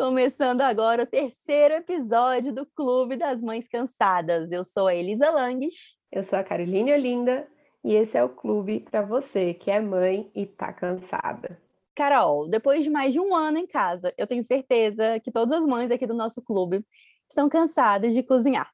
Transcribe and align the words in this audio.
Começando 0.00 0.62
agora 0.62 1.02
o 1.02 1.06
terceiro 1.06 1.74
episódio 1.74 2.54
do 2.54 2.64
Clube 2.64 3.18
das 3.18 3.42
Mães 3.42 3.68
Cansadas. 3.68 4.50
Eu 4.50 4.64
sou 4.64 4.86
a 4.86 4.94
Elisa 4.94 5.28
Langes. 5.28 5.94
Eu 6.10 6.24
sou 6.24 6.38
a 6.38 6.42
Caroline 6.42 6.90
Olinda 6.90 7.46
e 7.84 7.94
esse 7.94 8.16
é 8.16 8.24
o 8.24 8.30
clube 8.30 8.80
para 8.80 9.02
você 9.02 9.52
que 9.52 9.70
é 9.70 9.78
mãe 9.78 10.30
e 10.34 10.46
tá 10.46 10.72
cansada. 10.72 11.60
Carol, 11.94 12.48
depois 12.48 12.82
de 12.82 12.88
mais 12.88 13.12
de 13.12 13.20
um 13.20 13.34
ano 13.34 13.58
em 13.58 13.66
casa, 13.66 14.10
eu 14.16 14.26
tenho 14.26 14.42
certeza 14.42 15.20
que 15.20 15.30
todas 15.30 15.60
as 15.60 15.66
mães 15.66 15.90
aqui 15.90 16.06
do 16.06 16.14
nosso 16.14 16.40
clube 16.40 16.82
estão 17.28 17.50
cansadas 17.50 18.14
de 18.14 18.22
cozinhar. 18.22 18.70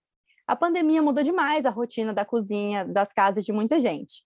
A 0.47 0.55
pandemia 0.55 1.03
mudou 1.03 1.25
demais 1.25 1.67
a 1.67 1.71
rotina 1.71 2.15
da 2.15 2.25
cozinha 2.25 2.85
das 2.85 3.13
casas 3.13 3.45
de 3.45 3.53
muita 3.53 3.81
gente. 3.81 4.23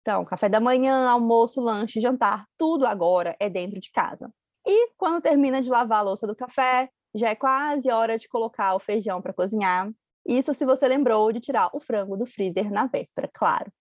Então, 0.00 0.24
café 0.24 0.48
da 0.48 0.60
manhã, 0.60 1.10
almoço, 1.10 1.60
lanche, 1.60 2.00
jantar, 2.00 2.46
tudo 2.56 2.86
agora 2.86 3.36
é 3.38 3.50
dentro 3.50 3.78
de 3.78 3.92
casa. 3.92 4.32
E 4.68 4.90
quando 4.98 5.22
termina 5.22 5.62
de 5.62 5.70
lavar 5.70 6.00
a 6.00 6.02
louça 6.02 6.26
do 6.26 6.36
café, 6.36 6.90
já 7.14 7.30
é 7.30 7.34
quase 7.34 7.90
hora 7.90 8.18
de 8.18 8.28
colocar 8.28 8.74
o 8.74 8.78
feijão 8.78 9.22
para 9.22 9.32
cozinhar. 9.32 9.90
Isso 10.26 10.52
se 10.52 10.66
você 10.66 10.86
lembrou 10.86 11.32
de 11.32 11.40
tirar 11.40 11.70
o 11.72 11.80
frango 11.80 12.18
do 12.18 12.26
freezer 12.26 12.70
na 12.70 12.86
véspera, 12.86 13.30
claro. 13.32 13.72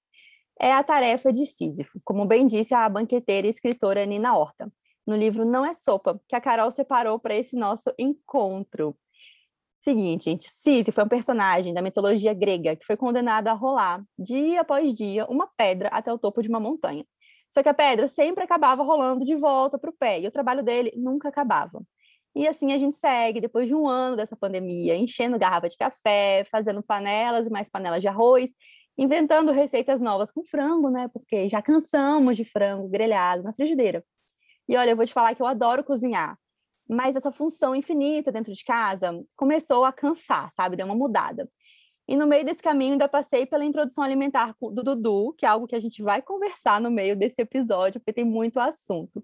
É 0.57 0.71
a 0.71 0.81
tarefa 0.81 1.31
de 1.31 1.45
Sísifo, 1.45 1.99
como 2.05 2.25
bem 2.25 2.47
disse 2.47 2.73
a 2.73 2.87
banqueteira 2.87 3.45
e 3.45 3.49
escritora 3.49 4.05
Nina 4.05 4.35
Horta, 4.35 4.71
no 5.05 5.15
livro 5.15 5.45
Não 5.45 5.65
é 5.65 5.73
Sopa, 5.73 6.19
que 6.25 6.35
a 6.35 6.41
Carol 6.41 6.71
separou 6.71 7.19
para 7.19 7.35
esse 7.35 7.55
nosso 7.55 7.93
encontro. 7.99 8.97
Seguinte, 9.81 10.25
gente, 10.25 10.49
Sísifo 10.49 10.99
é 10.99 11.03
um 11.03 11.07
personagem 11.07 11.73
da 11.73 11.81
mitologia 11.81 12.33
grega 12.33 12.77
que 12.77 12.85
foi 12.85 12.95
condenado 12.95 13.49
a 13.49 13.53
rolar, 13.53 14.03
dia 14.17 14.61
após 14.61 14.93
dia, 14.93 15.25
uma 15.27 15.47
pedra 15.55 15.89
até 15.89 16.11
o 16.11 16.17
topo 16.17 16.41
de 16.41 16.49
uma 16.49 16.59
montanha. 16.59 17.05
Só 17.57 17.63
que 17.63 17.69
a 17.69 17.73
pedra 17.73 18.07
sempre 18.07 18.43
acabava 18.43 18.83
rolando 18.83 19.25
de 19.25 19.33
volta 19.33 19.79
para 19.79 19.89
o 19.89 19.93
pé, 19.93 20.19
e 20.19 20.27
o 20.27 20.31
trabalho 20.31 20.61
dele 20.61 20.93
nunca 20.95 21.29
acabava. 21.29 21.81
E 22.35 22.47
assim 22.47 22.71
a 22.71 22.77
gente 22.77 22.95
segue, 22.95 23.41
depois 23.41 23.65
de 23.65 23.73
um 23.73 23.87
ano 23.87 24.15
dessa 24.15 24.35
pandemia, 24.35 24.95
enchendo 24.95 25.39
garrafa 25.39 25.67
de 25.67 25.75
café, 25.75 26.43
fazendo 26.51 26.83
panelas 26.83 27.47
e 27.47 27.49
mais 27.49 27.67
panelas 27.67 27.99
de 27.99 28.07
arroz, 28.07 28.51
inventando 28.95 29.51
receitas 29.51 29.99
novas 29.99 30.29
com 30.29 30.45
frango, 30.45 30.91
né? 30.91 31.07
Porque 31.07 31.49
já 31.49 31.59
cansamos 31.59 32.37
de 32.37 32.45
frango 32.45 32.87
grelhado 32.87 33.41
na 33.41 33.51
frigideira. 33.53 34.05
E 34.69 34.77
olha, 34.77 34.91
eu 34.91 34.95
vou 34.95 35.07
te 35.07 35.13
falar 35.13 35.33
que 35.33 35.41
eu 35.41 35.47
adoro 35.47 35.83
cozinhar, 35.83 36.37
mas 36.87 37.15
essa 37.15 37.31
função 37.31 37.75
infinita 37.75 38.31
dentro 38.31 38.53
de 38.53 38.63
casa 38.63 39.19
começou 39.35 39.83
a 39.83 39.91
cansar, 39.91 40.51
sabe? 40.53 40.75
Deu 40.75 40.85
uma 40.85 40.93
mudada. 40.93 41.49
E 42.07 42.15
no 42.15 42.25
meio 42.25 42.45
desse 42.45 42.61
caminho 42.61 42.93
ainda 42.93 43.07
passei 43.07 43.45
pela 43.45 43.65
introdução 43.65 44.03
alimentar 44.03 44.55
do 44.59 44.83
Dudu, 44.83 45.33
que 45.37 45.45
é 45.45 45.49
algo 45.49 45.67
que 45.67 45.75
a 45.75 45.79
gente 45.79 46.01
vai 46.01 46.21
conversar 46.21 46.79
no 46.79 46.89
meio 46.89 47.15
desse 47.15 47.41
episódio, 47.41 47.99
porque 47.99 48.13
tem 48.13 48.23
muito 48.23 48.59
assunto. 48.59 49.23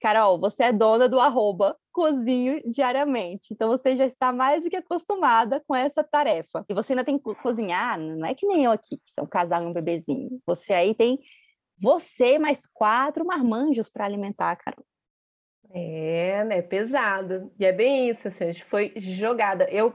Carol, 0.00 0.40
você 0.40 0.64
é 0.64 0.72
dona 0.72 1.08
do 1.08 1.20
arroba 1.20 1.76
cozinho 1.92 2.60
diariamente, 2.68 3.52
então 3.52 3.68
você 3.68 3.94
já 3.96 4.04
está 4.04 4.32
mais 4.32 4.64
do 4.64 4.70
que 4.70 4.76
acostumada 4.76 5.62
com 5.64 5.76
essa 5.76 6.02
tarefa. 6.02 6.64
E 6.68 6.74
você 6.74 6.92
ainda 6.92 7.04
tem 7.04 7.18
que 7.18 7.34
cozinhar, 7.36 8.00
não 8.00 8.26
é 8.26 8.34
que 8.34 8.46
nem 8.46 8.64
eu 8.64 8.72
aqui, 8.72 8.96
que 8.96 9.12
são 9.12 9.24
um 9.24 9.28
casal 9.28 9.62
e 9.62 9.66
um 9.66 9.72
bebezinho. 9.72 10.40
Você 10.44 10.72
aí 10.72 10.94
tem 10.94 11.20
você 11.78 12.38
mais 12.38 12.66
quatro 12.66 13.24
marmanjos 13.24 13.90
para 13.90 14.04
alimentar, 14.04 14.56
Carol. 14.56 14.84
É, 15.74 16.44
né? 16.44 16.62
Pesado. 16.62 17.52
E 17.58 17.64
é 17.64 17.72
bem 17.72 18.10
isso, 18.10 18.28
assim, 18.28 18.44
a 18.44 18.46
gente 18.52 18.64
foi 18.64 18.92
jogada. 18.96 19.64
Eu 19.70 19.94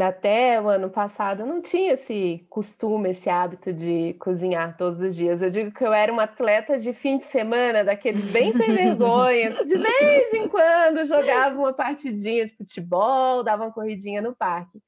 até 0.00 0.60
o 0.60 0.68
ano 0.68 0.88
passado 0.88 1.40
eu 1.40 1.46
não 1.46 1.60
tinha 1.60 1.92
esse 1.92 2.46
costume, 2.48 3.10
esse 3.10 3.28
hábito 3.28 3.72
de 3.72 4.14
cozinhar 4.14 4.76
todos 4.76 5.00
os 5.00 5.14
dias. 5.14 5.42
Eu 5.42 5.50
digo 5.50 5.70
que 5.70 5.84
eu 5.84 5.92
era 5.92 6.10
uma 6.10 6.22
atleta 6.22 6.78
de 6.78 6.94
fim 6.94 7.18
de 7.18 7.26
semana, 7.26 7.84
daqueles 7.84 8.30
bem 8.30 8.54
sem 8.56 8.70
vergonha. 8.72 9.50
De 9.64 9.76
vez 9.76 10.32
em 10.32 10.48
quando 10.48 11.04
jogava 11.04 11.58
uma 11.58 11.74
partidinha 11.74 12.46
de 12.46 12.56
futebol, 12.56 13.42
dava 13.42 13.64
uma 13.64 13.72
corridinha 13.72 14.22
no 14.22 14.34
parque. 14.34 14.80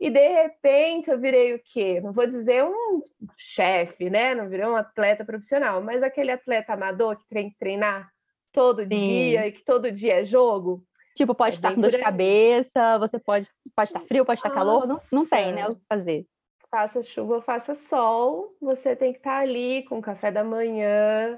E 0.00 0.08
de 0.08 0.28
repente 0.28 1.10
eu 1.10 1.18
virei 1.18 1.54
o 1.54 1.60
quê? 1.62 2.00
Não 2.00 2.12
vou 2.12 2.26
dizer 2.26 2.64
um 2.64 3.02
chefe, 3.36 4.08
né? 4.08 4.34
Não 4.34 4.48
virei 4.48 4.64
um 4.64 4.76
atleta 4.76 5.24
profissional, 5.24 5.82
mas 5.82 6.02
aquele 6.02 6.30
atleta 6.30 6.72
amador 6.72 7.16
que 7.16 7.28
tem 7.28 7.50
que 7.50 7.58
treinar 7.58 8.08
todo 8.52 8.82
Sim. 8.82 8.88
dia 8.88 9.46
e 9.46 9.52
que 9.52 9.64
todo 9.64 9.90
dia 9.90 10.20
é 10.20 10.24
jogo. 10.24 10.84
Tipo, 11.18 11.34
pode 11.34 11.56
é 11.56 11.56
estar 11.56 11.74
com 11.74 11.80
dor 11.80 11.90
de 11.90 11.98
cabeça, 11.98 12.96
você 13.00 13.18
pode, 13.18 13.50
pode 13.74 13.88
estar 13.88 14.00
frio, 14.02 14.24
pode 14.24 14.38
estar 14.38 14.50
calor, 14.50 14.86
não, 14.86 15.00
não 15.10 15.26
tem, 15.26 15.52
né, 15.52 15.66
o 15.66 15.74
que 15.74 15.82
fazer. 15.88 16.24
Faça 16.70 17.02
chuva, 17.02 17.42
faça 17.42 17.74
sol, 17.74 18.54
você 18.60 18.94
tem 18.94 19.12
que 19.12 19.18
estar 19.18 19.40
ali 19.40 19.82
com 19.88 19.98
o 19.98 20.00
café 20.00 20.30
da 20.30 20.44
manhã, 20.44 21.36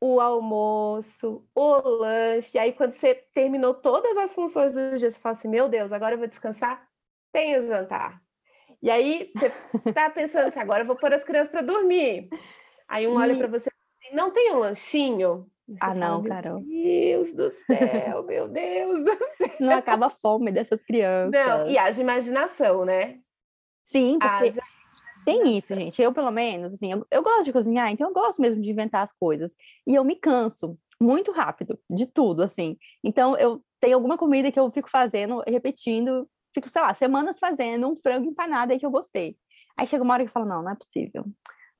o 0.00 0.20
almoço, 0.20 1.44
o 1.52 1.78
lanche. 1.78 2.52
E 2.54 2.60
aí, 2.60 2.72
quando 2.72 2.92
você 2.92 3.16
terminou 3.34 3.74
todas 3.74 4.16
as 4.16 4.32
funções 4.32 4.72
do 4.72 4.96
dia, 4.96 5.10
você 5.10 5.18
fala 5.18 5.36
assim: 5.36 5.48
Meu 5.48 5.68
Deus, 5.68 5.90
agora 5.90 6.14
eu 6.14 6.18
vou 6.18 6.28
descansar? 6.28 6.86
Tem 7.32 7.58
o 7.58 7.66
jantar. 7.66 8.22
E 8.80 8.88
aí, 8.88 9.32
você 9.34 9.52
está 9.84 10.10
pensando 10.10 10.46
assim: 10.46 10.60
agora 10.60 10.84
eu 10.84 10.86
vou 10.86 10.94
pôr 10.94 11.12
as 11.12 11.24
crianças 11.24 11.50
para 11.50 11.62
dormir. 11.62 12.28
Aí, 12.86 13.08
um 13.08 13.16
olha 13.16 13.36
para 13.36 13.48
você 13.48 13.68
assim: 13.68 14.14
Não 14.14 14.30
tem 14.30 14.52
um 14.52 14.60
lanchinho? 14.60 15.50
Ah, 15.80 15.94
não, 15.94 16.22
Carol. 16.22 16.60
Meu 16.60 17.24
Deus 17.24 17.32
do 17.32 17.50
céu, 17.66 18.22
meu 18.24 18.48
Deus 18.48 19.04
do 19.04 19.10
céu. 19.38 19.56
Não 19.60 19.72
acaba 19.72 20.06
a 20.06 20.10
fome 20.10 20.50
dessas 20.50 20.82
crianças. 20.82 21.30
Não, 21.32 21.70
e 21.70 21.78
haja 21.78 22.00
imaginação, 22.00 22.84
né? 22.84 23.18
Sim, 23.84 24.18
porque 24.18 24.48
haja... 24.48 24.62
tem 25.24 25.56
isso, 25.56 25.74
gente. 25.74 26.00
Eu, 26.00 26.12
pelo 26.12 26.30
menos, 26.30 26.74
assim, 26.74 26.92
eu, 26.92 27.06
eu 27.10 27.22
gosto 27.22 27.44
de 27.44 27.52
cozinhar, 27.52 27.90
então 27.90 28.08
eu 28.08 28.14
gosto 28.14 28.40
mesmo 28.40 28.60
de 28.60 28.70
inventar 28.70 29.02
as 29.02 29.12
coisas. 29.12 29.54
E 29.86 29.94
eu 29.94 30.04
me 30.04 30.16
canso 30.16 30.78
muito 31.00 31.32
rápido 31.32 31.78
de 31.90 32.06
tudo, 32.06 32.42
assim. 32.42 32.76
Então, 33.02 33.36
eu 33.36 33.62
tenho 33.80 33.96
alguma 33.96 34.16
comida 34.16 34.52
que 34.52 34.58
eu 34.58 34.70
fico 34.70 34.88
fazendo, 34.88 35.42
repetindo, 35.46 36.28
fico, 36.54 36.68
sei 36.68 36.82
lá, 36.82 36.94
semanas 36.94 37.38
fazendo 37.38 37.88
um 37.88 37.96
frango 37.96 38.28
empanado 38.28 38.72
aí 38.72 38.78
que 38.78 38.86
eu 38.86 38.90
gostei. 38.90 39.36
Aí 39.76 39.86
chega 39.86 40.04
uma 40.04 40.14
hora 40.14 40.22
que 40.22 40.28
eu 40.28 40.32
falo, 40.32 40.46
não, 40.46 40.62
não 40.62 40.70
é 40.70 40.74
possível. 40.74 41.24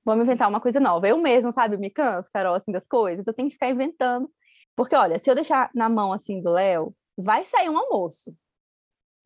Vamos 0.04 0.24
inventar 0.24 0.48
uma 0.48 0.60
coisa 0.60 0.80
nova. 0.80 1.06
Eu 1.06 1.16
mesmo, 1.18 1.52
sabe, 1.52 1.76
me 1.76 1.90
canso, 1.90 2.28
Carol, 2.32 2.54
assim, 2.54 2.72
das 2.72 2.86
coisas. 2.86 3.26
Eu 3.26 3.34
tenho 3.34 3.48
que 3.48 3.54
ficar 3.54 3.70
inventando. 3.70 4.28
Porque, 4.76 4.96
olha, 4.96 5.18
se 5.18 5.30
eu 5.30 5.34
deixar 5.34 5.70
na 5.74 5.88
mão, 5.88 6.12
assim, 6.12 6.40
do 6.42 6.50
Léo, 6.50 6.94
vai 7.16 7.44
sair 7.44 7.68
um 7.68 7.78
almoço. 7.78 8.34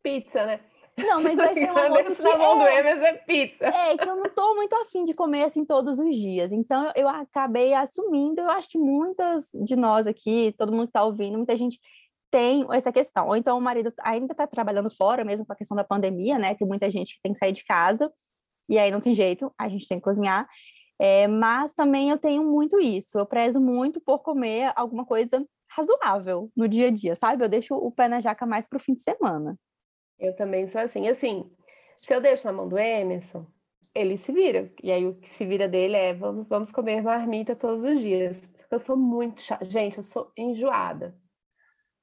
Pizza, 0.03 0.45
né? 0.45 0.59
Não, 0.97 1.21
mas 1.21 1.35
vai 1.35 1.53
ser 1.55 1.71
um 1.71 1.77
almoço 1.77 2.15
que... 2.15 2.21
Na 2.21 2.37
mão 2.37 2.61
é... 2.61 2.65
do 2.65 2.79
Emerson 2.79 3.05
é 3.05 3.13
pizza. 3.13 3.65
É, 3.65 3.97
que 3.97 4.09
eu 4.09 4.15
não 4.15 4.29
tô 4.29 4.55
muito 4.55 4.75
afim 4.75 5.05
de 5.05 5.13
comer, 5.13 5.43
assim, 5.43 5.65
todos 5.65 5.99
os 5.99 6.15
dias. 6.15 6.51
Então, 6.51 6.85
eu, 6.87 7.03
eu 7.03 7.09
acabei 7.09 7.73
assumindo. 7.73 8.41
Eu 8.41 8.49
acho 8.49 8.69
que 8.69 8.77
muitas 8.77 9.51
de 9.63 9.75
nós 9.75 10.05
aqui, 10.05 10.53
todo 10.57 10.71
mundo 10.71 10.87
que 10.87 10.93
tá 10.93 11.03
ouvindo, 11.03 11.37
muita 11.37 11.55
gente 11.55 11.79
tem 12.29 12.65
essa 12.71 12.91
questão. 12.91 13.27
Ou 13.27 13.35
então 13.35 13.57
o 13.57 13.61
marido 13.61 13.93
ainda 14.01 14.33
está 14.33 14.45
trabalhando 14.45 14.89
fora, 14.89 15.23
mesmo 15.23 15.45
com 15.45 15.53
a 15.53 15.55
questão 15.55 15.77
da 15.77 15.83
pandemia, 15.83 16.37
né? 16.37 16.55
Tem 16.55 16.67
muita 16.67 16.91
gente 16.91 17.15
que 17.15 17.21
tem 17.21 17.33
que 17.33 17.39
sair 17.39 17.53
de 17.53 17.63
casa 17.63 18.11
e 18.69 18.77
aí 18.77 18.91
não 18.91 19.01
tem 19.01 19.13
jeito, 19.13 19.53
a 19.57 19.67
gente 19.69 19.87
tem 19.87 19.99
que 19.99 20.03
cozinhar. 20.03 20.47
É, 20.99 21.27
mas 21.27 21.73
também 21.73 22.09
eu 22.09 22.17
tenho 22.17 22.43
muito 22.43 22.79
isso, 22.79 23.19
eu 23.19 23.25
prezo 23.25 23.61
muito 23.61 24.01
por 24.01 24.19
comer 24.19 24.73
alguma 24.75 25.05
coisa 25.05 25.45
razoável 25.69 26.51
no 26.55 26.67
dia 26.67 26.87
a 26.87 26.91
dia, 26.91 27.15
sabe? 27.15 27.43
Eu 27.43 27.49
deixo 27.49 27.75
o 27.75 27.91
pé 27.91 28.07
na 28.07 28.19
jaca 28.19 28.45
mais 28.45 28.67
para 28.67 28.77
o 28.77 28.79
fim 28.79 28.93
de 28.93 29.01
semana. 29.01 29.57
Eu 30.19 30.35
também 30.35 30.67
sou 30.67 30.81
assim. 30.81 31.07
Assim, 31.07 31.51
se 32.01 32.13
eu 32.13 32.21
deixo 32.21 32.47
na 32.47 32.53
mão 32.53 32.67
do 32.67 32.77
Emerson, 32.77 33.45
ele 33.93 34.17
se 34.17 34.31
vira. 34.31 34.71
E 34.83 34.91
aí 34.91 35.05
o 35.05 35.15
que 35.15 35.33
se 35.33 35.45
vira 35.45 35.67
dele 35.67 35.95
é 35.95 36.13
vamos, 36.13 36.47
vamos 36.47 36.71
comer 36.71 37.01
marmita 37.01 37.55
todos 37.55 37.83
os 37.83 37.99
dias. 37.99 38.41
Eu 38.69 38.79
sou 38.79 38.97
muito 38.97 39.41
chata. 39.41 39.65
Gente, 39.65 39.97
eu 39.97 40.03
sou 40.03 40.31
enjoada. 40.37 41.15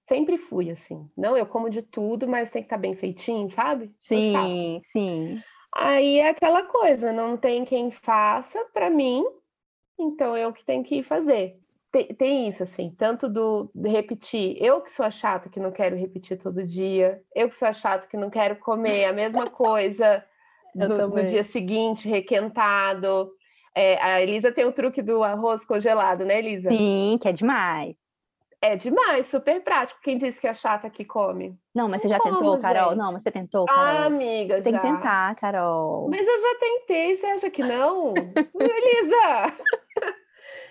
Sempre 0.07 0.37
fui 0.37 0.71
assim. 0.71 1.09
Não, 1.17 1.37
eu 1.37 1.47
como 1.47 1.71
de 1.71 1.83
tudo, 1.83 2.29
mas 2.29 2.51
tem 2.51 2.63
que 2.63 2.67
estar 2.67 2.77
tá 2.77 2.83
bem 2.83 2.95
feitinho, 2.95 3.49
sabe? 3.51 3.93
Sim, 3.99 4.81
sim. 4.93 5.41
Aí 5.77 6.19
é 6.19 6.29
aquela 6.29 6.63
coisa, 6.63 7.13
não 7.13 7.37
tem 7.37 7.65
quem 7.65 7.91
faça 7.91 8.65
para 8.73 8.89
mim, 8.89 9.25
então 9.99 10.37
eu 10.37 10.53
que 10.53 10.65
tenho 10.65 10.85
que 10.85 11.03
fazer. 11.03 11.59
Tem, 11.91 12.07
tem, 12.15 12.49
isso, 12.49 12.63
assim, 12.63 12.95
tanto 12.97 13.29
do 13.29 13.71
repetir, 13.85 14.57
eu 14.61 14.81
que 14.81 14.91
sou 14.91 15.07
a 15.07 15.11
chata 15.11 15.49
que 15.49 15.61
não 15.61 15.71
quero 15.71 15.97
repetir 15.97 16.39
todo 16.39 16.65
dia, 16.65 17.23
eu 17.35 17.49
que 17.49 17.57
sou 17.57 17.69
a 17.69 17.73
chata 17.73 18.07
que 18.07 18.17
não 18.17 18.31
quero 18.31 18.57
comer 18.57 19.05
a 19.05 19.13
mesma 19.13 19.49
coisa 19.51 20.25
no, 20.75 21.09
no 21.09 21.25
dia 21.25 21.45
seguinte, 21.45 22.09
requentado. 22.09 23.31
É, 23.75 24.01
a 24.03 24.21
Elisa 24.21 24.53
tem 24.53 24.65
o 24.65 24.73
truque 24.73 25.03
do 25.03 25.23
arroz 25.23 25.65
congelado, 25.65 26.25
né, 26.25 26.39
Elisa? 26.39 26.71
Sim, 26.71 27.19
que 27.21 27.29
é 27.29 27.33
demais. 27.33 27.97
É 28.65 28.77
demais, 28.77 29.27
super 29.27 29.63
prático. 29.63 30.01
Quem 30.03 30.17
disse 30.17 30.41
que 30.41 30.47
é 30.47 30.55
chata 30.55 30.89
que 30.89 31.05
come? 31.05 31.55
Não, 31.75 31.87
mas 31.87 32.01
você 32.01 32.09
já 32.09 32.19
Como, 32.19 32.39
tentou, 32.39 32.59
Carol? 32.59 32.89
Gente? 32.89 32.99
Não, 32.99 33.13
mas 33.13 33.23
você 33.23 33.31
tentou, 33.31 33.67
Carol? 33.67 33.83
Ah, 33.83 34.05
amiga, 34.07 34.63
Tem 34.63 34.73
já. 34.73 34.81
que 34.81 34.87
tentar, 34.87 35.35
Carol. 35.35 36.09
Mas 36.09 36.27
eu 36.27 36.41
já 36.41 36.59
tentei, 36.59 37.15
você 37.15 37.27
acha 37.27 37.51
que 37.51 37.63
não? 37.63 38.15
Elisa! 38.59 39.55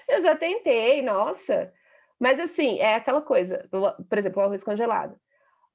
eu 0.09 0.21
já 0.23 0.35
tentei, 0.35 1.03
nossa. 1.03 1.71
Mas 2.19 2.39
assim, 2.39 2.79
é 2.79 2.95
aquela 2.95 3.21
coisa, 3.21 3.69
por 3.69 4.17
exemplo, 4.17 4.41
o 4.41 4.45
arroz 4.45 4.63
congelado. 4.63 5.15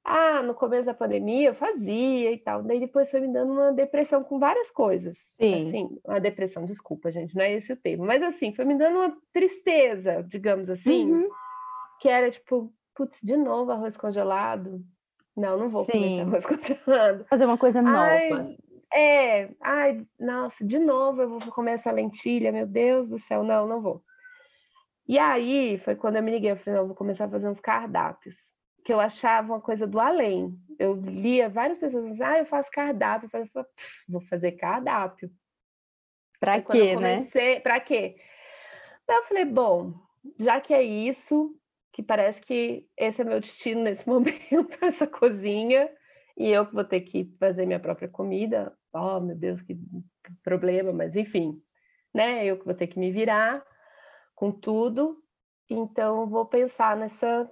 Ah, 0.03 0.41
no 0.41 0.53
começo 0.53 0.87
da 0.87 0.93
pandemia 0.93 1.51
eu 1.51 1.55
fazia 1.55 2.33
e 2.33 2.37
tal. 2.37 2.63
Daí 2.63 2.81
depois 2.81 3.09
foi 3.09 3.21
me 3.21 3.31
dando 3.31 3.53
uma 3.53 3.71
depressão 3.71 4.21
com 4.23 4.37
várias 4.37 4.69
coisas. 4.69 5.17
Sim. 5.39 5.69
Assim, 5.69 5.89
uma 6.03 6.19
depressão, 6.19 6.65
desculpa, 6.65 7.13
gente, 7.13 7.33
não 7.33 7.45
é 7.45 7.53
esse 7.53 7.71
o 7.71 7.77
termo. 7.77 8.05
Mas 8.05 8.21
assim, 8.21 8.53
foi 8.53 8.65
me 8.65 8.77
dando 8.77 8.97
uma 8.97 9.17
tristeza, 9.31 10.21
digamos 10.27 10.69
assim. 10.69 11.13
Uhum 11.13 11.29
que 11.99 12.07
era 12.07 12.31
tipo, 12.31 12.73
putz, 12.95 13.19
de 13.21 13.37
novo 13.37 13.71
arroz 13.71 13.97
congelado. 13.97 14.83
Não, 15.35 15.57
não 15.57 15.67
vou 15.67 15.83
Sim. 15.85 15.91
comer 15.91 16.21
arroz 16.21 16.45
congelado. 16.47 17.25
Fazer 17.29 17.45
uma 17.45 17.57
coisa 17.57 17.81
nova. 17.81 17.99
Ai, 17.99 18.57
é, 18.93 19.49
ai, 19.61 20.05
nossa, 20.19 20.65
de 20.65 20.79
novo 20.79 21.21
eu 21.21 21.29
vou 21.29 21.39
comer 21.51 21.73
essa 21.73 21.91
lentilha, 21.91 22.51
meu 22.51 22.65
Deus 22.65 23.07
do 23.07 23.19
céu, 23.19 23.43
não, 23.43 23.67
não 23.67 23.81
vou. 23.81 24.03
E 25.07 25.17
aí 25.17 25.79
foi 25.79 25.95
quando 25.95 26.17
eu 26.17 26.23
me 26.23 26.31
liguei, 26.31 26.51
eu 26.51 26.57
falei, 26.57 26.79
não, 26.79 26.87
vou 26.87 26.95
começar 26.95 27.25
a 27.25 27.29
fazer 27.29 27.47
uns 27.47 27.59
cardápios, 27.59 28.37
que 28.83 28.93
eu 28.93 28.99
achava 28.99 29.53
uma 29.53 29.61
coisa 29.61 29.85
do 29.85 29.99
além. 29.99 30.55
Eu 30.77 30.95
lia 30.95 31.49
várias 31.49 31.77
pessoas 31.77 32.05
dizendo, 32.05 32.27
ah, 32.27 32.39
eu 32.39 32.45
faço 32.45 32.71
cardápio, 32.71 33.25
eu 33.25 33.29
falei, 33.29 33.49
vou 34.07 34.21
fazer 34.21 34.53
cardápio. 34.53 35.31
Pra 36.39 36.61
quê, 36.61 36.95
né? 36.95 37.17
comecei, 37.17 37.55
né? 37.55 37.59
Pra 37.59 37.79
quê? 37.79 38.17
Então 39.03 39.17
eu 39.17 39.23
falei, 39.23 39.45
bom, 39.45 39.93
já 40.37 40.59
que 40.61 40.73
é 40.73 40.81
isso, 40.81 41.58
que 41.99 42.03
parece 42.03 42.41
que 42.41 42.87
esse 42.97 43.21
é 43.21 43.25
meu 43.25 43.41
destino 43.41 43.81
nesse 43.81 44.07
momento, 44.09 44.77
essa 44.81 45.05
cozinha, 45.05 45.89
e 46.37 46.47
eu 46.47 46.65
que 46.65 46.73
vou 46.73 46.85
ter 46.85 47.01
que 47.01 47.29
fazer 47.37 47.65
minha 47.65 47.79
própria 47.79 48.09
comida. 48.09 48.73
Oh, 48.93 49.19
meu 49.19 49.35
Deus, 49.35 49.61
que 49.61 49.77
problema, 50.41 50.93
mas 50.93 51.17
enfim, 51.17 51.61
né? 52.13 52.45
Eu 52.45 52.57
que 52.57 52.63
vou 52.63 52.73
ter 52.73 52.87
que 52.87 52.97
me 52.97 53.11
virar 53.11 53.61
com 54.33 54.49
tudo. 54.49 55.17
Então, 55.69 56.27
vou 56.27 56.45
pensar 56.45 56.95
nessa 56.95 57.51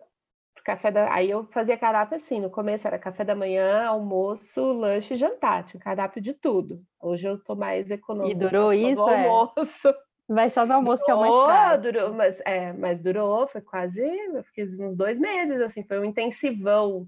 café 0.63 0.91
da. 0.91 1.13
Aí 1.13 1.29
eu 1.29 1.45
fazia 1.47 1.77
cardápio 1.77 2.15
assim: 2.15 2.39
no 2.39 2.49
começo 2.49 2.87
era 2.87 2.97
café 2.97 3.25
da 3.25 3.35
manhã, 3.35 3.85
almoço, 3.85 4.61
lanche 4.71 5.13
e 5.15 5.17
jantar, 5.17 5.65
tinha 5.65 5.79
cardápio 5.79 6.21
de 6.21 6.33
tudo. 6.33 6.81
Hoje 7.01 7.27
eu 7.27 7.37
tô 7.43 7.53
mais 7.53 7.91
econômica. 7.91 8.45
E 8.45 8.49
durou 8.49 8.71
isso? 8.71 9.09
É? 9.09 9.27
almoço. 9.27 9.93
Vai 10.27 10.49
só 10.49 10.65
no 10.65 10.73
almoço 10.73 11.03
durou, 11.05 11.05
que 11.05 11.11
é 11.11 11.15
o 11.15 11.19
mais 11.19 11.45
prático. 11.45 11.83
Durou, 11.83 12.13
mas, 12.13 12.41
é, 12.45 12.73
mas 12.73 13.01
durou, 13.01 13.47
foi 13.47 13.61
quase, 13.61 14.01
eu 14.01 14.43
fiz 14.53 14.77
uns 14.77 14.95
dois 14.95 15.17
meses, 15.17 15.61
assim, 15.61 15.83
foi 15.83 15.99
um 15.99 16.05
intensivão 16.05 17.07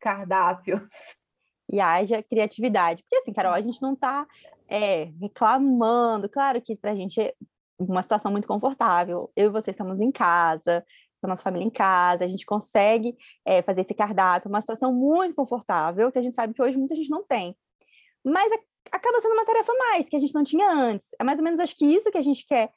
cardápios. 0.00 0.80
E 1.70 1.80
haja 1.80 2.22
criatividade. 2.22 3.02
Porque 3.02 3.16
assim, 3.16 3.32
Carol, 3.32 3.52
a 3.52 3.60
gente 3.60 3.80
não 3.82 3.96
tá 3.96 4.26
é, 4.68 5.04
reclamando. 5.20 6.28
Claro 6.28 6.60
que 6.60 6.76
pra 6.76 6.94
gente 6.94 7.20
é 7.20 7.34
uma 7.78 8.02
situação 8.02 8.30
muito 8.30 8.46
confortável. 8.46 9.30
Eu 9.34 9.46
e 9.46 9.52
você 9.52 9.70
estamos 9.70 10.00
em 10.00 10.10
casa, 10.10 10.84
com 11.20 11.26
a 11.26 11.30
nossa 11.30 11.42
família 11.42 11.66
em 11.66 11.70
casa, 11.70 12.24
a 12.24 12.28
gente 12.28 12.44
consegue 12.44 13.16
é, 13.44 13.62
fazer 13.62 13.80
esse 13.80 13.94
cardápio, 13.94 14.48
uma 14.48 14.60
situação 14.60 14.92
muito 14.92 15.34
confortável, 15.34 16.12
que 16.12 16.18
a 16.18 16.22
gente 16.22 16.34
sabe 16.34 16.52
que 16.52 16.62
hoje 16.62 16.76
muita 16.76 16.94
gente 16.94 17.10
não 17.10 17.24
tem. 17.24 17.56
Mas 18.22 18.52
acaba 19.04 19.20
sendo 19.20 19.34
uma 19.34 19.44
tarefa 19.44 19.72
mais, 19.74 20.08
que 20.08 20.16
a 20.16 20.18
gente 20.18 20.34
não 20.34 20.42
tinha 20.42 20.70
antes. 20.70 21.08
É 21.20 21.24
mais 21.24 21.38
ou 21.38 21.44
menos, 21.44 21.60
acho 21.60 21.76
que 21.76 21.84
isso 21.84 22.10
que 22.10 22.18
a 22.18 22.22
gente 22.22 22.46
quer 22.46 22.70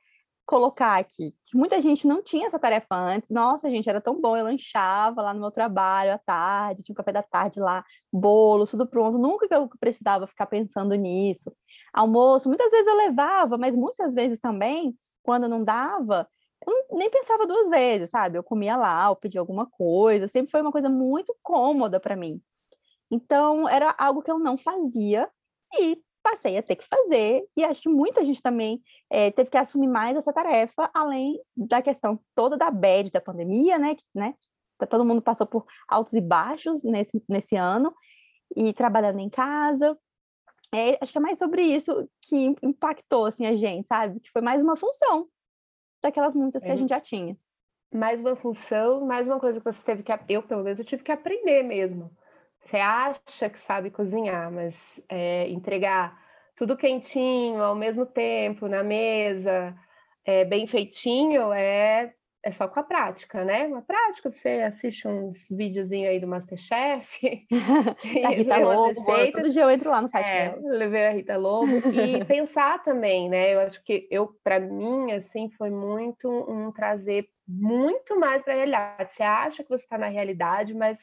colocar 0.45 0.95
aqui, 0.95 1.35
que 1.45 1.57
muita 1.57 1.79
gente 1.81 2.07
não 2.07 2.21
tinha 2.23 2.47
essa 2.47 2.57
tarefa 2.57 2.95
antes. 2.95 3.29
Nossa, 3.29 3.69
gente, 3.69 3.89
era 3.89 3.99
tão 3.99 4.19
bom, 4.19 4.37
eu 4.37 4.45
lanchava 4.45 5.21
lá 5.21 5.33
no 5.33 5.41
meu 5.41 5.51
trabalho 5.51 6.13
à 6.13 6.17
tarde, 6.17 6.83
tinha 6.83 6.93
um 6.93 6.95
café 6.95 7.11
da 7.11 7.21
tarde 7.21 7.59
lá, 7.59 7.83
bolo, 8.11 8.65
tudo 8.65 8.87
pronto. 8.87 9.17
Nunca 9.17 9.45
que 9.47 9.53
eu 9.53 9.69
precisava 9.77 10.25
ficar 10.25 10.45
pensando 10.45 10.95
nisso. 10.95 11.51
Almoço, 11.93 12.47
muitas 12.47 12.71
vezes 12.71 12.87
eu 12.87 12.95
levava, 12.95 13.57
mas 13.57 13.75
muitas 13.75 14.13
vezes 14.13 14.39
também, 14.39 14.97
quando 15.21 15.49
não 15.49 15.63
dava, 15.63 16.27
eu 16.65 16.97
nem 16.97 17.09
pensava 17.09 17.45
duas 17.45 17.69
vezes, 17.69 18.09
sabe? 18.09 18.37
Eu 18.37 18.43
comia 18.43 18.77
lá, 18.77 19.07
eu 19.07 19.17
pedia 19.17 19.41
alguma 19.41 19.65
coisa, 19.69 20.29
sempre 20.29 20.49
foi 20.49 20.61
uma 20.61 20.71
coisa 20.71 20.89
muito 20.89 21.35
cômoda 21.43 21.99
para 21.99 22.15
mim. 22.15 22.41
Então, 23.11 23.67
era 23.67 23.93
algo 23.97 24.21
que 24.21 24.31
eu 24.31 24.39
não 24.39 24.57
fazia 24.57 25.29
e 25.77 26.01
passei 26.29 26.57
a 26.57 26.63
ter 26.63 26.75
que 26.75 26.85
fazer, 26.85 27.47
e 27.55 27.63
acho 27.63 27.81
que 27.81 27.89
muita 27.89 28.21
gente 28.23 28.41
também 28.41 28.83
é, 29.09 29.31
teve 29.31 29.49
que 29.49 29.57
assumir 29.57 29.87
mais 29.87 30.17
essa 30.17 30.33
tarefa, 30.33 30.89
além 30.93 31.41
da 31.55 31.81
questão 31.81 32.19
toda 32.35 32.57
da 32.57 32.69
bad 32.69 33.09
da 33.11 33.21
pandemia, 33.21 33.79
né? 33.79 33.95
né? 34.13 34.35
Tá, 34.77 34.85
todo 34.85 35.05
mundo 35.05 35.21
passou 35.21 35.47
por 35.47 35.65
altos 35.87 36.13
e 36.13 36.21
baixos 36.21 36.83
nesse, 36.83 37.23
nesse 37.29 37.55
ano, 37.55 37.95
e 38.55 38.73
trabalhando 38.73 39.19
em 39.19 39.29
casa. 39.29 39.97
É, 40.73 40.97
acho 41.01 41.13
que 41.13 41.17
é 41.17 41.21
mais 41.21 41.39
sobre 41.39 41.61
isso 41.61 42.09
que 42.21 42.53
impactou 42.61 43.25
assim, 43.25 43.45
a 43.45 43.55
gente, 43.55 43.87
sabe? 43.87 44.19
Que 44.19 44.29
foi 44.29 44.41
mais 44.41 44.61
uma 44.61 44.75
função 44.75 45.27
daquelas 46.03 46.35
muitas 46.35 46.61
que 46.61 46.69
a 46.69 46.75
gente 46.75 46.89
já 46.89 46.99
tinha. 46.99 47.37
Mais 47.93 48.19
uma 48.19 48.35
função, 48.35 49.05
mais 49.05 49.29
uma 49.29 49.39
coisa 49.39 49.59
que 49.59 49.71
você 49.71 49.81
teve 49.81 50.03
que. 50.03 50.11
Eu, 50.29 50.43
pelo 50.43 50.63
menos, 50.63 50.77
eu 50.77 50.83
tive 50.83 51.03
que 51.03 51.11
aprender 51.11 51.63
mesmo 51.63 52.11
você 52.67 52.77
acha 52.77 53.49
que 53.49 53.59
sabe 53.59 53.89
cozinhar, 53.89 54.51
mas 54.51 55.01
é, 55.07 55.47
entregar 55.47 56.19
tudo 56.55 56.75
quentinho 56.75 57.63
ao 57.63 57.75
mesmo 57.75 58.05
tempo 58.05 58.67
na 58.67 58.83
mesa, 58.83 59.75
é, 60.25 60.43
bem 60.43 60.67
feitinho, 60.67 61.53
é, 61.53 62.13
é 62.43 62.51
só 62.51 62.67
com 62.67 62.79
a 62.79 62.83
prática, 62.83 63.45
né? 63.45 63.65
Uma 63.67 63.81
prática, 63.81 64.31
você 64.31 64.63
assiste 64.65 65.07
uns 65.07 65.47
videozinhos 65.49 66.09
aí 66.09 66.19
do 66.19 66.27
Masterchef. 66.27 67.45
da 68.21 68.29
Rita 68.29 68.57
Lobo, 68.57 69.05
todo 69.31 69.49
dia 69.49 69.63
eu 69.63 69.71
entro 69.71 69.89
lá 69.89 70.01
no 70.01 70.09
site 70.09 70.27
é, 70.27 70.49
dela. 70.49 70.61
Levei 70.77 71.07
a 71.07 71.11
Rita 71.11 71.37
Lobo. 71.37 71.71
E 71.71 72.23
pensar 72.25 72.83
também, 72.83 73.29
né? 73.29 73.53
Eu 73.53 73.61
acho 73.61 73.81
que 73.83 74.07
eu, 74.11 74.35
para 74.43 74.59
mim, 74.59 75.11
assim, 75.13 75.49
foi 75.57 75.69
muito 75.69 76.29
um 76.29 76.71
trazer 76.71 77.29
muito 77.47 78.19
mais 78.19 78.43
para 78.43 78.53
a 78.53 78.57
realidade. 78.57 79.13
Você 79.13 79.23
acha 79.23 79.63
que 79.63 79.69
você 79.69 79.83
está 79.83 79.97
na 79.97 80.07
realidade, 80.07 80.73
mas 80.73 80.97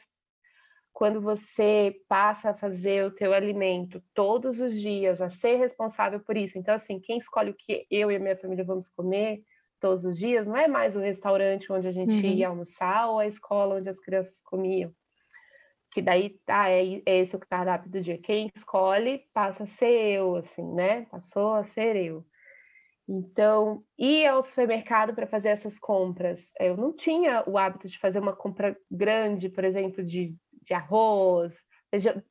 quando 0.95 1.19
você 1.19 1.93
passa 2.07 2.51
a 2.51 2.53
fazer 2.53 3.03
o 3.03 3.11
teu 3.11 3.33
alimento 3.33 4.01
todos 4.13 4.61
os 4.61 4.79
dias, 4.79 5.19
a 5.19 5.27
ser 5.27 5.57
responsável 5.57 6.21
por 6.21 6.37
isso. 6.37 6.57
Então, 6.57 6.73
assim, 6.73 7.01
quem 7.01 7.17
escolhe 7.17 7.51
o 7.51 7.53
que 7.53 7.85
eu 7.91 8.09
e 8.09 8.15
a 8.15 8.19
minha 8.19 8.37
família 8.37 8.63
vamos 8.63 8.87
comer 8.87 9.43
todos 9.77 10.05
os 10.05 10.17
dias 10.17 10.47
não 10.47 10.55
é 10.55 10.69
mais 10.69 10.95
o 10.95 11.01
restaurante 11.01 11.69
onde 11.69 11.85
a 11.85 11.91
gente 11.91 12.25
uhum. 12.25 12.31
ia 12.31 12.47
almoçar 12.47 13.09
ou 13.09 13.19
a 13.19 13.27
escola 13.27 13.75
onde 13.75 13.89
as 13.89 13.99
crianças 13.99 14.39
comiam. 14.41 14.89
Que 15.91 16.01
daí, 16.01 16.39
tá, 16.45 16.69
é, 16.69 17.01
é 17.05 17.19
esse 17.19 17.35
o 17.35 17.39
cardápio 17.39 17.91
do 17.91 18.01
dia. 18.01 18.17
Quem 18.17 18.49
escolhe 18.55 19.25
passa 19.33 19.63
a 19.63 19.67
ser 19.67 20.13
eu, 20.13 20.37
assim, 20.37 20.63
né? 20.73 21.07
Passou 21.11 21.55
a 21.55 21.63
ser 21.65 21.97
eu. 21.97 22.25
Então, 23.07 23.83
ir 23.99 24.25
ao 24.25 24.43
supermercado 24.43 25.13
para 25.13 25.27
fazer 25.27 25.49
essas 25.49 25.77
compras. 25.77 26.49
Eu 26.59 26.75
não 26.75 26.91
tinha 26.91 27.43
o 27.45 27.57
hábito 27.57 27.87
de 27.87 27.99
fazer 27.99 28.19
uma 28.19 28.35
compra 28.35 28.75
grande, 28.89 29.49
por 29.49 29.63
exemplo, 29.63 30.03
de 30.03 30.35
de 30.65 30.73
arroz, 30.73 31.53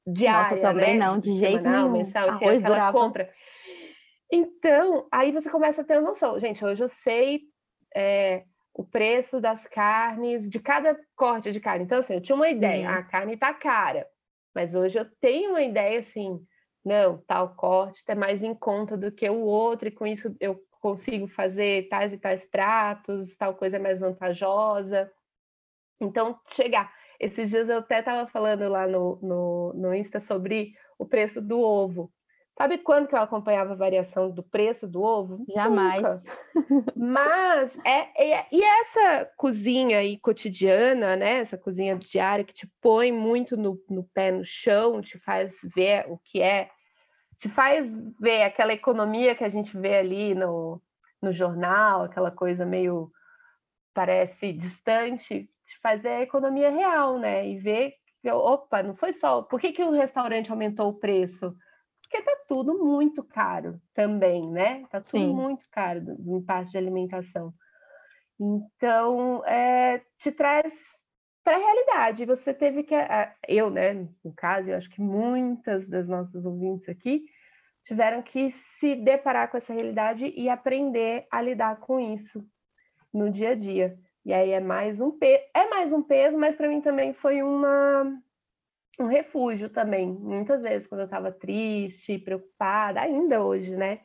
diária, 0.07 0.57
Nossa, 0.57 0.61
também 0.61 0.99
né? 0.99 1.07
não, 1.07 1.19
de 1.19 1.35
jeito 1.35 1.63
Semanal, 1.63 1.91
nenhum. 1.91 2.05
Mensal, 2.05 2.29
arroz 2.31 2.63
que 2.63 2.69
durava. 2.69 2.99
compra. 2.99 3.33
Então, 4.31 5.07
aí 5.13 5.33
você 5.33 5.49
começa 5.49 5.83
a 5.83 5.85
ter 5.85 6.01
noção. 6.01 6.39
Gente, 6.39 6.65
hoje 6.65 6.83
eu 6.83 6.89
sei 6.89 7.43
é, 7.95 8.45
o 8.75 8.85
preço 8.85 9.41
das 9.41 9.65
carnes, 9.67 10.49
de 10.49 10.59
cada 10.59 10.99
corte 11.15 11.53
de 11.53 11.61
carne. 11.61 11.85
Então, 11.85 11.99
assim, 11.99 12.15
eu 12.15 12.21
tinha 12.21 12.35
uma 12.35 12.49
ideia, 12.49 12.91
a 12.91 13.03
carne 13.03 13.37
tá 13.37 13.55
cara, 13.55 14.07
mas 14.55 14.75
hoje 14.75 14.99
eu 14.99 15.07
tenho 15.21 15.51
uma 15.51 15.63
ideia, 15.63 16.01
assim, 16.01 16.45
não, 16.85 17.19
tal 17.27 17.55
corte 17.55 18.03
é 18.09 18.15
mais 18.15 18.43
em 18.43 18.55
conta 18.55 18.97
do 18.97 19.13
que 19.13 19.29
o 19.29 19.41
outro, 19.41 19.89
e 19.89 19.93
com 19.93 20.07
isso 20.07 20.35
eu 20.41 20.61
consigo 20.81 21.27
fazer 21.29 21.89
tais 21.89 22.13
e 22.13 22.19
tais 22.19 22.45
pratos, 22.45 23.35
tal 23.37 23.55
coisa 23.55 23.77
é 23.77 23.81
mais 23.81 24.01
vantajosa. 24.01 25.11
Então, 26.01 26.39
chegar 26.49 26.93
esses 27.25 27.51
dias 27.51 27.69
eu 27.69 27.79
até 27.79 28.01
estava 28.01 28.27
falando 28.29 28.69
lá 28.69 28.87
no, 28.87 29.19
no, 29.23 29.73
no 29.75 29.95
Insta 29.95 30.21
sobre 30.21 30.75
o 30.99 31.07
preço 31.07 31.41
do 31.41 31.59
ovo. 31.59 32.13
Sabe 32.57 32.79
quando 32.79 33.09
que 33.09 33.15
eu 33.15 33.19
acompanhava 33.19 33.73
a 33.73 33.77
variação 33.77 34.31
do 34.31 34.43
preço 34.43 34.87
do 34.87 35.03
ovo? 35.03 35.45
Jamais. 35.53 36.03
Nunca. 36.03 36.23
Mas 36.95 37.77
é, 37.85 38.33
é, 38.33 38.47
e 38.53 38.63
essa 38.63 39.29
cozinha 39.37 39.99
aí 39.99 40.17
cotidiana, 40.19 41.17
né? 41.17 41.39
Essa 41.39 41.59
cozinha 41.59 41.97
diária 41.97 42.45
que 42.45 42.55
te 42.55 42.71
põe 42.81 43.11
muito 43.11 43.57
no, 43.57 43.83
no 43.91 44.05
pé 44.05 44.31
no 44.31 44.45
chão, 44.45 45.01
te 45.01 45.19
faz 45.19 45.57
ver 45.75 46.05
o 46.09 46.17
que 46.19 46.41
é, 46.41 46.69
te 47.41 47.49
faz 47.49 47.91
ver 48.21 48.43
aquela 48.45 48.73
economia 48.73 49.35
que 49.35 49.43
a 49.43 49.49
gente 49.49 49.77
vê 49.77 49.97
ali 49.97 50.35
no, 50.35 50.81
no 51.21 51.33
jornal, 51.33 52.03
aquela 52.03 52.31
coisa 52.31 52.65
meio 52.65 53.11
parece 53.93 54.53
distante, 54.53 55.49
fazer 55.83 56.09
a 56.09 56.23
economia 56.23 56.71
real, 56.71 57.19
né? 57.19 57.49
E 57.49 57.59
ver 57.59 57.95
que, 58.21 58.31
opa, 58.31 58.83
não 58.83 58.95
foi 58.95 59.13
só. 59.13 59.43
Por 59.43 59.61
que, 59.61 59.73
que 59.73 59.83
o 59.83 59.91
restaurante 59.91 60.51
aumentou 60.51 60.89
o 60.89 60.99
preço? 60.99 61.55
Porque 62.03 62.23
tá 62.23 62.37
tudo 62.47 62.85
muito 62.85 63.23
caro 63.23 63.81
também, 63.93 64.51
né? 64.51 64.85
Tá 64.91 65.01
tudo 65.01 65.19
Sim. 65.19 65.33
muito 65.35 65.67
caro 65.71 66.03
em 66.19 66.43
parte 66.43 66.71
de 66.73 66.79
alimentação. 66.79 67.53
Então, 68.39 69.45
é, 69.47 70.03
te 70.19 70.31
traz 70.33 70.73
para 71.43 71.57
a 71.57 71.61
realidade. 71.61 72.25
Você 72.25 72.53
teve 72.53 72.83
que. 72.83 72.95
Eu, 73.47 73.71
né, 73.71 74.09
no 74.25 74.33
caso, 74.35 74.71
eu 74.71 74.77
acho 74.77 74.91
que 74.91 75.01
muitas 75.01 75.87
das 75.89 76.09
nossas 76.09 76.45
ouvintes 76.45 76.89
aqui 76.89 77.27
tiveram 77.85 78.23
que 78.23 78.51
se 78.51 78.97
deparar 78.97 79.51
com 79.51 79.59
essa 79.59 79.75
realidade 79.75 80.33
e 80.35 80.49
aprender 80.49 81.27
a 81.31 81.41
lidar 81.41 81.77
com 81.81 82.01
isso 82.01 82.45
no 83.13 83.31
dia 83.31 83.51
a 83.51 83.55
dia. 83.55 83.99
E 84.25 84.33
aí 84.33 84.51
é 84.51 84.61
mais 84.61 85.01
um 85.01 85.11
peso, 85.11 85.45
é 85.55 85.69
mais 85.69 85.93
um 85.93 86.03
peso, 86.03 86.39
mas 86.39 86.57
para 86.57 86.69
mim 86.69 86.81
também 86.81 87.13
foi 87.13 87.43
uma 87.43 88.05
um 88.99 89.07
refúgio 89.07 89.69
também. 89.69 90.11
Muitas 90.13 90.63
vezes 90.63 90.87
quando 90.87 91.01
eu 91.03 91.07
estava 91.07 91.33
triste, 91.33 92.19
preocupada, 92.19 93.01
ainda 93.01 93.45
hoje, 93.45 93.77
né? 93.77 94.01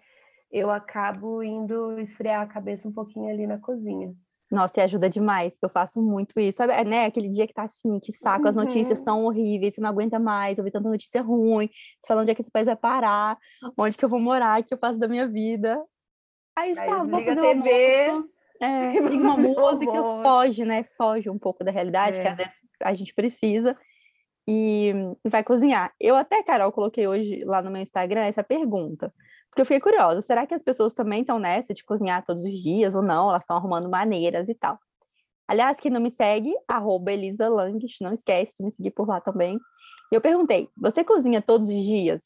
Eu 0.51 0.71
acabo 0.71 1.43
indo 1.43 1.99
esfriar 1.99 2.41
a 2.41 2.47
cabeça 2.47 2.88
um 2.88 2.91
pouquinho 2.91 3.29
ali 3.29 3.45
na 3.45 3.59
cozinha. 3.59 4.13
Nossa, 4.51 4.79
e 4.79 4.83
ajuda 4.83 5.07
demais, 5.07 5.55
eu 5.61 5.69
faço 5.69 6.01
muito 6.01 6.39
isso. 6.39 6.57
Sabe, 6.57 6.73
é, 6.73 6.83
né? 6.83 7.05
Aquele 7.05 7.29
dia 7.29 7.45
que 7.45 7.53
tá 7.53 7.63
assim, 7.63 7.99
que 7.99 8.11
saco, 8.11 8.47
as 8.47 8.55
notícias 8.55 8.97
Uhum. 8.97 9.05
tão 9.05 9.23
horríveis, 9.25 9.75
você 9.75 9.81
não 9.81 9.89
aguenta 9.91 10.19
mais, 10.19 10.57
ouvir 10.57 10.71
tanta 10.71 10.89
notícia 10.89 11.21
ruim, 11.21 11.69
você 11.71 12.07
fala 12.07 12.21
onde 12.21 12.31
é 12.31 12.35
que 12.35 12.41
esse 12.41 12.51
país 12.51 12.65
vai 12.65 12.75
parar, 12.75 13.38
onde 13.77 13.95
que 13.95 14.03
eu 14.03 14.09
vou 14.09 14.19
morar, 14.19 14.59
o 14.59 14.63
que 14.63 14.73
eu 14.73 14.77
faço 14.79 14.97
da 14.99 15.07
minha 15.07 15.27
vida. 15.27 15.79
Aí, 16.55 16.75
Aí 16.75 16.89
tá, 16.89 17.03
vou 17.03 17.21
fazer 17.21 17.41
TV, 17.41 18.09
almoço. 18.09 18.29
É, 18.61 18.99
liga 18.99 19.23
uma 19.23 19.37
música, 19.37 20.03
foge, 20.23 20.65
né? 20.65 20.83
Foge 20.83 21.29
um 21.29 21.39
pouco 21.39 21.63
da 21.63 21.71
realidade, 21.71 22.19
que 22.19 22.27
É. 22.27 22.31
às 22.31 22.37
vezes 22.37 22.53
a 22.81 22.93
gente 22.93 23.13
precisa, 23.13 23.75
e, 24.47 24.93
vai 25.23 25.43
cozinhar. 25.43 25.93
Eu 25.99 26.15
até, 26.15 26.41
Carol, 26.41 26.71
coloquei 26.71 27.07
hoje 27.07 27.43
lá 27.45 27.61
no 27.61 27.69
meu 27.69 27.81
Instagram 27.81 28.21
essa 28.21 28.43
pergunta, 28.43 29.13
porque 29.49 29.61
eu 29.61 29.65
fiquei 29.65 29.79
curiosa, 29.79 30.21
será 30.23 30.47
que 30.47 30.53
as 30.55 30.63
pessoas 30.63 30.93
também 30.93 31.21
estão 31.21 31.37
nessa 31.37 31.73
de 31.73 31.83
cozinhar 31.83 32.25
todos 32.25 32.43
os 32.43 32.59
dias 32.61 32.95
ou 32.95 33.01
não? 33.03 33.29
Elas 33.29 33.43
estão 33.43 33.57
arrumando 33.57 33.87
maneiras 33.89 34.49
e 34.49 34.55
tal. 34.55 34.79
Aliás, 35.47 35.79
quem 35.79 35.91
não 35.91 36.01
me 36.01 36.11
segue, 36.11 36.53
arroba 36.67 37.11
Elisa 37.11 37.47
Langes, 37.49 37.97
não 38.01 38.13
esquece 38.13 38.53
de 38.59 38.63
me 38.65 38.71
seguir 38.71 38.91
por 38.91 39.07
lá 39.07 39.19
também. 39.21 39.59
Eu 40.11 40.21
perguntei, 40.21 40.69
você 40.75 41.03
cozinha 41.03 41.41
todos 41.41 41.69
os 41.69 41.83
dias? 41.83 42.23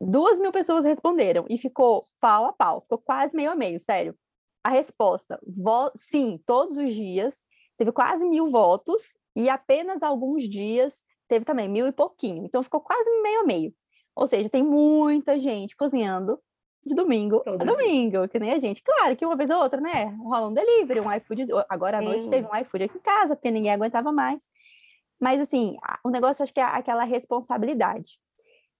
Duas 0.00 0.38
mil 0.38 0.52
pessoas 0.52 0.84
responderam 0.84 1.46
e 1.48 1.56
ficou 1.56 2.04
pau 2.20 2.46
a 2.46 2.52
pau, 2.52 2.82
ficou 2.82 2.98
quase 2.98 3.34
meio 3.36 3.50
a 3.50 3.54
meio, 3.54 3.80
sério. 3.80 4.14
A 4.64 4.70
resposta, 4.70 5.40
sim, 5.96 6.40
todos 6.46 6.78
os 6.78 6.94
dias, 6.94 7.44
teve 7.76 7.90
quase 7.90 8.24
mil 8.24 8.48
votos 8.48 9.16
e 9.34 9.48
apenas 9.48 10.02
alguns 10.02 10.48
dias 10.48 11.04
teve 11.26 11.44
também 11.44 11.68
mil 11.68 11.86
e 11.86 11.92
pouquinho. 11.92 12.44
Então 12.44 12.62
ficou 12.62 12.80
quase 12.80 13.10
meio 13.22 13.40
a 13.40 13.44
meio. 13.44 13.74
Ou 14.14 14.26
seja, 14.26 14.48
tem 14.48 14.62
muita 14.62 15.38
gente 15.38 15.74
cozinhando 15.76 16.38
de 16.84 16.94
domingo 16.94 17.40
Todo 17.40 17.62
a 17.62 17.64
dia. 17.64 17.66
domingo, 17.66 18.28
que 18.28 18.38
nem 18.38 18.52
a 18.52 18.58
gente. 18.58 18.82
Claro 18.82 19.16
que 19.16 19.24
uma 19.24 19.36
vez 19.36 19.48
ou 19.50 19.56
outra, 19.62 19.80
né? 19.80 20.04
Rola 20.22 20.48
um 20.48 20.54
delivery, 20.54 21.00
um 21.00 21.12
iFood. 21.12 21.46
Agora 21.68 21.98
à 21.98 22.02
noite 22.02 22.24
Sim. 22.24 22.30
teve 22.30 22.48
um 22.48 22.56
iFood 22.56 22.84
aqui 22.84 22.98
em 22.98 23.00
casa, 23.00 23.34
porque 23.34 23.50
ninguém 23.50 23.72
aguentava 23.72 24.12
mais. 24.12 24.44
Mas, 25.18 25.40
assim, 25.40 25.76
o 26.04 26.10
negócio 26.10 26.42
acho 26.42 26.52
que 26.52 26.60
é 26.60 26.64
aquela 26.64 27.04
responsabilidade. 27.04 28.18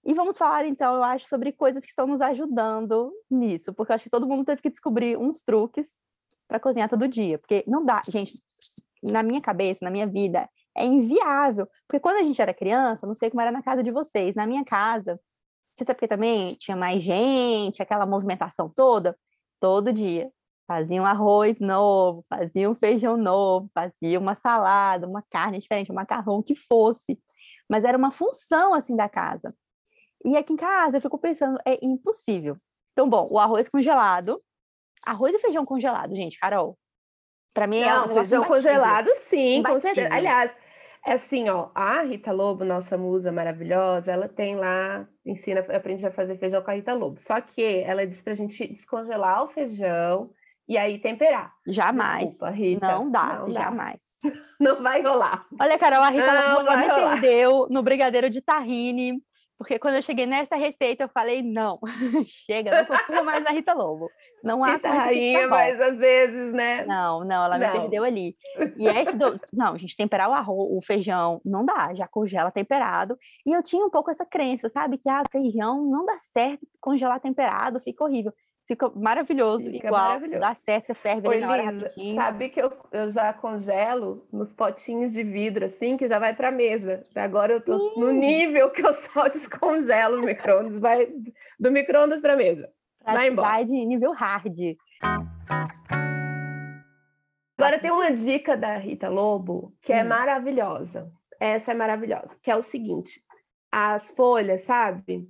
E 0.04 0.14
vamos 0.14 0.36
falar, 0.36 0.66
então, 0.66 0.96
eu 0.96 1.02
acho, 1.04 1.26
sobre 1.26 1.52
coisas 1.52 1.84
que 1.84 1.90
estão 1.90 2.06
nos 2.06 2.20
ajudando 2.20 3.12
nisso, 3.30 3.72
porque 3.72 3.92
eu 3.92 3.94
acho 3.94 4.04
que 4.04 4.10
todo 4.10 4.26
mundo 4.26 4.44
teve 4.44 4.60
que 4.60 4.70
descobrir 4.70 5.16
uns 5.16 5.42
truques 5.42 5.96
para 6.48 6.58
cozinhar 6.58 6.88
todo 6.88 7.06
dia, 7.06 7.38
porque 7.38 7.62
não 7.66 7.84
dá, 7.84 8.02
gente, 8.08 8.42
na 9.02 9.22
minha 9.22 9.40
cabeça, 9.40 9.84
na 9.84 9.90
minha 9.90 10.06
vida, 10.06 10.48
é 10.76 10.84
inviável. 10.84 11.68
Porque 11.86 12.00
quando 12.00 12.16
a 12.16 12.22
gente 12.22 12.40
era 12.40 12.54
criança, 12.54 13.06
não 13.06 13.14
sei 13.14 13.30
como 13.30 13.40
era 13.40 13.52
na 13.52 13.62
casa 13.62 13.82
de 13.82 13.90
vocês, 13.90 14.34
na 14.34 14.46
minha 14.46 14.64
casa, 14.64 15.20
você 15.74 15.84
sabe 15.84 15.96
porque 15.96 16.08
também 16.08 16.48
tinha 16.54 16.76
mais 16.76 17.02
gente, 17.02 17.82
aquela 17.82 18.06
movimentação 18.06 18.68
toda, 18.68 19.16
todo 19.60 19.92
dia. 19.92 20.30
Fazia 20.66 21.02
um 21.02 21.06
arroz 21.06 21.58
novo, 21.60 22.22
fazia 22.28 22.70
um 22.70 22.74
feijão 22.74 23.16
novo, 23.16 23.70
fazia 23.74 24.18
uma 24.18 24.34
salada, 24.36 25.08
uma 25.08 25.22
carne 25.30 25.58
diferente, 25.58 25.90
um 25.90 25.94
macarrão, 25.94 26.36
o 26.38 26.42
que 26.42 26.54
fosse. 26.54 27.18
Mas 27.68 27.84
era 27.84 27.96
uma 27.98 28.10
função, 28.10 28.74
assim, 28.74 28.96
da 28.96 29.08
casa. 29.08 29.54
E 30.24 30.36
aqui 30.36 30.52
em 30.52 30.56
casa, 30.56 30.96
eu 30.96 31.00
fico 31.00 31.18
pensando, 31.18 31.58
é 31.66 31.78
impossível. 31.84 32.56
Então, 32.92 33.08
bom, 33.08 33.26
o 33.30 33.38
arroz 33.38 33.68
congelado, 33.68 34.40
arroz 35.04 35.34
e 35.34 35.38
feijão 35.38 35.64
congelado, 35.64 36.14
gente, 36.14 36.38
Carol. 36.38 36.78
Pra 37.54 37.66
mim 37.66 37.80
é 37.80 37.86
um 37.86 37.96
Não, 37.96 38.06
negócio 38.08 38.14
feijão 38.28 38.38
imbatível. 38.44 38.56
congelado, 38.72 39.08
sim, 39.16 39.62
com 39.62 39.78
certeza. 39.78 40.14
Aliás, 40.14 40.52
é 41.04 41.12
assim, 41.14 41.48
ó, 41.48 41.70
a 41.74 42.02
Rita 42.02 42.30
Lobo, 42.32 42.64
nossa 42.64 42.96
musa 42.96 43.32
maravilhosa, 43.32 44.12
ela 44.12 44.28
tem 44.28 44.54
lá, 44.56 45.06
ensina, 45.26 45.60
aprende 45.60 46.06
a 46.06 46.10
fazer 46.12 46.38
feijão 46.38 46.62
com 46.62 46.70
a 46.70 46.74
Rita 46.74 46.94
Lobo. 46.94 47.20
Só 47.20 47.40
que 47.40 47.82
ela 47.82 48.06
disse 48.06 48.22
pra 48.22 48.34
gente 48.34 48.66
descongelar 48.68 49.42
o 49.44 49.48
feijão 49.48 50.30
e 50.68 50.78
aí 50.78 50.98
temperar. 50.98 51.52
Jamais. 51.66 52.30
Desculpa, 52.30 52.50
Rita. 52.54 52.86
Não 52.92 53.10
dá, 53.10 53.38
Não 53.40 53.52
dá. 53.52 53.60
jamais. 53.62 54.00
Não 54.60 54.82
vai 54.82 55.02
rolar. 55.02 55.44
Olha, 55.60 55.76
Carol, 55.78 56.02
a 56.02 56.08
Rita 56.10 56.32
Não 56.32 56.58
Lobo, 56.64 56.76
me 56.76 56.86
perdeu 56.86 57.66
no 57.68 57.82
brigadeiro 57.82 58.30
de 58.30 58.40
tahine, 58.40 59.20
porque 59.58 59.78
quando 59.78 59.96
eu 59.96 60.02
cheguei 60.02 60.26
nessa 60.26 60.56
receita, 60.56 61.04
eu 61.04 61.08
falei, 61.08 61.42
não, 61.42 61.78
chega, 62.46 62.78
não 62.78 62.86
confio 62.86 63.24
mais 63.24 63.42
na 63.42 63.50
Rita 63.52 63.72
Lobo. 63.72 64.10
Não 64.42 64.64
há 64.64 64.72
Rita 64.72 64.90
Rainha, 64.90 65.46
mas 65.46 65.80
às 65.80 65.96
vezes, 65.98 66.52
né? 66.52 66.84
Não, 66.84 67.24
não, 67.24 67.44
ela 67.44 67.58
me 67.58 67.66
Não. 67.66 67.72
perdeu 67.72 68.04
ali. 68.04 68.36
E 68.76 68.86
esse 68.98 69.16
do... 69.16 69.40
Não, 69.52 69.78
gente, 69.78 69.96
temperar 69.96 70.28
o 70.28 70.32
arroz, 70.32 70.68
o 70.72 70.80
feijão, 70.84 71.40
não 71.44 71.64
dá, 71.64 71.94
já 71.94 72.08
congela 72.08 72.50
temperado. 72.50 73.16
E 73.46 73.52
eu 73.52 73.62
tinha 73.62 73.84
um 73.84 73.90
pouco 73.90 74.10
essa 74.10 74.26
crença, 74.26 74.68
sabe? 74.68 74.98
Que, 74.98 75.08
ah, 75.08 75.22
feijão 75.30 75.84
não 75.84 76.04
dá 76.04 76.14
certo 76.18 76.66
congelar 76.80 77.20
temperado, 77.20 77.80
fica 77.80 78.04
horrível. 78.04 78.32
Fica 78.72 78.90
maravilhoso, 78.94 79.64
Fica 79.70 79.86
igual, 79.88 80.02
maravilhoso. 80.08 80.40
dá 80.40 80.54
certo, 80.54 80.86
você 80.86 80.94
ferve 80.94 81.28
Oi, 81.28 81.34
ali 81.36 81.44
na 81.44 81.52
hora 81.52 81.62
Lisa, 81.70 81.84
rapidinho. 81.84 82.14
sabe 82.16 82.48
que 82.48 82.60
eu, 82.62 82.72
eu 82.90 83.10
já 83.10 83.32
congelo 83.34 84.26
nos 84.32 84.54
potinhos 84.54 85.12
de 85.12 85.22
vidro, 85.22 85.66
assim, 85.66 85.96
que 85.98 86.08
já 86.08 86.18
vai 86.18 86.34
para 86.34 86.50
mesa. 86.50 87.00
Agora 87.14 87.52
eu 87.52 87.60
tô 87.60 87.76
no 87.98 88.08
Sim. 88.10 88.18
nível 88.18 88.70
que 88.70 88.80
eu 88.84 88.94
só 88.94 89.28
descongelo 89.28 90.20
o 90.20 90.24
micro-ondas, 90.24 90.78
vai 90.78 91.06
do 91.60 91.70
micro-ondas 91.70 92.20
para 92.22 92.34
mesa. 92.34 92.72
vai 93.04 93.28
embora. 93.28 93.48
Praticidade 93.48 93.86
nível 93.86 94.12
hard. 94.12 94.56
Agora 97.58 97.78
tem 97.78 97.90
uma 97.90 98.10
dica 98.10 98.56
da 98.56 98.76
Rita 98.78 99.08
Lobo 99.08 99.74
que 99.82 99.92
é 99.92 100.02
Hum. 100.02 100.08
maravilhosa. 100.08 101.12
Essa 101.38 101.72
é 101.72 101.74
maravilhosa, 101.74 102.30
que 102.42 102.50
é 102.50 102.56
o 102.56 102.62
seguinte: 102.62 103.22
as 103.70 104.10
folhas, 104.12 104.62
sabe? 104.62 105.28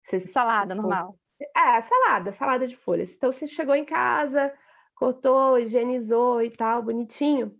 Você- 0.00 0.20
Salada, 0.32 0.74
normal. 0.74 1.14
É, 1.56 1.80
salada, 1.80 2.32
salada 2.32 2.66
de 2.66 2.76
folhas. 2.76 3.12
Então 3.14 3.32
você 3.32 3.46
chegou 3.46 3.74
em 3.74 3.84
casa, 3.84 4.52
cortou, 4.94 5.58
higienizou 5.58 6.42
e 6.42 6.50
tal, 6.50 6.82
bonitinho. 6.82 7.54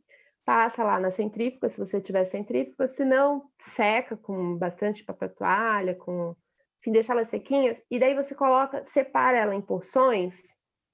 Passa 0.44 0.82
lá 0.84 0.98
na 1.00 1.10
centrífuga, 1.10 1.68
se 1.68 1.78
você 1.78 2.00
tiver 2.00 2.24
centrífuga, 2.24 2.88
se 2.88 3.04
não, 3.04 3.50
seca 3.60 4.16
com 4.16 4.56
bastante 4.58 5.04
papel 5.04 5.28
toalha, 5.34 5.94
com, 5.94 6.34
enfim, 6.80 6.92
deixa 6.92 7.12
elas 7.12 7.28
sequinhas, 7.28 7.78
e 7.90 7.98
daí 7.98 8.14
você 8.14 8.34
coloca, 8.34 8.84
separa 8.84 9.38
ela 9.38 9.54
em 9.54 9.60
porções 9.62 10.36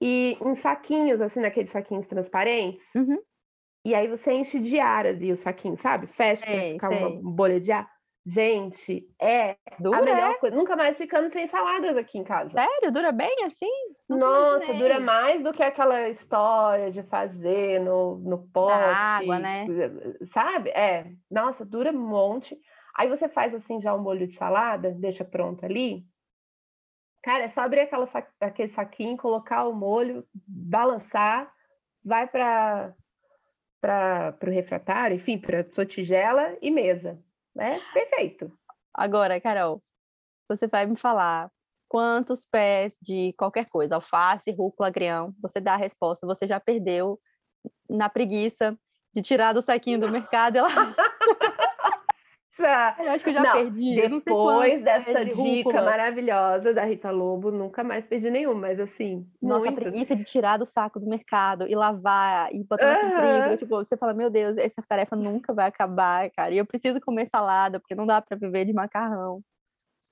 e 0.03 0.37
em 0.43 0.55
saquinhos, 0.55 1.21
assim, 1.23 1.41
naqueles 1.41 1.71
saquinhos 1.71 2.07
transparentes, 2.07 2.87
Uhum. 2.95 3.23
e 3.85 3.95
aí 3.95 4.09
você 4.09 4.33
enche 4.33 4.59
de 4.61 4.79
ar 4.81 5.07
ali 5.07 5.33
o 5.33 5.37
saquinho, 5.37 5.77
sabe? 5.77 6.07
Fecha 6.07 6.45
Sei, 6.45 6.69
ficar 6.69 6.91
sei. 6.91 6.99
uma 6.99 7.11
bolha 7.11 7.61
de 7.61 7.73
ar. 7.73 7.91
Gente, 8.29 9.09
é 9.21 9.57
Dura, 9.79 9.97
a 9.97 10.01
é? 10.01 10.05
melhor 10.05 10.39
coisa. 10.39 10.55
Nunca 10.55 10.77
mais 10.77 10.99
ficando 10.99 11.31
sem 11.31 11.47
saladas 11.49 11.97
aqui 11.97 12.19
em 12.19 12.25
casa. 12.25 12.51
Sério? 12.51 12.93
Dura 12.93 13.11
bem 13.11 13.35
assim? 13.45 13.71
Nunca 14.07 14.27
Nossa, 14.27 14.57
imaginei. 14.65 14.79
dura 14.83 15.01
mais 15.01 15.43
do 15.43 15.53
que 15.53 15.63
aquela 15.63 16.09
história 16.11 16.91
de 16.91 17.03
fazer 17.05 17.81
no, 17.81 18.19
no 18.19 18.47
pote. 18.49 18.75
água, 18.77 19.39
né? 19.39 19.67
Sabe? 20.25 20.71
É. 20.71 21.13
Nossa, 21.31 21.65
dura 21.65 21.91
um 21.91 21.99
monte. 21.99 22.59
Aí 22.95 23.09
você 23.09 23.29
faz 23.29 23.55
assim 23.55 23.81
já 23.81 23.95
um 23.95 24.03
molho 24.03 24.27
de 24.27 24.35
salada, 24.35 24.91
deixa 24.91 25.25
pronto 25.25 25.65
ali. 25.65 26.05
Cara, 27.23 27.45
é 27.45 27.49
só 27.49 27.63
abrir 27.63 27.81
aquela 27.81 28.07
sa- 28.07 28.27
aquele 28.41 28.69
saquinho, 28.69 29.17
colocar 29.17 29.67
o 29.67 29.73
molho, 29.73 30.27
balançar, 30.47 31.51
vai 32.05 32.27
para 32.27 32.95
para 33.81 34.37
o 34.45 34.51
refratário, 34.51 35.15
enfim, 35.17 35.39
para 35.39 35.63
sua 35.71 35.87
tigela 35.87 36.57
e 36.61 36.69
mesa. 36.71 37.23
É 37.57 37.79
perfeito. 37.93 38.53
Agora, 38.95 39.41
Carol, 39.41 39.83
você 40.49 40.67
vai 40.67 40.87
me 40.87 40.97
falar 40.97 41.51
quantos 41.89 42.45
pés 42.47 42.97
de 43.01 43.33
qualquer 43.35 43.67
coisa, 43.67 43.95
alface, 43.95 44.51
rúcula, 44.51 44.89
agrião, 44.89 45.35
você 45.41 45.61
dá 45.61 45.75
a 45.75 45.79
resposta, 45.79 46.27
você 46.27 46.47
já 46.47 46.61
perdeu 46.61 47.19
na 47.89 48.09
preguiça 48.09 48.79
de 49.15 49.23
tirar 49.23 49.53
do 49.53 49.63
saquinho 49.63 49.99
do 49.99 50.09
mercado 50.09 50.57
e 50.57 50.61
lá. 50.61 50.95
Eu 52.61 53.11
acho 53.13 53.23
que 53.25 53.31
eu 53.31 53.35
já 53.35 53.43
Não, 53.43 53.53
perdi. 53.53 53.95
Depois 54.01 54.83
dessa 54.83 55.25
dica 55.25 55.37
rúcula. 55.37 55.83
maravilhosa 55.83 56.75
da 56.75 56.85
Rita 56.85 57.11
Lobo, 57.11 57.51
nunca 57.51 57.85
mais 57.85 58.05
perdi 58.07 58.31
nenhum, 58.31 58.55
mas 58.55 58.81
assim, 58.81 59.27
Nossa, 59.41 59.69
a 59.69 59.71
muitos. 59.71 59.83
preguiça 59.91 60.17
de 60.17 60.25
tirar 60.25 60.57
do 60.59 60.67
saco 60.67 60.99
do 60.99 61.07
mercado 61.07 61.67
e 61.69 61.75
lavar 61.75 62.53
e 62.55 62.65
botar 62.65 62.87
na 62.87 62.95
centrífuga. 62.97 63.47
Aham. 63.47 63.57
Tipo, 63.57 63.77
você 63.77 63.97
fala, 63.97 64.13
meu 64.13 64.29
Deus, 64.31 64.57
essa 64.57 64.83
tarefa 64.83 65.15
nunca 65.15 65.53
vai 65.55 65.67
acabar, 65.67 66.31
cara. 66.31 66.53
E 66.53 66.59
eu 66.59 66.67
preciso 66.67 67.01
comer 67.01 67.29
salada, 67.29 67.79
porque 67.79 67.95
não 67.95 68.07
dá 68.07 68.21
para 68.21 68.37
viver 68.37 68.65
de 68.65 68.73
macarrão. 68.73 69.43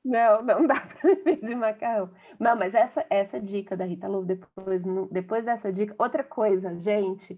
Não, 0.05 0.41
não 0.43 0.67
dá 0.67 0.77
para 0.87 1.15
viver 1.15 1.41
de 1.41 1.55
macarrão. 1.55 2.11
Não, 2.39 2.55
mas 2.57 2.75
essa, 2.75 3.05
essa 3.11 3.41
dica 3.41 3.77
da 3.77 3.85
Rita 3.85 4.07
Lobo, 4.07 4.25
depois, 4.25 4.85
depois 5.11 5.45
dessa 5.45 5.73
dica, 5.73 5.95
outra 5.99 6.23
coisa, 6.23 6.79
gente, 6.79 7.37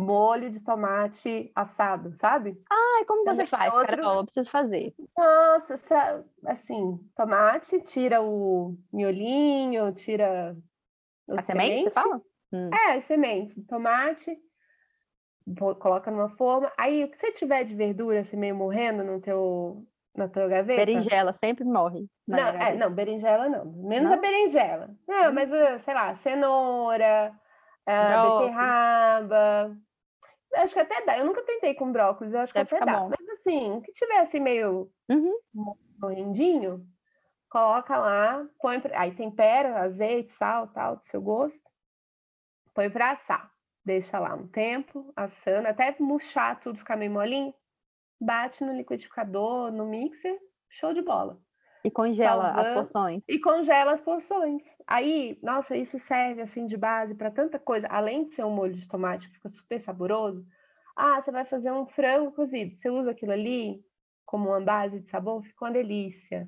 molho 0.00 0.50
de 0.50 0.60
tomate 0.60 1.50
assado, 1.54 2.12
sabe? 2.14 2.60
Ai, 2.70 3.04
como 3.04 3.24
você 3.24 3.42
é 3.42 3.46
faz, 3.46 3.72
outro- 3.72 3.86
Carol? 3.96 4.16
Eu 4.18 4.24
preciso 4.24 4.50
fazer. 4.50 4.94
Nossa, 5.16 5.76
sa- 5.76 6.24
assim, 6.46 6.98
tomate, 7.16 7.80
tira 7.82 8.20
o 8.22 8.76
miolinho, 8.92 9.92
tira 9.92 10.56
A 11.28 11.42
semente, 11.42 11.84
você 11.84 11.90
fala? 11.90 12.20
Hum. 12.52 12.70
É, 12.72 12.92
as 12.96 13.04
sementes, 13.04 13.64
tomate, 13.66 14.36
coloca 15.78 16.10
numa 16.10 16.28
forma. 16.30 16.70
Aí, 16.78 17.04
o 17.04 17.10
que 17.10 17.18
você 17.18 17.32
tiver 17.32 17.64
de 17.64 17.74
verdura, 17.74 18.20
assim, 18.20 18.36
meio 18.36 18.54
morrendo 18.54 19.02
no 19.04 19.20
teu, 19.20 19.86
na 20.16 20.28
tua 20.28 20.48
gaveta. 20.48 20.84
Berinjela 20.84 21.32
sempre 21.32 21.64
morre. 21.64 22.06
Não, 22.26 22.38
é, 22.48 22.74
não, 22.76 22.92
berinjela 22.92 23.48
não. 23.48 23.64
Menos 23.64 24.10
Não? 24.10 24.16
a 24.18 24.20
berinjela. 24.20 24.90
Não, 25.06 25.30
Hum. 25.30 25.34
mas, 25.34 25.52
ah, 25.52 25.78
sei 25.80 25.94
lá, 25.94 26.14
cenoura, 26.14 27.32
Brócolis. 27.86 28.50
beterraba, 28.50 29.76
acho 30.54 30.74
que 30.74 30.80
até 30.80 31.04
dá. 31.04 31.18
Eu 31.18 31.24
nunca 31.24 31.42
tentei 31.42 31.74
com 31.74 31.92
brócolis, 31.92 32.34
eu 32.34 32.40
acho 32.40 32.52
Deve 32.52 32.68
que 32.68 32.74
até 32.76 32.84
dá. 32.84 32.98
Bom. 32.98 33.10
Mas 33.10 33.28
assim, 33.38 33.80
que 33.82 33.92
tivesse 33.92 34.40
meio 34.40 34.90
uhum. 35.08 35.38
morrendinho, 35.98 36.86
coloca 37.48 37.96
lá, 37.96 38.46
põe, 38.58 38.80
aí 38.94 39.14
tempera, 39.14 39.80
azeite, 39.80 40.32
sal, 40.32 40.68
tal, 40.68 40.96
do 40.96 41.04
seu 41.04 41.20
gosto. 41.20 41.70
Põe 42.74 42.90
para 42.90 43.12
assar. 43.12 43.50
Deixa 43.84 44.18
lá 44.18 44.34
um 44.34 44.46
tempo, 44.46 45.12
assando, 45.16 45.66
até 45.66 45.96
murchar 45.98 46.60
tudo, 46.60 46.78
ficar 46.78 46.96
meio 46.96 47.10
molinho. 47.10 47.54
Bate 48.20 48.62
no 48.62 48.72
liquidificador, 48.72 49.72
no 49.72 49.86
mixer, 49.86 50.38
show 50.68 50.92
de 50.92 51.00
bola. 51.00 51.40
E 51.84 51.90
congela 51.90 52.50
as 52.50 52.74
porções. 52.74 53.22
E 53.28 53.38
congela 53.38 53.92
as 53.92 54.00
porções. 54.00 54.64
Aí, 54.86 55.38
nossa, 55.42 55.76
isso 55.76 55.98
serve 55.98 56.42
assim 56.42 56.66
de 56.66 56.76
base 56.76 57.14
para 57.14 57.30
tanta 57.30 57.58
coisa. 57.58 57.86
Além 57.88 58.24
de 58.24 58.34
ser 58.34 58.44
um 58.44 58.50
molho 58.50 58.74
de 58.74 58.88
tomate 58.88 59.28
que 59.28 59.34
fica 59.34 59.48
super 59.48 59.80
saboroso. 59.80 60.44
Ah, 60.94 61.20
você 61.20 61.30
vai 61.30 61.44
fazer 61.44 61.72
um 61.72 61.86
frango 61.86 62.32
cozido. 62.32 62.76
Você 62.76 62.90
usa 62.90 63.12
aquilo 63.12 63.32
ali 63.32 63.82
como 64.26 64.50
uma 64.50 64.60
base 64.60 65.00
de 65.00 65.10
sabor, 65.10 65.42
fica 65.42 65.64
uma 65.64 65.72
delícia. 65.72 66.46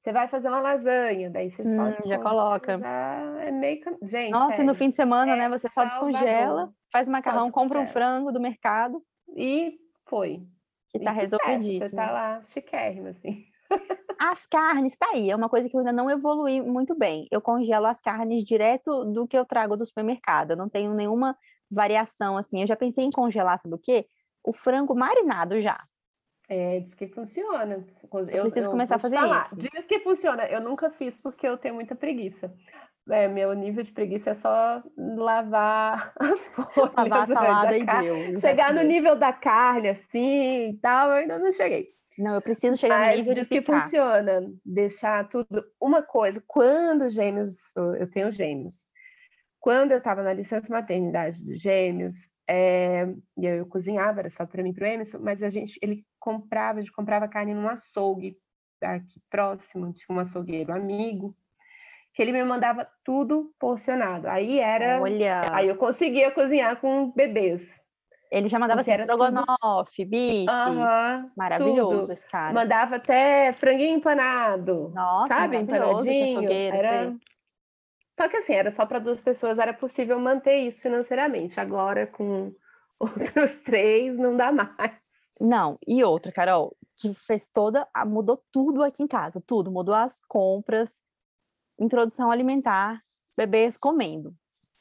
Você 0.00 0.12
vai 0.12 0.26
fazer 0.26 0.48
uma 0.48 0.60
lasanha, 0.60 1.30
daí 1.30 1.50
você 1.50 1.62
hum, 1.62 1.94
já 2.06 2.18
coloca. 2.18 2.78
Já 2.78 3.40
é 3.40 3.50
meio. 3.52 3.80
Gente. 4.02 4.32
Nossa, 4.32 4.56
sério, 4.56 4.66
no 4.66 4.74
fim 4.74 4.90
de 4.90 4.96
semana, 4.96 5.32
é 5.32 5.36
né? 5.36 5.48
Você 5.48 5.68
só 5.68 5.84
descongela, 5.84 6.72
faz 6.90 7.06
macarrão, 7.06 7.50
compra 7.50 7.78
um 7.78 7.86
frango 7.86 8.32
do 8.32 8.40
mercado. 8.40 9.00
E 9.36 9.78
foi. 10.06 10.42
Que 10.88 10.98
tá 10.98 11.12
resolvidíssimo. 11.12 11.88
Você 11.88 11.94
tá 11.94 12.10
lá 12.10 12.42
chiquérrimo, 12.44 13.08
assim. 13.08 13.46
As 14.24 14.46
carnes, 14.46 14.96
tá 14.96 15.08
aí, 15.12 15.32
é 15.32 15.34
uma 15.34 15.48
coisa 15.48 15.68
que 15.68 15.74
eu 15.74 15.80
ainda 15.80 15.92
não 15.92 16.08
evolui 16.08 16.62
muito 16.62 16.94
bem. 16.94 17.26
Eu 17.28 17.40
congelo 17.40 17.86
as 17.86 18.00
carnes 18.00 18.44
direto 18.44 19.04
do 19.06 19.26
que 19.26 19.36
eu 19.36 19.44
trago 19.44 19.76
do 19.76 19.84
supermercado. 19.84 20.52
Eu 20.52 20.56
não 20.56 20.68
tenho 20.68 20.94
nenhuma 20.94 21.36
variação 21.68 22.36
assim. 22.36 22.60
Eu 22.60 22.66
já 22.68 22.76
pensei 22.76 23.04
em 23.04 23.10
congelar, 23.10 23.60
sabe 23.60 23.74
o 23.74 23.78
quê? 23.78 24.06
O 24.44 24.52
frango 24.52 24.94
marinado 24.94 25.60
já. 25.60 25.76
É, 26.48 26.78
diz 26.78 26.94
que 26.94 27.08
funciona. 27.08 27.84
Eu, 28.12 28.20
eu 28.28 28.42
preciso 28.42 28.68
eu 28.68 28.70
começar 28.70 28.94
a 28.94 29.00
fazer 29.00 29.16
falar. 29.16 29.46
isso. 29.46 29.56
Diz 29.56 29.86
que 29.86 29.98
funciona. 29.98 30.46
Eu 30.46 30.60
nunca 30.60 30.88
fiz 30.90 31.16
porque 31.16 31.48
eu 31.48 31.58
tenho 31.58 31.74
muita 31.74 31.96
preguiça. 31.96 32.54
É, 33.10 33.26
meu 33.26 33.52
nível 33.54 33.82
de 33.82 33.90
preguiça 33.90 34.30
é 34.30 34.34
só 34.34 34.84
lavar 34.96 36.12
as 36.20 36.46
folhas. 36.46 36.94
Lavar 36.96 37.22
a 37.24 37.26
salada 37.26 37.76
e 37.76 37.84
deu. 37.84 38.38
Chegar 38.38 38.72
no 38.72 38.82
nível 38.82 39.16
da 39.16 39.32
carne, 39.32 39.88
assim, 39.88 40.68
e 40.68 40.78
tal, 40.80 41.08
eu 41.08 41.14
ainda 41.14 41.40
não 41.40 41.50
cheguei. 41.50 41.92
Não, 42.18 42.34
eu 42.34 42.42
preciso 42.42 42.76
chegar 42.76 43.10
no 43.10 43.16
nível 43.16 43.34
diz 43.34 43.48
de 43.48 43.48
que 43.48 43.62
funciona. 43.62 44.50
Deixar 44.64 45.28
tudo... 45.28 45.64
Uma 45.80 46.02
coisa, 46.02 46.42
quando 46.46 47.08
gêmeos... 47.08 47.74
Eu 47.98 48.10
tenho 48.10 48.30
gêmeos. 48.30 48.86
Quando 49.58 49.92
eu 49.92 49.98
estava 49.98 50.22
na 50.22 50.32
licença 50.32 50.72
maternidade 50.72 51.44
dos 51.44 51.60
gêmeos, 51.60 52.14
é, 52.48 53.06
e 53.38 53.46
eu, 53.46 53.54
eu, 53.56 53.66
cozinhava, 53.66 54.20
era 54.20 54.28
só 54.28 54.44
para 54.44 54.62
mim 54.62 54.70
e 54.70 54.74
para 54.74 54.84
o 54.84 54.88
Emerson, 54.88 55.18
mas 55.20 55.42
a 55.42 55.48
gente, 55.48 55.78
ele 55.80 56.04
comprava, 56.18 56.78
a 56.78 56.82
gente 56.82 56.92
comprava 56.92 57.28
carne 57.28 57.54
num 57.54 57.68
açougue 57.68 58.36
aqui 58.82 59.20
próximo, 59.30 59.92
tinha 59.92 60.16
um 60.16 60.18
açougueiro 60.18 60.72
amigo, 60.72 61.36
que 62.12 62.20
ele 62.20 62.32
me 62.32 62.44
mandava 62.44 62.86
tudo 63.04 63.54
porcionado. 63.58 64.28
Aí 64.28 64.58
era. 64.58 65.00
Olha. 65.00 65.42
Aí 65.54 65.68
eu 65.68 65.76
conseguia 65.76 66.30
cozinhar 66.30 66.80
com 66.80 67.10
bebês. 67.12 67.66
Ele 68.32 68.48
já 68.48 68.58
mandava 68.58 68.80
assim, 68.80 68.92
estrogonofe, 68.92 70.06
bife. 70.06 70.46
Uhum, 70.50 71.30
Maravilhoso 71.36 72.00
tudo. 72.00 72.12
esse 72.14 72.26
cara. 72.28 72.54
Mandava 72.54 72.96
até 72.96 73.52
franguinho 73.52 73.98
empanado. 73.98 74.90
Nossa, 74.94 75.34
sabe? 75.34 75.58
Empanadinho. 75.58 76.50
Era... 76.50 77.14
Só 78.18 78.28
que 78.30 78.38
assim, 78.38 78.54
era 78.54 78.70
só 78.70 78.86
para 78.86 79.00
duas 79.00 79.20
pessoas, 79.20 79.58
era 79.58 79.74
possível 79.74 80.18
manter 80.18 80.56
isso 80.60 80.80
financeiramente. 80.80 81.60
Agora, 81.60 82.06
com 82.06 82.54
outros 82.98 83.52
três, 83.66 84.16
não 84.16 84.34
dá 84.34 84.50
mais. 84.50 84.96
Não, 85.38 85.76
e 85.86 86.02
outra, 86.02 86.32
Carol, 86.32 86.74
que 86.96 87.12
fez 87.12 87.46
toda, 87.48 87.86
mudou 88.06 88.42
tudo 88.50 88.82
aqui 88.82 89.02
em 89.02 89.06
casa, 89.06 89.42
tudo, 89.46 89.70
mudou 89.70 89.94
as 89.94 90.22
compras, 90.26 91.02
introdução 91.78 92.30
alimentar, 92.30 92.98
bebês 93.36 93.76
comendo. 93.76 94.34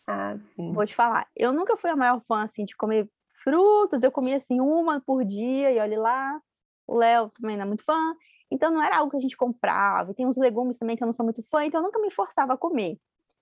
Ah, 0.07 0.37
sim. 0.55 0.71
Vou 0.71 0.85
te 0.85 0.95
falar, 0.95 1.27
eu 1.35 1.51
nunca 1.51 1.75
fui 1.75 1.89
a 1.89 1.97
maior 1.97 2.21
fã, 2.25 2.43
assim, 2.43 2.63
de 2.63 2.77
comer 2.77 3.09
frutas, 3.43 4.03
eu 4.03 4.11
comia, 4.11 4.37
assim, 4.37 4.59
uma 4.59 5.01
por 5.01 5.23
dia, 5.23 5.71
e 5.71 5.79
olha 5.79 5.99
lá, 5.99 6.41
o 6.87 6.97
Léo 6.97 7.29
também 7.29 7.55
não 7.55 7.63
é 7.63 7.67
muito 7.67 7.83
fã, 7.83 8.15
então 8.49 8.71
não 8.71 8.81
era 8.81 8.97
algo 8.97 9.11
que 9.11 9.17
a 9.17 9.21
gente 9.21 9.37
comprava, 9.37 10.11
e 10.11 10.13
tem 10.13 10.27
uns 10.27 10.37
legumes 10.37 10.77
também 10.77 10.95
que 10.95 11.03
eu 11.03 11.07
não 11.07 11.13
sou 11.13 11.23
muito 11.23 11.41
fã, 11.43 11.63
então 11.65 11.79
eu 11.79 11.85
nunca 11.85 11.99
me 11.99 12.11
forçava 12.11 12.53
a 12.53 12.57
comer. 12.57 12.97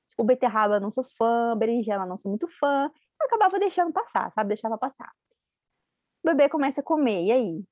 Tipo, 0.10 0.24
beterraba 0.24 0.76
eu 0.76 0.82
não 0.82 0.90
sou 0.90 1.04
fã, 1.04 1.56
berinjela 1.58 2.06
não 2.06 2.18
sou 2.18 2.30
muito 2.30 2.48
fã, 2.48 2.92
eu 3.20 3.28
acabava 3.28 3.60
deixando 3.60 3.92
passar, 3.92 4.32
sabe, 4.32 4.50
deixava 4.50 4.78
passar. 4.78 5.12
O 6.24 6.28
bebê 6.28 6.50
começa 6.50 6.82
a 6.82 6.84
comer, 6.84 7.26
e 7.26 7.32
aí? 7.32 7.64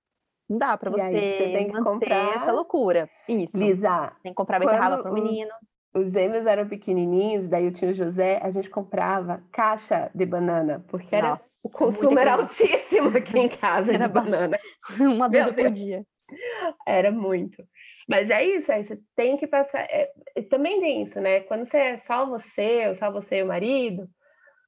Não 0.49 0.57
dá 0.57 0.77
para 0.77 0.89
você, 0.89 1.01
aí, 1.01 1.37
você 1.37 1.51
tem 1.51 1.71
que 1.71 1.83
comprar 1.83 2.35
essa 2.35 2.51
loucura. 2.53 3.09
Isso. 3.27 3.57
Lisa, 3.57 4.15
tem 4.23 4.31
que 4.31 4.35
comprar 4.37 4.59
beterraba 4.59 5.01
para 5.01 5.11
o 5.11 5.13
menino. 5.13 5.51
Os 5.93 6.11
gêmeos 6.11 6.45
eram 6.45 6.67
pequenininhos, 6.67 7.47
daí 7.47 7.65
eu 7.65 7.71
tinha 7.71 7.91
o 7.91 7.93
José, 7.93 8.39
a 8.43 8.49
gente 8.49 8.69
comprava 8.69 9.41
caixa 9.51 10.11
de 10.13 10.25
banana, 10.25 10.83
porque 10.87 11.15
era, 11.15 11.29
Nossa, 11.31 11.47
o 11.63 11.69
consumo 11.69 12.19
era 12.19 12.33
altíssimo 12.33 13.17
aqui 13.17 13.39
em 13.39 13.49
casa 13.49 13.93
era 13.93 14.07
de 14.07 14.13
banana. 14.13 14.59
Uma 14.99 15.27
vez 15.29 15.47
por 15.47 15.71
dia. 15.71 16.05
Era 16.85 17.11
muito. 17.11 17.63
Mas 18.07 18.29
é 18.29 18.43
isso, 18.45 18.71
aí 18.71 18.83
você 18.83 18.99
tem 19.15 19.37
que 19.37 19.47
passar. 19.47 19.81
É, 19.81 20.11
também 20.49 20.79
tem 20.79 21.03
isso, 21.03 21.19
né? 21.19 21.41
Quando 21.41 21.65
você 21.65 21.77
é 21.77 21.97
só 21.97 22.25
você, 22.25 22.87
ou 22.87 22.95
só 22.95 23.11
você 23.11 23.37
e 23.37 23.43
o 23.43 23.47
marido, 23.47 24.07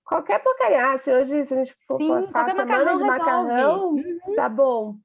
qualquer 0.05 0.39
porcaria. 0.39 0.97
Se 0.97 1.11
hoje 1.11 1.45
se 1.45 1.53
a 1.53 1.57
gente 1.57 1.75
for 1.85 1.97
Sim, 1.97 2.09
passar 2.09 2.51
semana 2.51 2.97
de 2.97 3.03
macarrão, 3.03 3.93
uhum. 3.93 4.35
tá 4.35 4.49
bom. 4.49 4.95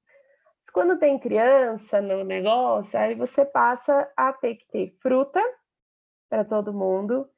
Mas 0.60 0.70
quando 0.72 0.98
tem 0.98 1.18
criança 1.18 2.00
no 2.00 2.24
negócio, 2.24 2.98
aí 2.98 3.14
você 3.14 3.44
passa 3.44 4.10
a 4.16 4.32
ter 4.32 4.56
que 4.56 4.66
ter 4.68 4.96
fruta 5.00 5.40
para 6.34 6.44
todo 6.44 6.74
mundo. 6.74 7.28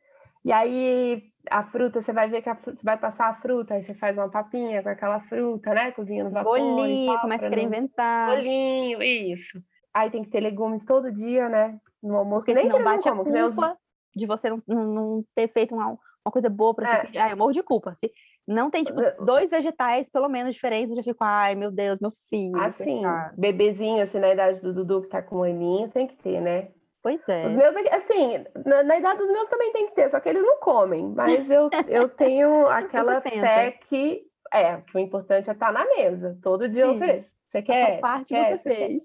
E 0.42 0.50
aí 0.50 1.22
a 1.50 1.64
fruta, 1.64 2.00
você 2.00 2.12
vai 2.12 2.28
ver 2.28 2.40
que 2.40 2.48
a 2.48 2.56
fruta, 2.56 2.78
você 2.78 2.84
vai 2.84 2.96
passar 2.96 3.28
a 3.28 3.34
fruta, 3.34 3.74
aí 3.74 3.84
você 3.84 3.94
faz 3.94 4.16
uma 4.16 4.30
papinha 4.30 4.82
com 4.82 4.88
aquela 4.88 5.20
fruta, 5.20 5.74
né? 5.74 5.90
Cozinha 5.92 6.24
no 6.24 6.30
vapor. 6.30 6.58
Bolinho, 6.58 7.20
começa 7.20 7.46
a 7.46 7.50
querer 7.50 7.62
inventar. 7.62 8.30
Bolinho, 8.30 9.02
isso. 9.02 9.60
Aí 9.92 10.10
tem 10.10 10.22
que 10.22 10.30
ter 10.30 10.40
legumes 10.40 10.84
todo 10.84 11.12
dia, 11.12 11.48
né? 11.48 11.78
No 12.02 12.16
almoço. 12.16 12.46
Porque 12.46 12.54
nem 12.54 12.68
não 12.68 12.82
bate 12.82 13.06
não 13.06 13.16
como, 13.18 13.36
a 13.36 13.50
culpa 13.50 13.78
de 14.14 14.24
você 14.24 14.48
não, 14.48 14.62
não, 14.66 15.24
ter 15.34 15.48
feito 15.52 15.74
uma, 15.74 15.88
uma 15.88 16.32
coisa 16.32 16.48
boa 16.48 16.74
para 16.74 16.88
é. 16.88 17.06
você. 17.06 17.18
Ah, 17.18 17.30
eu 17.30 17.36
morro 17.36 17.52
de 17.52 17.62
culpa. 17.62 17.94
Se 17.96 18.10
não 18.46 18.70
tem, 18.70 18.84
tipo, 18.84 18.98
dois 19.24 19.50
vegetais, 19.50 20.08
pelo 20.08 20.28
menos, 20.28 20.54
diferentes, 20.54 20.90
eu 20.90 20.96
já 20.96 21.02
fico, 21.02 21.22
ai, 21.22 21.54
meu 21.54 21.70
Deus, 21.70 21.98
meu 22.00 22.10
filho. 22.30 22.58
Assim, 22.60 23.02
bebezinho, 23.36 24.02
assim, 24.02 24.20
na 24.20 24.32
idade 24.32 24.60
do 24.60 24.72
Dudu, 24.72 25.02
que 25.02 25.08
tá 25.08 25.20
com 25.20 25.38
um 25.38 25.42
aninho, 25.42 25.88
tem 25.88 26.06
que 26.06 26.16
ter, 26.16 26.40
né? 26.40 26.68
Pois 27.06 27.28
é. 27.28 27.46
Os 27.46 27.54
meus, 27.54 27.76
assim, 27.92 28.44
na, 28.64 28.82
na, 28.82 28.98
idade 28.98 29.20
dos 29.20 29.30
meus 29.30 29.46
também 29.46 29.70
tem 29.70 29.86
que 29.86 29.94
ter, 29.94 30.10
só 30.10 30.18
que 30.18 30.28
eles 30.28 30.42
não 30.42 30.58
comem. 30.58 31.06
Mas 31.14 31.48
eu, 31.48 31.70
eu 31.86 32.08
tenho 32.08 32.66
aquela 32.66 33.20
fé 33.20 33.70
que, 33.70 34.24
é, 34.52 34.78
que 34.78 34.96
o 34.96 34.98
importante 34.98 35.48
é 35.48 35.52
estar 35.52 35.66
tá 35.66 35.72
na 35.72 35.84
mesa. 35.84 36.36
Todo 36.42 36.68
dia 36.68 36.82
Sim. 36.82 36.90
eu 36.90 36.96
ofereço. 36.96 37.32
Você 37.46 37.62
quer? 37.62 37.90
Essa 37.90 38.00
parte 38.00 38.34
quer, 38.34 38.58
você 38.58 38.58
fez. 38.58 39.04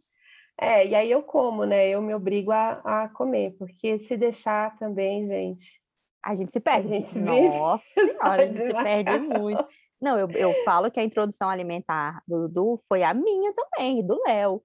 É, 0.60 0.88
e 0.88 0.96
aí 0.96 1.12
eu 1.12 1.22
como, 1.22 1.64
né? 1.64 1.90
Eu 1.90 2.02
me 2.02 2.16
obrigo 2.16 2.52
a, 2.52 2.82
a 2.84 3.10
comer, 3.10 3.56
porque 3.60 4.00
se 4.00 4.18
deixar 4.18 4.76
também, 4.80 5.28
gente. 5.28 5.80
A 6.26 6.34
gente 6.34 6.52
se 6.52 6.60
perde. 6.60 6.88
A 6.88 6.92
gente 6.94 7.14
Nossa 7.22 7.86
senhora, 7.94 8.42
a 8.42 8.46
gente 8.48 8.58
se 8.58 8.84
perde 8.84 9.20
muito. 9.20 9.64
Não, 10.02 10.18
eu, 10.18 10.28
eu 10.32 10.56
falo 10.66 10.90
que 10.90 11.00
a 11.00 11.04
introdução 11.04 11.48
alimentar 11.48 12.24
do 12.28 12.48
Dudu 12.48 12.82
foi 12.88 13.04
a 13.04 13.14
minha 13.14 13.54
também, 13.54 14.04
do 14.04 14.20
Léo 14.26 14.60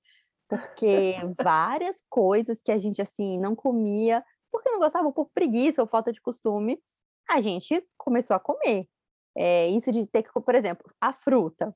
porque 0.49 1.17
várias 1.43 2.03
coisas 2.09 2.63
que 2.63 2.73
a 2.73 2.79
gente 2.79 3.03
assim 3.03 3.39
não 3.39 3.55
comia 3.55 4.25
porque 4.57 4.71
não 4.71 4.79
gostava 4.79 5.13
por 5.13 5.29
preguiça 5.35 5.83
ou 5.83 5.89
falta 5.89 6.13
de 6.13 6.21
costume, 6.21 6.81
a 7.29 7.41
gente 7.41 7.87
começou 7.97 8.35
a 8.35 8.41
comer. 8.41 8.89
É, 9.37 9.69
isso 9.69 9.93
de 9.93 10.07
ter 10.07 10.23
que, 10.23 10.31
por 10.33 10.55
exemplo, 10.55 10.91
a 11.01 11.13
fruta. 11.13 11.75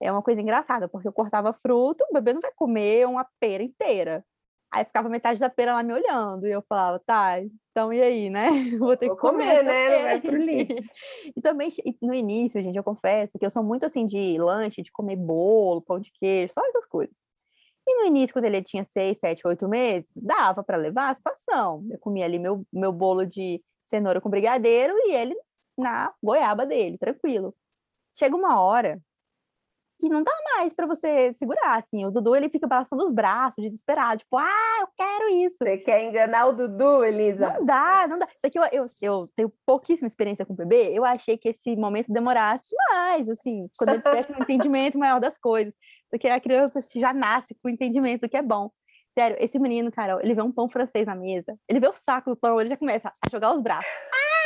É 0.00 0.10
uma 0.10 0.22
coisa 0.22 0.40
engraçada, 0.40 0.88
porque 0.88 1.08
eu 1.08 1.12
cortava 1.12 1.50
a 1.50 1.52
fruta, 1.52 2.04
o 2.08 2.14
bebê 2.14 2.32
não 2.32 2.40
vai 2.40 2.52
comer 2.54 3.06
uma 3.06 3.26
pera 3.38 3.62
inteira. 3.62 4.24
Aí 4.72 4.84
ficava 4.84 5.08
metade 5.08 5.40
da 5.40 5.50
pera 5.50 5.74
lá 5.74 5.82
me 5.82 5.92
olhando, 5.92 6.46
e 6.46 6.52
eu 6.52 6.62
falava, 6.62 7.00
tá, 7.00 7.40
então 7.70 7.92
e 7.92 8.00
aí, 8.00 8.30
né? 8.30 8.48
Vou 8.78 8.96
ter 8.96 9.08
Vou 9.08 9.16
que 9.16 9.20
comer, 9.20 9.58
comer 9.58 9.64
né? 9.64 9.96
Não 9.96 10.02
vai 10.04 10.20
pro 10.20 10.36
lixo. 10.36 10.92
e 11.36 11.40
também, 11.42 11.70
no 12.00 12.14
início, 12.14 12.62
gente, 12.62 12.76
eu 12.76 12.84
confesso 12.84 13.38
que 13.38 13.44
eu 13.44 13.50
sou 13.50 13.64
muito 13.64 13.84
assim 13.84 14.06
de 14.06 14.38
lanche, 14.38 14.82
de 14.82 14.92
comer 14.92 15.16
bolo, 15.16 15.82
pão 15.82 15.98
de 15.98 16.12
queijo, 16.12 16.52
só 16.52 16.64
essas 16.68 16.86
coisas. 16.86 17.14
E 17.90 17.94
no 17.96 18.06
início, 18.06 18.32
quando 18.32 18.44
ele 18.44 18.62
tinha 18.62 18.84
seis, 18.84 19.18
sete, 19.18 19.44
oito 19.44 19.68
meses, 19.68 20.12
dava 20.14 20.62
para 20.62 20.76
levar 20.76 21.10
a 21.10 21.14
situação. 21.16 21.84
Eu 21.90 21.98
comia 21.98 22.24
ali 22.24 22.38
meu, 22.38 22.64
meu 22.72 22.92
bolo 22.92 23.26
de 23.26 23.60
cenoura 23.86 24.20
com 24.20 24.30
brigadeiro 24.30 24.94
e 25.06 25.12
ele 25.12 25.34
na 25.76 26.14
goiaba 26.22 26.64
dele, 26.64 26.96
tranquilo. 26.96 27.52
Chega 28.12 28.36
uma 28.36 28.60
hora 28.60 29.00
que 30.00 30.08
não 30.08 30.22
dá 30.22 30.32
mais 30.56 30.72
para 30.72 30.86
você 30.86 31.32
segurar, 31.34 31.78
assim. 31.78 32.04
O 32.06 32.10
Dudu, 32.10 32.34
ele 32.34 32.48
fica 32.48 32.66
balançando 32.66 33.04
os 33.04 33.12
braços, 33.12 33.62
desesperado, 33.62 34.20
tipo, 34.20 34.38
ah, 34.38 34.78
eu 34.80 34.88
quero 34.96 35.28
isso. 35.44 35.56
Você 35.62 35.76
quer 35.78 36.02
enganar 36.04 36.46
o 36.46 36.52
Dudu, 36.52 37.04
Elisa? 37.04 37.54
Não 37.58 37.64
dá, 37.64 38.06
não 38.08 38.18
dá. 38.18 38.26
Isso 38.26 38.46
aqui 38.46 38.58
eu, 38.58 38.64
eu, 38.72 38.86
eu 39.02 39.28
tenho 39.36 39.52
pouquíssima 39.66 40.06
experiência 40.06 40.46
com 40.46 40.54
bebê, 40.54 40.90
eu 40.92 41.04
achei 41.04 41.36
que 41.36 41.50
esse 41.50 41.76
momento 41.76 42.10
demorasse 42.10 42.74
mais, 42.88 43.28
assim, 43.28 43.68
quando 43.76 43.90
ele 43.90 44.00
tivesse 44.02 44.32
um 44.32 44.42
entendimento 44.42 44.98
maior 44.98 45.20
das 45.20 45.36
coisas. 45.38 45.74
Porque 46.10 46.28
a 46.28 46.40
criança 46.40 46.80
já 46.96 47.12
nasce 47.12 47.54
com 47.62 47.68
o 47.68 47.70
entendimento 47.70 48.22
do 48.22 48.28
que 48.28 48.36
é 48.36 48.42
bom. 48.42 48.70
Sério, 49.18 49.36
esse 49.40 49.58
menino, 49.58 49.90
Carol, 49.90 50.20
ele 50.20 50.34
vê 50.34 50.42
um 50.42 50.52
pão 50.52 50.68
francês 50.68 51.04
na 51.04 51.16
mesa, 51.16 51.56
ele 51.68 51.80
vê 51.80 51.88
o 51.88 51.92
saco 51.92 52.30
do 52.30 52.36
pão, 52.36 52.60
ele 52.60 52.70
já 52.70 52.76
começa 52.76 53.08
a 53.08 53.30
jogar 53.30 53.52
os 53.52 53.60
braços. 53.60 53.90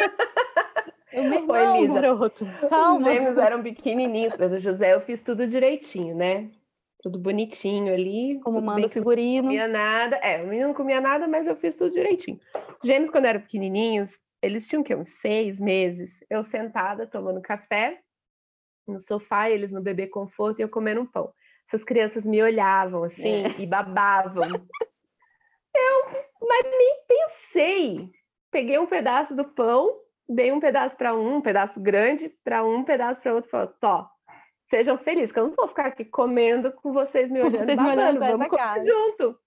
Ah! 0.00 0.44
Eu 1.14 1.24
me 1.24 1.36
irmão, 1.36 1.76
Elisa, 1.76 1.94
garoto. 1.94 2.44
Calma. 2.68 2.98
Os 2.98 3.04
gêmeos 3.04 3.38
eram 3.38 3.62
pequenininhos, 3.62 4.36
mas 4.36 4.52
o 4.52 4.58
José 4.58 4.94
eu 4.94 5.00
fiz 5.00 5.22
tudo 5.22 5.46
direitinho, 5.46 6.16
né? 6.16 6.50
Tudo 7.00 7.20
bonitinho 7.20 7.94
ali. 7.94 8.40
Como 8.40 8.60
manda 8.60 8.88
o 8.88 8.90
figurino. 8.90 9.42
Não 9.42 9.50
comia 9.50 9.68
nada. 9.68 10.16
É, 10.16 10.42
o 10.42 10.48
menino 10.48 10.68
não 10.68 10.74
comia 10.74 11.00
nada, 11.00 11.28
mas 11.28 11.46
eu 11.46 11.54
fiz 11.54 11.76
tudo 11.76 11.92
direitinho. 11.92 12.40
Os 12.82 12.88
gêmeos, 12.88 13.10
quando 13.10 13.26
eram 13.26 13.40
pequenininhos, 13.40 14.18
eles 14.42 14.66
tinham 14.66 14.82
que 14.82 14.92
uns 14.92 15.08
seis 15.20 15.60
meses. 15.60 16.18
Eu 16.28 16.42
sentada, 16.42 17.06
tomando 17.06 17.40
café 17.40 18.00
no 18.86 19.00
sofá, 19.00 19.48
eles 19.48 19.70
no 19.70 19.80
bebê 19.80 20.08
conforto 20.08 20.58
e 20.58 20.62
eu 20.62 20.68
comendo 20.68 21.00
um 21.00 21.06
pão. 21.06 21.32
Essas 21.66 21.84
crianças 21.84 22.24
me 22.24 22.42
olhavam 22.42 23.04
assim 23.04 23.44
é. 23.44 23.60
e 23.60 23.66
babavam. 23.66 24.48
eu, 25.74 26.04
mas 26.42 26.64
nem 26.64 27.04
pensei. 27.06 28.10
Peguei 28.50 28.78
um 28.78 28.86
pedaço 28.86 29.34
do 29.34 29.44
pão, 29.44 30.03
dei 30.28 30.52
um 30.52 30.60
pedaço 30.60 30.96
para 30.96 31.14
um, 31.14 31.36
um 31.36 31.40
pedaço 31.40 31.80
grande, 31.80 32.28
para 32.42 32.64
um, 32.64 32.76
um 32.76 32.84
pedaço 32.84 33.20
para 33.20 33.34
outro, 33.34 33.50
falou, 33.50 33.68
tó, 33.80 34.08
sejam 34.70 34.98
felizes, 34.98 35.32
que 35.32 35.38
eu 35.38 35.48
não 35.48 35.54
vou 35.54 35.68
ficar 35.68 35.86
aqui 35.86 36.04
comendo 36.04 36.72
com 36.72 36.92
vocês 36.92 37.30
me 37.30 37.40
olhando, 37.40 37.64
vocês 37.64 37.76
babando, 37.76 37.96
me 37.96 38.02
olhando 38.02 38.20
vamos 38.20 38.48
comer 38.48 38.62
cara. 38.62 38.84
junto. 38.84 39.38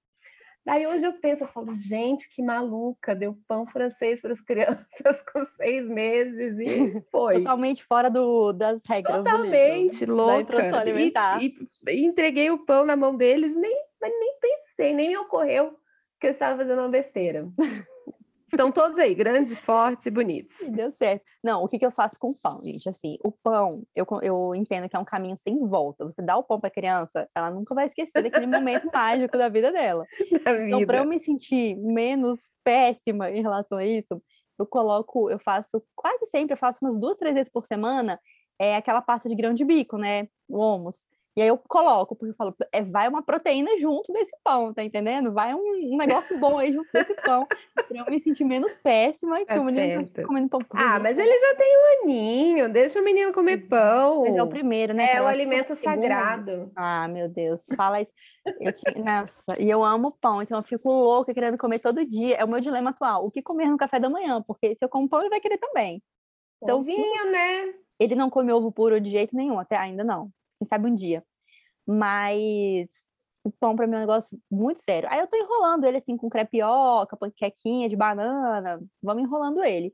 Daí 0.65 0.85
hoje 0.85 1.05
eu 1.05 1.13
penso, 1.13 1.45
eu 1.45 1.47
falo, 1.47 1.73
gente, 1.75 2.29
que 2.29 2.43
maluca, 2.43 3.15
deu 3.15 3.37
pão 3.47 3.65
francês 3.65 4.21
para 4.21 4.33
as 4.33 4.41
crianças 4.43 5.23
com 5.31 5.43
seis 5.55 5.87
meses 5.87 6.59
e 6.59 7.01
foi. 7.09 7.35
Totalmente 7.35 7.85
fora 7.85 8.09
do, 8.09 8.51
das 8.51 8.83
regras 8.85 9.17
Totalmente 9.17 10.05
do 10.05 10.11
livro, 10.11 10.15
louca. 10.15 10.77
alimentar. 10.77 11.41
E, 11.41 11.55
e, 11.87 11.91
e, 11.91 12.05
entreguei 12.05 12.51
o 12.51 12.65
pão 12.65 12.85
na 12.85 12.97
mão 12.97 13.15
deles, 13.15 13.55
nem, 13.55 13.73
nem 14.01 14.39
pensei, 14.41 14.93
nem 14.93 15.07
me 15.07 15.17
ocorreu 15.17 15.73
que 16.19 16.27
eu 16.27 16.31
estava 16.31 16.57
fazendo 16.57 16.79
uma 16.79 16.89
besteira. 16.89 17.47
Estão 18.47 18.71
todos 18.71 18.97
aí, 18.97 19.13
grandes, 19.13 19.57
fortes 19.59 20.05
e 20.05 20.11
bonitos. 20.11 20.57
Deu 20.71 20.89
certo. 20.91 21.23
Não, 21.43 21.63
o 21.63 21.67
que, 21.67 21.77
que 21.77 21.85
eu 21.85 21.91
faço 21.91 22.17
com 22.17 22.29
o 22.29 22.35
pão, 22.35 22.61
gente? 22.63 22.87
Assim, 22.87 23.17
o 23.23 23.31
pão, 23.31 23.83
eu, 23.93 24.05
eu 24.21 24.55
entendo 24.55 24.87
que 24.87 24.95
é 24.95 24.99
um 24.99 25.05
caminho 25.05 25.37
sem 25.37 25.59
volta. 25.65 26.05
Você 26.05 26.21
dá 26.21 26.37
o 26.37 26.43
pão 26.43 26.57
para 26.57 26.69
a 26.69 26.71
criança, 26.71 27.27
ela 27.35 27.51
nunca 27.51 27.75
vai 27.75 27.87
esquecer 27.87 28.23
daquele 28.23 28.47
momento 28.47 28.89
mágico 28.93 29.37
da 29.37 29.49
vida 29.49 29.69
dela. 29.71 30.05
Da 30.45 30.65
então, 30.65 30.85
para 30.85 30.99
eu 30.99 31.05
me 31.05 31.19
sentir 31.19 31.75
menos 31.75 32.49
péssima 32.63 33.29
em 33.29 33.41
relação 33.41 33.77
a 33.77 33.85
isso, 33.85 34.21
eu 34.57 34.65
coloco, 34.65 35.29
eu 35.29 35.39
faço 35.39 35.83
quase 35.93 36.25
sempre, 36.27 36.53
eu 36.53 36.57
faço 36.57 36.79
umas 36.81 36.97
duas, 36.97 37.17
três 37.17 37.35
vezes 37.35 37.51
por 37.51 37.65
semana, 37.65 38.17
é 38.59 38.77
aquela 38.77 39.01
pasta 39.01 39.27
de 39.27 39.35
grão 39.35 39.53
de 39.53 39.65
bico, 39.65 39.97
né? 39.97 40.27
O 40.47 40.63
hummus. 40.63 41.05
E 41.37 41.41
aí 41.43 41.49
eu 41.49 41.57
coloco, 41.69 42.15
porque 42.15 42.31
eu 42.31 42.35
falo, 42.35 42.55
é, 42.71 42.81
vai 42.81 43.07
uma 43.07 43.21
proteína 43.21 43.77
junto 43.77 44.11
desse 44.11 44.35
pão, 44.43 44.73
tá 44.73 44.83
entendendo? 44.83 45.31
Vai 45.31 45.53
um, 45.53 45.93
um 45.93 45.95
negócio 45.95 46.35
bom 46.39 46.57
aí 46.57 46.73
junto 46.73 46.89
desse 46.91 47.13
pão, 47.13 47.45
pra 47.75 47.99
eu 47.99 48.05
me 48.09 48.19
sentir 48.19 48.43
menos 48.43 48.75
péssima 48.75 49.39
e 49.39 49.45
que 49.45 49.53
é 49.53 49.59
o 49.59 49.63
menino 49.63 50.09
tá 50.09 50.23
comendo 50.23 50.49
pão. 50.49 50.59
Ah, 50.73 50.99
mas 50.99 51.15
ele 51.15 51.39
já 51.39 51.55
tem 51.55 51.77
um 51.77 52.03
aninho, 52.03 52.69
deixa 52.73 52.99
o 52.99 53.03
menino 53.03 53.31
comer 53.31 53.67
pão. 53.67 54.23
Mas 54.23 54.35
é 54.35 54.41
o 54.41 54.47
primeiro, 54.47 54.95
né? 54.95 55.13
É 55.13 55.21
o 55.21 55.27
alimento 55.27 55.75
sagrado. 55.75 56.71
Ah, 56.75 57.07
meu 57.07 57.29
Deus, 57.29 57.67
fala 57.75 58.01
isso. 58.01 58.11
Eu 58.59 58.73
tinha, 58.73 59.21
nossa, 59.21 59.61
e 59.61 59.69
eu 59.69 59.83
amo 59.83 60.17
pão, 60.19 60.41
então 60.41 60.57
eu 60.57 60.63
fico 60.63 60.91
louca 60.91 61.35
querendo 61.35 61.55
comer 61.59 61.77
todo 61.77 62.03
dia. 62.03 62.37
É 62.37 62.45
o 62.45 62.49
meu 62.49 62.59
dilema 62.59 62.89
atual. 62.89 63.23
O 63.23 63.29
que 63.29 63.43
comer 63.43 63.67
no 63.67 63.77
café 63.77 63.99
da 63.99 64.09
manhã? 64.09 64.41
Porque 64.41 64.73
se 64.73 64.83
eu 64.83 64.89
como 64.89 65.07
pão, 65.07 65.19
ele 65.19 65.29
vai 65.29 65.39
querer 65.39 65.59
também. 65.59 66.01
Então, 66.63 66.79
Ovinho, 66.79 67.31
né? 67.31 67.75
Ele 67.99 68.15
não 68.15 68.27
come 68.27 68.51
ovo 68.51 68.71
puro 68.71 68.99
de 68.99 69.11
jeito 69.11 69.35
nenhum, 69.35 69.59
até 69.59 69.77
ainda 69.77 70.03
não. 70.03 70.31
Quem 70.59 70.67
sabe 70.67 70.89
um 70.89 70.95
dia. 70.95 71.23
Mas 71.87 72.89
o 73.47 73.51
pão 73.51 73.75
para 73.75 73.87
mim 73.87 73.93
é 73.93 73.97
um 73.97 74.01
negócio 74.01 74.37
muito 74.51 74.81
sério. 74.81 75.07
Aí 75.09 75.19
eu 75.19 75.27
tô 75.27 75.37
enrolando 75.37 75.85
ele 75.85 75.97
assim 75.97 76.17
com 76.17 76.29
crepioca, 76.29 77.15
panquequinha 77.15 77.87
de 77.87 77.95
banana, 77.95 78.81
vamos 79.01 79.23
enrolando 79.23 79.63
ele. 79.63 79.93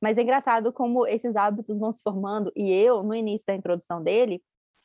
Mas 0.00 0.18
é 0.18 0.22
engraçado 0.22 0.72
como 0.72 1.06
esses 1.06 1.34
hábitos 1.36 1.78
vão 1.78 1.92
se 1.92 2.02
formando. 2.02 2.52
E 2.54 2.70
eu, 2.70 3.02
no 3.02 3.14
início 3.14 3.46
da 3.46 3.54
introdução 3.54 4.02
dele, 4.02 4.42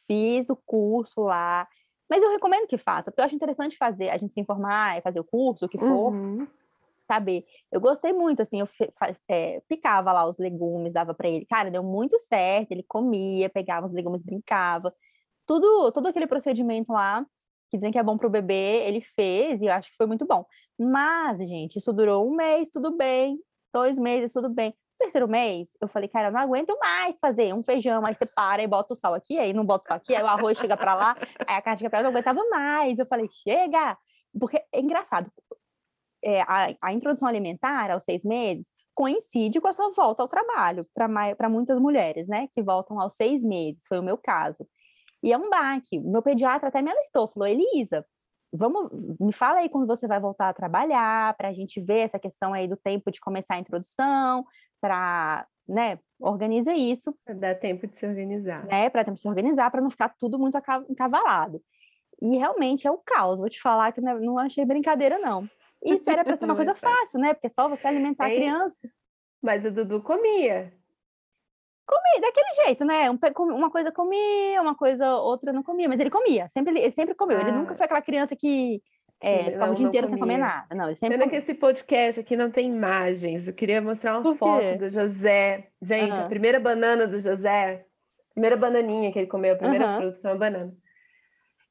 fiz 0.08 0.50
o 0.50 0.56
curso 0.66 1.22
lá. 1.22 1.68
Mas 2.10 2.24
eu 2.24 2.32
recomendo 2.32 2.68
que 2.68 2.78
faça, 2.78 3.12
porque 3.12 3.22
eu 3.22 3.26
acho 3.26 3.36
interessante 3.36 3.78
fazer, 3.78 4.10
a 4.10 4.18
gente 4.18 4.34
se 4.34 4.42
informar, 4.42 5.02
fazer 5.02 5.20
o 5.20 5.24
curso, 5.24 5.66
o 5.66 5.70
que 5.70 5.78
for, 5.78 6.12
uhum. 6.12 6.46
saber. 7.02 7.46
Eu 7.72 7.80
gostei 7.80 8.12
muito, 8.12 8.42
assim, 8.42 8.60
eu 8.60 8.68
é, 9.30 9.62
picava 9.68 10.12
lá 10.12 10.26
os 10.28 10.38
legumes, 10.38 10.92
dava 10.92 11.14
para 11.14 11.30
ele. 11.30 11.46
Cara, 11.46 11.72
deu 11.72 11.84
muito 11.84 12.20
certo, 12.20 12.72
ele 12.72 12.84
comia, 12.84 13.50
pegava 13.50 13.86
os 13.86 13.94
legumes, 13.94 14.24
brincava 14.24 14.94
tudo, 15.46 15.92
todo 15.92 16.08
aquele 16.08 16.28
procedimento 16.28 16.92
lá, 16.92 17.26
que 17.70 17.78
dizem 17.78 17.92
que 17.92 17.98
é 17.98 18.04
bom 18.04 18.18
para 18.18 18.28
o 18.28 18.30
bebê, 18.30 18.84
ele 18.86 19.02
fez 19.02 19.62
e 19.62 19.66
eu 19.66 19.74
acho 19.74 19.90
que 19.90 19.96
foi 19.96 20.06
muito 20.06 20.26
bom. 20.26 20.46
Mas, 20.78 21.40
gente, 21.48 21.78
isso 21.78 21.94
durou 21.94 22.28
um 22.28 22.36
mês, 22.36 22.70
tudo 22.70 22.96
bem, 22.96 23.40
dois 23.74 23.98
meses, 23.98 24.34
tudo 24.34 24.50
bem. 24.50 24.70
No 24.70 25.06
terceiro 25.06 25.28
mês, 25.28 25.70
eu 25.82 25.88
falei, 25.88 26.08
cara, 26.10 26.28
eu 26.28 26.32
não 26.32 26.42
aguento 26.42 26.78
mais 26.80 27.18
fazer 27.20 27.54
um 27.54 27.64
feijão, 27.64 28.06
aí 28.06 28.14
você 28.14 28.26
para 28.36 28.62
e 28.62 28.68
bota 28.68 28.94
o 28.94 28.96
sal 28.96 29.14
aqui, 29.14 29.40
aí 29.40 29.54
não 29.54 29.66
bota 29.66 29.86
o 29.86 29.88
sal 29.88 29.98
aqui, 29.98 30.14
aí 30.14 30.22
o 30.22 30.28
arroz 30.28 30.58
chega 30.58 30.78
para 30.78 30.94
lá, 30.94 31.16
aí 31.48 31.56
a 31.56 31.62
carne 31.62 31.80
chega 31.80 31.90
para 31.90 32.00
lá, 32.00 32.04
eu 32.04 32.12
não 32.12 32.12
aguentava 32.12 32.44
mais. 32.50 33.00
Eu 33.00 33.06
falei, 33.06 33.28
chega! 33.48 33.98
Porque 34.40 34.64
é 34.72 34.80
engraçado, 34.80 35.32
é, 36.24 36.42
a, 36.42 36.68
a 36.82 36.94
introdução 36.94 37.28
alimentar 37.28 37.92
aos 37.92 38.04
seis 38.04 38.24
meses 38.24 38.68
coincide 38.94 39.60
com 39.60 39.68
a 39.68 39.74
sua 39.74 39.90
volta 39.92 40.22
ao 40.22 40.28
trabalho, 40.28 40.86
para 40.94 41.50
muitas 41.50 41.80
mulheres, 41.80 42.28
né, 42.28 42.48
que 42.54 42.62
voltam 42.62 43.00
aos 43.00 43.14
seis 43.14 43.44
meses, 43.44 43.82
foi 43.88 44.00
o 44.00 44.04
meu 44.04 44.18
caso. 44.18 44.68
E 45.24 45.32
é 45.32 45.38
um 45.38 45.50
baque. 45.50 46.00
Meu 46.00 46.22
pediatra 46.22 46.70
até 46.70 46.82
me 46.82 46.92
alertou, 46.92 47.28
falou: 47.28 47.48
Elisa, 47.48 48.06
vamos, 48.52 48.92
me 49.20 49.32
fala 49.32 49.60
aí 49.60 49.70
quando 49.70 49.88
você 49.88 50.08
vai 50.08 50.20
voltar 50.20 50.50
a 50.50 50.54
trabalhar, 50.54 51.36
para 51.36 51.50
a 51.50 51.54
gente 51.54 51.80
ver 51.80 52.00
essa 52.02 52.20
questão 52.20 52.54
aí 52.54 52.68
do 52.68 52.76
tempo 52.76 53.12
de 53.12 53.20
começar 53.20 53.56
a 53.56 53.60
introdução, 53.60 54.46
para, 54.80 55.48
né, 55.68 56.00
organiza 56.20 56.74
isso. 56.74 57.16
Dá 57.36 57.56
tempo 57.56 57.88
de 57.88 57.98
se 57.98 58.06
organizar. 58.06 58.66
Né, 58.66 58.90
para 58.90 59.04
tempo 59.04 59.16
de 59.16 59.22
se 59.22 59.30
organizar, 59.30 59.70
para 59.72 59.82
não 59.82 59.90
ficar 59.90 60.10
tudo 60.20 60.38
muito 60.38 60.58
encavalado. 60.90 61.62
E 62.22 62.38
realmente 62.38 62.88
é 62.88 62.92
o 62.92 62.98
caos, 62.98 63.40
vou 63.40 63.50
te 63.50 63.60
falar 63.60 63.92
que 63.92 64.02
não 64.02 64.38
achei 64.38 64.66
brincadeira, 64.66 65.18
não. 65.18 65.50
Isso 65.84 66.08
era 66.10 66.24
para 66.24 66.36
ser 66.36 66.46
uma 66.46 66.56
coisa 66.56 66.76
fácil, 66.76 67.20
né? 67.20 67.34
Porque 67.34 67.48
é 67.48 67.50
só 67.50 67.68
você 67.68 67.88
alimentar 67.88 68.28
a 68.28 68.30
criança. 68.30 68.90
Mas 69.42 69.66
o 69.66 69.72
Dudu 69.72 70.04
comia. 70.04 70.72
Comia, 71.92 72.22
daquele 72.22 72.66
jeito, 72.66 72.86
né? 72.86 73.10
uma 73.38 73.70
coisa 73.70 73.92
comia, 73.92 74.62
uma 74.62 74.76
coisa 74.76 75.14
outra 75.16 75.52
não 75.52 75.62
comia, 75.62 75.90
mas 75.90 76.00
ele 76.00 76.10
comia, 76.10 76.48
sempre, 76.48 76.80
ele 76.80 76.92
sempre 76.92 77.14
comeu. 77.14 77.38
Ah. 77.38 77.42
Ele 77.42 77.52
nunca 77.52 77.76
foi 77.76 77.86
aquela 77.86 78.02
criança 78.02 78.34
que 78.34 78.82
é, 79.20 79.44
ficava 79.44 79.66
não, 79.66 79.74
o 79.74 79.76
dia 79.76 79.88
inteiro 79.88 80.08
sem 80.08 80.18
comer 80.18 80.38
nada. 80.38 80.74
Não, 80.74 80.86
ele 80.86 80.96
sempre 80.96 81.18
Pena 81.18 81.30
que 81.30 81.36
esse 81.36 81.54
podcast 81.54 82.22
aqui 82.22 82.38
não 82.38 82.50
tem 82.50 82.68
imagens. 82.68 83.46
Eu 83.46 83.54
queria 83.54 83.82
mostrar 83.82 84.18
uma 84.18 84.36
foto 84.36 84.78
do 84.80 84.90
José. 84.90 85.68
Gente, 85.82 86.14
uhum. 86.14 86.26
a 86.26 86.30
primeira 86.30 86.60
banana 86.60 87.06
do 87.06 87.20
José, 87.20 87.86
a 88.30 88.34
primeira 88.34 88.56
bananinha 88.56 89.12
que 89.12 89.20
ele 89.20 89.28
comeu, 89.28 89.54
a 89.54 89.58
primeira 89.58 89.86
uhum. 89.86 89.98
fruta 89.98 90.20
foi 90.22 90.32
uma 90.32 90.38
banana. 90.40 90.74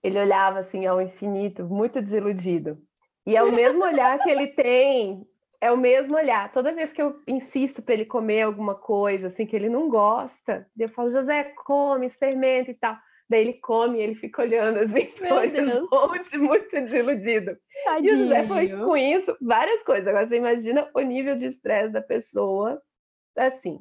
Ele 0.02 0.20
olhava 0.20 0.60
assim 0.60 0.84
ao 0.84 1.00
infinito, 1.00 1.64
muito 1.64 2.00
desiludido. 2.00 2.78
E 3.26 3.36
é 3.36 3.42
o 3.42 3.52
mesmo 3.52 3.82
olhar 3.84 4.18
que 4.18 4.30
ele 4.30 4.46
tem 4.48 5.26
é 5.60 5.70
o 5.70 5.76
mesmo 5.76 6.16
olhar. 6.16 6.50
Toda 6.50 6.72
vez 6.72 6.92
que 6.92 7.02
eu 7.02 7.20
insisto 7.26 7.82
para 7.82 7.94
ele 7.94 8.06
comer 8.06 8.42
alguma 8.42 8.74
coisa 8.74 9.26
assim 9.26 9.44
que 9.44 9.54
ele 9.54 9.68
não 9.68 9.88
gosta, 9.88 10.66
eu 10.78 10.88
falo, 10.88 11.12
José, 11.12 11.52
come, 11.64 12.06
experimenta 12.06 12.70
e 12.70 12.74
tal. 12.74 12.96
Daí 13.28 13.42
ele 13.42 13.54
come 13.54 13.98
e 13.98 14.02
ele 14.02 14.14
fica 14.16 14.42
olhando 14.42 14.78
assim, 14.78 15.12
muito, 16.08 16.38
muito 16.38 16.70
desiludido. 16.70 17.56
Tadinho. 17.84 18.10
E 18.10 18.14
o 18.14 18.18
José 18.18 18.48
foi 18.48 18.68
com 18.68 18.96
isso, 18.96 19.36
várias 19.40 19.82
coisas. 19.84 20.08
Agora 20.08 20.26
você 20.26 20.36
imagina 20.36 20.90
o 20.94 21.00
nível 21.00 21.36
de 21.36 21.46
estresse 21.46 21.92
da 21.92 22.02
pessoa, 22.02 22.82
assim. 23.36 23.78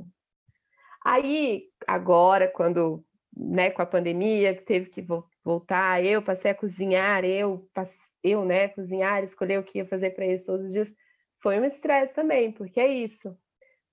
Aí, 1.03 1.63
agora, 1.87 2.47
quando, 2.47 3.03
né, 3.35 3.71
com 3.71 3.81
a 3.81 3.85
pandemia, 3.85 4.53
que 4.53 4.63
teve 4.63 4.89
que 4.89 5.03
voltar, 5.43 6.03
eu 6.05 6.21
passei 6.21 6.51
a 6.51 6.55
cozinhar, 6.55 7.25
eu, 7.25 7.67
eu, 8.21 8.45
né, 8.45 8.67
cozinhar, 8.67 9.23
escolher 9.23 9.59
o 9.59 9.63
que 9.63 9.79
ia 9.79 9.85
fazer 9.85 10.11
para 10.11 10.27
eles 10.27 10.43
todos 10.43 10.67
os 10.67 10.73
dias 10.73 10.93
foi 11.41 11.59
um 11.59 11.65
estresse 11.65 12.13
também, 12.13 12.51
porque 12.51 12.79
é 12.79 12.87
isso. 12.87 13.35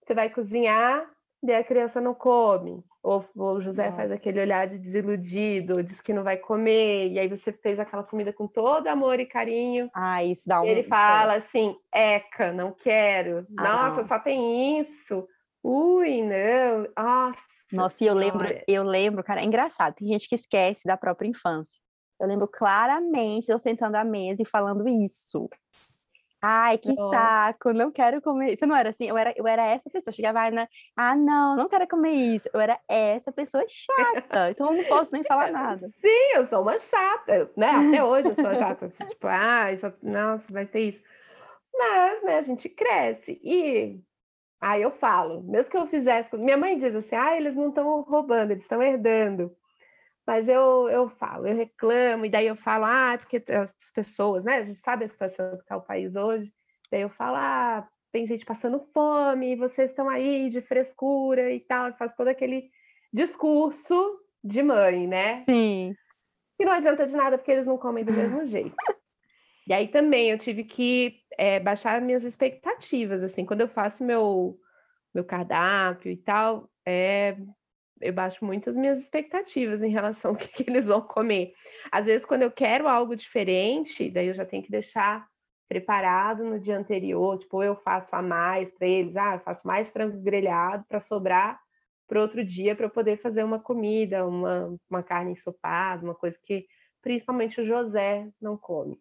Você 0.02 0.14
vai 0.14 0.30
cozinhar 0.30 1.08
e 1.42 1.52
a 1.52 1.64
criança 1.64 2.00
não 2.00 2.14
come. 2.14 2.84
Ou 3.02 3.24
o 3.36 3.60
José 3.60 3.84
Nossa. 3.84 3.96
faz 3.96 4.12
aquele 4.12 4.40
olhar 4.40 4.66
de 4.66 4.78
desiludido, 4.78 5.82
diz 5.82 6.00
que 6.00 6.12
não 6.12 6.24
vai 6.24 6.36
comer, 6.36 7.12
e 7.12 7.20
aí 7.20 7.28
você 7.28 7.52
fez 7.52 7.78
aquela 7.78 8.02
comida 8.02 8.32
com 8.32 8.48
todo 8.48 8.88
amor 8.88 9.20
e 9.20 9.26
carinho. 9.26 9.88
Ah, 9.94 10.24
isso 10.24 10.42
dá 10.48 10.60
um. 10.60 10.64
E 10.64 10.68
ele 10.70 10.82
fala 10.82 11.36
assim: 11.36 11.76
Eca, 11.94 12.52
não 12.52 12.72
quero. 12.72 13.46
Ah, 13.58 13.62
Nossa, 13.62 14.00
não. 14.02 14.08
só 14.08 14.18
tem 14.18 14.80
isso. 14.80 15.26
Ui, 15.62 16.22
não. 16.22 16.88
Nossa, 16.96 17.42
Nossa, 17.72 18.04
e 18.04 18.06
eu 18.06 18.14
lembro, 18.14 18.46
eu 18.66 18.82
lembro, 18.82 19.22
cara, 19.22 19.40
é 19.40 19.44
engraçado, 19.44 19.94
tem 19.94 20.08
gente 20.08 20.28
que 20.28 20.34
esquece 20.34 20.84
da 20.84 20.96
própria 20.96 21.28
infância. 21.28 21.80
Eu 22.20 22.26
lembro 22.26 22.48
claramente 22.48 23.50
eu 23.50 23.58
sentando 23.58 23.96
à 23.96 24.04
mesa 24.04 24.42
e 24.42 24.46
falando 24.46 24.88
isso. 24.88 25.48
Ai, 26.48 26.78
que 26.78 26.94
saco, 26.94 27.72
não 27.72 27.90
quero 27.90 28.22
comer. 28.22 28.56
Você 28.56 28.66
não 28.66 28.76
era 28.76 28.90
assim? 28.90 29.08
Eu 29.08 29.18
era, 29.18 29.34
eu 29.36 29.48
era 29.48 29.66
essa 29.66 29.90
pessoa. 29.90 30.12
Chegava 30.12 30.48
na. 30.48 30.68
Ah, 30.96 31.16
não, 31.16 31.56
não 31.56 31.68
quero 31.68 31.88
comer 31.88 32.12
isso. 32.12 32.48
Eu 32.54 32.60
era 32.60 32.78
essa 32.86 33.32
pessoa 33.32 33.64
chata. 33.66 34.50
Então 34.50 34.70
eu 34.70 34.76
não 34.76 34.84
posso 34.84 35.12
nem 35.12 35.24
falar 35.24 35.50
nada. 35.50 35.90
Sim, 36.00 36.36
eu 36.36 36.46
sou 36.46 36.62
uma 36.62 36.78
chata, 36.78 37.50
né? 37.56 37.70
Até 37.70 38.04
hoje 38.04 38.28
eu 38.28 38.34
sou 38.36 38.54
chata. 38.54 38.86
Assim, 38.86 39.04
tipo, 39.10 39.26
ah, 39.26 39.72
isso, 39.72 39.92
nossa, 40.00 40.52
vai 40.52 40.64
ter 40.66 40.90
isso. 40.90 41.02
Mas, 41.74 42.22
né, 42.22 42.38
a 42.38 42.42
gente 42.42 42.68
cresce. 42.68 43.40
E 43.42 44.00
aí 44.60 44.82
eu 44.82 44.92
falo, 44.92 45.42
mesmo 45.42 45.68
que 45.68 45.76
eu 45.76 45.88
fizesse. 45.88 46.36
Minha 46.36 46.56
mãe 46.56 46.78
diz 46.78 46.94
assim: 46.94 47.16
ah, 47.16 47.36
eles 47.36 47.56
não 47.56 47.70
estão 47.70 48.02
roubando, 48.02 48.52
eles 48.52 48.62
estão 48.62 48.80
herdando. 48.80 49.50
Mas 50.26 50.48
eu, 50.48 50.88
eu 50.88 51.08
falo, 51.08 51.46
eu 51.46 51.54
reclamo, 51.54 52.26
e 52.26 52.28
daí 52.28 52.48
eu 52.48 52.56
falo, 52.56 52.84
ah, 52.84 53.12
é 53.12 53.16
porque 53.18 53.42
as 53.52 53.72
pessoas, 53.94 54.44
né? 54.44 54.56
A 54.56 54.64
gente 54.64 54.80
sabe 54.80 55.04
a 55.04 55.08
situação 55.08 55.56
que 55.56 55.62
está 55.62 55.76
o 55.76 55.82
país 55.82 56.16
hoje. 56.16 56.52
Daí 56.90 57.02
eu 57.02 57.08
falo, 57.08 57.36
ah, 57.36 57.88
tem 58.10 58.26
gente 58.26 58.44
passando 58.44 58.80
fome, 58.92 59.54
vocês 59.54 59.90
estão 59.90 60.08
aí 60.08 60.48
de 60.48 60.60
frescura 60.60 61.52
e 61.52 61.60
tal. 61.60 61.86
Eu 61.86 61.94
faço 61.94 62.16
todo 62.16 62.28
aquele 62.28 62.70
discurso 63.12 64.18
de 64.42 64.62
mãe, 64.62 65.06
né? 65.06 65.44
Sim. 65.48 65.94
E 66.58 66.64
não 66.64 66.72
adianta 66.72 67.06
de 67.06 67.14
nada 67.14 67.38
porque 67.38 67.52
eles 67.52 67.66
não 67.66 67.78
comem 67.78 68.04
do 68.04 68.12
mesmo 68.12 68.46
jeito. 68.48 68.74
E 69.66 69.72
aí 69.72 69.88
também 69.88 70.30
eu 70.30 70.38
tive 70.38 70.64
que 70.64 71.20
é, 71.38 71.60
baixar 71.60 72.00
minhas 72.00 72.24
expectativas, 72.24 73.22
assim, 73.22 73.44
quando 73.44 73.60
eu 73.60 73.68
faço 73.68 74.02
meu, 74.02 74.58
meu 75.14 75.24
cardápio 75.24 76.10
e 76.10 76.16
tal, 76.16 76.70
é, 76.86 77.36
eu 78.00 78.12
baixo 78.12 78.44
muito 78.44 78.68
as 78.68 78.76
minhas 78.76 78.98
expectativas 78.98 79.82
em 79.82 79.90
relação 79.90 80.30
ao 80.32 80.36
que, 80.36 80.48
que, 80.48 80.70
eles 80.70 80.86
vão 80.86 81.00
comer. 81.00 81.52
Às 81.90 82.06
vezes, 82.06 82.26
quando 82.26 82.42
eu 82.42 82.50
quero 82.50 82.88
algo 82.88 83.16
diferente, 83.16 84.10
daí 84.10 84.28
eu 84.28 84.34
já 84.34 84.44
tenho 84.44 84.62
que 84.62 84.70
deixar 84.70 85.26
preparado 85.68 86.44
no 86.44 86.60
dia 86.60 86.78
anterior, 86.78 87.38
tipo, 87.38 87.62
eu 87.62 87.74
faço 87.74 88.14
a 88.14 88.22
mais 88.22 88.70
para 88.70 88.86
eles, 88.86 89.16
ah, 89.16 89.34
eu 89.34 89.40
faço 89.40 89.66
mais 89.66 89.90
frango 89.90 90.16
grelhado 90.20 90.84
para 90.88 91.00
sobrar 91.00 91.60
para 92.06 92.20
outro 92.20 92.44
dia 92.44 92.76
para 92.76 92.88
poder 92.88 93.16
fazer 93.18 93.42
uma 93.42 93.58
comida, 93.58 94.26
uma, 94.26 94.78
uma 94.88 95.02
carne 95.02 95.32
ensopada, 95.32 96.04
uma 96.04 96.14
coisa 96.14 96.38
que 96.42 96.66
principalmente 97.02 97.60
o 97.60 97.66
José 97.66 98.28
não 98.40 98.56
come. 98.56 99.00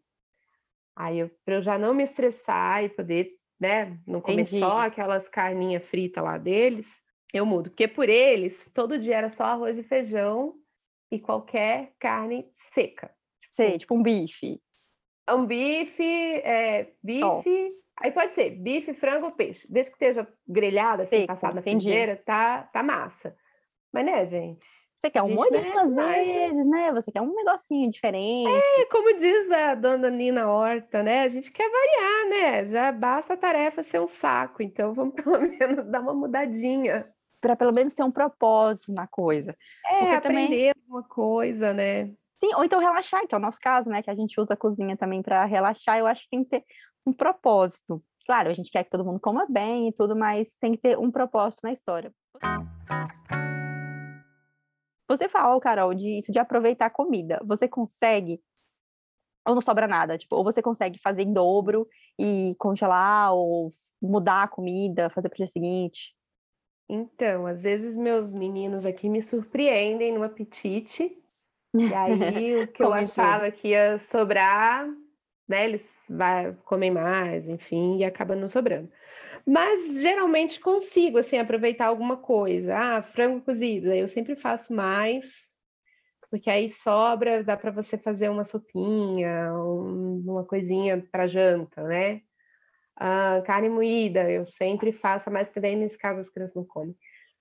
Aí 0.95 1.27
para 1.43 1.55
eu 1.55 1.61
já 1.61 1.77
não 1.77 1.93
me 1.93 2.03
estressar 2.03 2.83
e 2.83 2.89
poder, 2.89 3.29
né, 3.59 3.99
não 4.07 4.21
comer 4.21 4.41
Entendi. 4.41 4.59
só 4.59 4.79
aquelas 4.79 5.27
carninhas 5.27 5.83
fritas 5.83 6.23
lá 6.23 6.37
deles, 6.37 7.01
eu 7.37 7.45
mudo. 7.45 7.69
Porque 7.69 7.87
por 7.87 8.09
eles, 8.09 8.69
todo 8.73 8.99
dia 8.99 9.17
era 9.17 9.29
só 9.29 9.43
arroz 9.43 9.77
e 9.77 9.83
feijão 9.83 10.55
e 11.11 11.19
qualquer 11.19 11.93
carne 11.99 12.49
seca. 12.73 13.11
Sei, 13.51 13.77
tipo 13.77 13.95
um 13.95 14.03
bife. 14.03 14.61
Um 15.29 15.45
bife, 15.45 16.03
é, 16.03 16.91
bife. 17.03 17.73
Aí 17.97 18.11
pode 18.11 18.35
ser 18.35 18.51
bife, 18.51 18.93
frango 18.93 19.27
ou 19.27 19.31
peixe. 19.31 19.65
Desde 19.69 19.91
que 19.91 19.95
esteja 19.95 20.27
grelhado, 20.47 21.03
assim, 21.03 21.21
Seco, 21.21 21.27
passado 21.27 21.55
na 21.55 21.61
frigideira, 21.61 22.21
tá, 22.25 22.63
tá 22.63 22.83
massa. 22.83 23.35
Mas 23.91 24.05
né, 24.05 24.25
gente? 24.25 24.67
Você 25.05 25.09
quer 25.09 25.21
um 25.21 25.33
molhinho 25.33 25.79
às 25.79 25.93
vezes, 25.93 26.65
né? 26.65 26.91
Você 26.91 27.11
quer 27.11 27.21
um 27.21 27.33
negocinho 27.33 27.89
diferente. 27.89 28.49
É, 28.49 28.85
como 28.85 29.17
diz 29.17 29.51
a 29.51 29.75
dona 29.75 30.09
Nina 30.09 30.49
Horta, 30.49 31.03
né? 31.03 31.21
A 31.21 31.29
gente 31.29 31.51
quer 31.51 31.69
variar, 31.69 32.29
né? 32.29 32.65
Já 32.65 32.91
basta 32.91 33.33
a 33.35 33.37
tarefa 33.37 33.83
ser 33.83 34.01
um 34.01 34.07
saco, 34.07 34.63
então 34.63 34.93
vamos 34.93 35.13
pelo 35.23 35.39
menos 35.39 35.85
dar 35.85 36.01
uma 36.01 36.13
mudadinha 36.13 37.07
para 37.45 37.55
pelo 37.55 37.71
menos 37.71 37.93
ter 37.93 38.01
um 38.01 38.09
propósito 38.09 38.91
na 38.91 39.05
coisa. 39.05 39.55
É, 39.85 39.99
Porque 39.99 40.15
aprender 40.15 40.73
também... 40.73 40.89
uma 40.89 41.03
coisa, 41.03 41.73
né? 41.73 42.07
Sim, 42.39 42.55
ou 42.55 42.63
então 42.63 42.79
relaxar, 42.79 43.27
que 43.27 43.35
é 43.35 43.37
o 43.37 43.41
nosso 43.41 43.59
caso, 43.59 43.87
né? 43.87 44.01
Que 44.01 44.09
a 44.09 44.15
gente 44.15 44.41
usa 44.41 44.55
a 44.55 44.57
cozinha 44.57 44.97
também 44.97 45.21
para 45.21 45.45
relaxar. 45.45 45.99
Eu 45.99 46.07
acho 46.07 46.23
que 46.23 46.29
tem 46.29 46.43
que 46.43 46.49
ter 46.49 46.65
um 47.05 47.13
propósito. 47.13 48.03
Claro, 48.25 48.49
a 48.49 48.53
gente 48.55 48.71
quer 48.71 48.83
que 48.83 48.89
todo 48.89 49.05
mundo 49.05 49.19
coma 49.19 49.45
bem 49.47 49.87
e 49.87 49.93
tudo, 49.93 50.15
mas 50.15 50.55
tem 50.55 50.71
que 50.71 50.79
ter 50.79 50.97
um 50.97 51.11
propósito 51.11 51.59
na 51.63 51.71
história. 51.71 52.11
Você 55.07 55.29
falou, 55.29 55.59
Carol, 55.59 55.93
de 55.93 56.17
isso 56.17 56.31
de 56.31 56.39
aproveitar 56.39 56.87
a 56.87 56.89
comida. 56.89 57.39
Você 57.45 57.67
consegue 57.67 58.41
ou 59.47 59.53
não 59.53 59.61
sobra 59.61 59.87
nada, 59.87 60.17
tipo, 60.17 60.35
ou 60.35 60.43
você 60.43 60.59
consegue 60.63 60.99
fazer 60.99 61.21
em 61.21 61.31
dobro 61.31 61.87
e 62.19 62.55
congelar 62.57 63.31
ou 63.35 63.69
mudar 64.01 64.41
a 64.41 64.47
comida, 64.47 65.11
fazer 65.11 65.29
para 65.29 65.35
o 65.35 65.37
dia 65.37 65.47
seguinte? 65.47 66.14
Então, 66.89 67.47
às 67.47 67.63
vezes 67.63 67.97
meus 67.97 68.33
meninos 68.33 68.85
aqui 68.85 69.09
me 69.09 69.21
surpreendem 69.21 70.13
no 70.13 70.23
apetite, 70.23 71.17
e 71.87 71.93
aí 71.93 72.55
o 72.57 72.67
que 72.67 72.83
eu 72.83 72.93
achava 72.93 73.51
que 73.51 73.69
ia 73.69 73.99
sobrar, 73.99 74.87
né, 75.47 75.65
eles 75.65 76.05
vai, 76.09 76.53
comem 76.65 76.91
mais, 76.91 77.47
enfim, 77.49 77.97
e 77.97 78.05
acaba 78.05 78.35
não 78.35 78.49
sobrando. 78.49 78.91
Mas 79.47 80.01
geralmente 80.01 80.59
consigo, 80.59 81.19
assim, 81.19 81.37
aproveitar 81.37 81.87
alguma 81.87 82.17
coisa. 82.17 82.77
Ah, 82.77 83.03
frango 83.03 83.41
cozido, 83.45 83.91
aí 83.91 83.99
eu 83.99 84.07
sempre 84.07 84.35
faço 84.35 84.73
mais, 84.73 85.55
porque 86.29 86.49
aí 86.49 86.69
sobra, 86.69 87.43
dá 87.43 87.57
para 87.57 87.71
você 87.71 87.97
fazer 87.97 88.29
uma 88.29 88.43
sopinha, 88.45 89.53
um, 89.53 90.23
uma 90.27 90.45
coisinha 90.45 91.01
para 91.11 91.27
janta, 91.27 91.83
né? 91.83 92.21
Uh, 92.97 93.43
carne 93.43 93.67
moída, 93.67 94.29
eu 94.31 94.45
sempre 94.47 94.91
faço, 94.93 95.29
mas 95.29 95.49
também 95.49 95.75
nesse 95.75 95.97
caso 95.97 96.19
as 96.19 96.29
crianças 96.29 96.55
não 96.55 96.63
comem. 96.63 96.95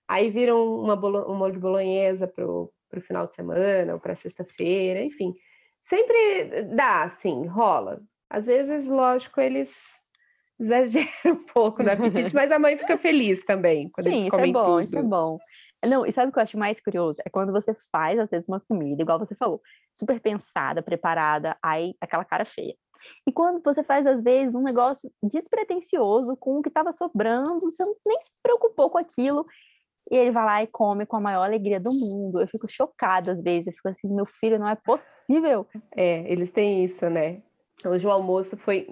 Aí 0.09 0.31
viram 0.31 0.81
uma 0.81 0.97
bolo, 0.97 1.31
um 1.31 1.37
molho 1.37 1.55
de 1.55 1.59
bolonhesa 1.59 2.27
para 2.27 2.45
o 2.47 2.73
final 3.01 3.27
de 3.27 3.35
semana 3.35 3.95
ou 3.95 4.01
para 4.01 4.15
sexta-feira, 4.15 5.01
enfim. 5.03 5.35
Sempre 5.83 6.63
dá, 6.75 7.05
assim, 7.05 7.47
rola. 7.47 8.03
Às 8.29 8.47
vezes, 8.47 8.89
lógico, 8.89 9.41
eles 9.41 10.01
exageram 10.59 11.09
um 11.27 11.45
pouco 11.45 11.83
no 11.83 11.91
apetite, 11.91 12.35
mas 12.35 12.51
a 12.51 12.59
mãe 12.59 12.77
fica 12.77 12.99
feliz 12.99 13.45
também 13.45 13.89
quando 13.91 14.09
Sim, 14.09 14.21
eles 14.21 14.31
comem 14.31 14.51
isso 14.51 14.59
é 14.59 14.63
bom, 14.63 14.67
tudo. 14.67 14.81
isso 14.85 14.99
é 14.99 15.03
bom. 15.03 15.39
Não, 15.87 16.07
e 16.07 16.13
sabe 16.13 16.31
o 16.31 16.33
que 16.33 16.39
eu 16.39 16.43
acho 16.43 16.59
mais 16.59 16.81
curioso? 16.81 17.21
É 17.25 17.31
quando 17.31 17.53
você 17.53 17.75
faz, 17.93 18.19
às 18.19 18.31
vezes, 18.31 18.49
uma 18.49 18.61
comida, 18.61 19.03
igual 19.03 19.19
você 19.19 19.35
falou, 19.35 19.61
super 19.93 20.19
pensada, 20.19 20.83
preparada, 20.83 21.57
aí 21.63 21.95
aquela 22.01 22.25
cara 22.25 22.45
feia. 22.45 22.75
E 23.27 23.33
quando 23.33 23.63
você 23.63 23.83
faz, 23.83 24.07
às 24.07 24.23
vezes, 24.23 24.55
um 24.55 24.63
negócio 24.63 25.11
despretensioso 25.23 26.37
com 26.37 26.59
o 26.59 26.63
que 26.63 26.69
estava 26.69 26.93
sobrando, 26.93 27.61
você 27.61 27.85
nem 28.07 28.21
se 28.21 28.31
preocupou 28.43 28.91
com 28.91 28.99
aquilo, 28.99 29.47
e 30.11 30.17
ele 30.17 30.31
vai 30.31 30.45
lá 30.45 30.63
e 30.63 30.67
come 30.67 31.07
com 31.07 31.17
a 31.17 31.21
maior 31.21 31.45
alegria 31.45 31.81
do 31.81 31.93
mundo. 31.93 32.41
Eu 32.41 32.47
fico 32.47 32.69
chocada 32.69 33.33
às 33.33 33.43
vezes, 33.43 33.69
eu 33.69 33.73
fico 33.73 33.89
assim, 33.89 34.09
meu 34.09 34.27
filho, 34.27 34.59
não 34.59 34.69
é 34.69 34.75
possível. 34.75 35.67
É, 35.97 36.31
eles 36.31 36.51
têm 36.51 36.85
isso, 36.85 37.09
né? 37.09 37.43
Hoje 37.85 38.07
o 38.07 38.11
almoço 38.11 38.57
foi 38.57 38.87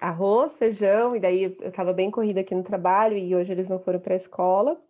arroz, 0.00 0.56
feijão, 0.56 1.14
e 1.14 1.20
daí 1.20 1.44
eu 1.44 1.68
estava 1.68 1.92
bem 1.92 2.10
corrida 2.10 2.40
aqui 2.40 2.54
no 2.54 2.62
trabalho, 2.62 3.16
e 3.16 3.34
hoje 3.34 3.52
eles 3.52 3.68
não 3.68 3.78
foram 3.78 4.00
para 4.00 4.14
a 4.14 4.16
escola. 4.16 4.80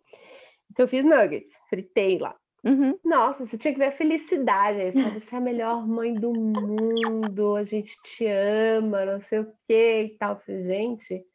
Então 0.71 0.85
eu 0.85 0.87
fiz 0.87 1.03
nuggets, 1.03 1.53
fritei 1.69 2.17
lá. 2.17 2.35
Uhum. 2.63 2.97
Nossa, 3.03 3.45
você 3.45 3.57
tinha 3.57 3.73
que 3.73 3.79
ver 3.79 3.87
a 3.87 3.91
felicidade. 3.91 4.91
Você 4.91 5.35
é 5.35 5.37
a 5.37 5.41
melhor 5.41 5.87
mãe 5.87 6.13
do 6.13 6.31
mundo, 6.31 7.55
a 7.55 7.63
gente 7.63 7.97
te 8.03 8.25
ama, 8.27 9.05
não 9.05 9.21
sei 9.21 9.39
o 9.39 9.53
que 9.67 10.01
e 10.01 10.09
tal. 10.17 10.39
falei, 10.39 10.63
gente, 10.65 11.25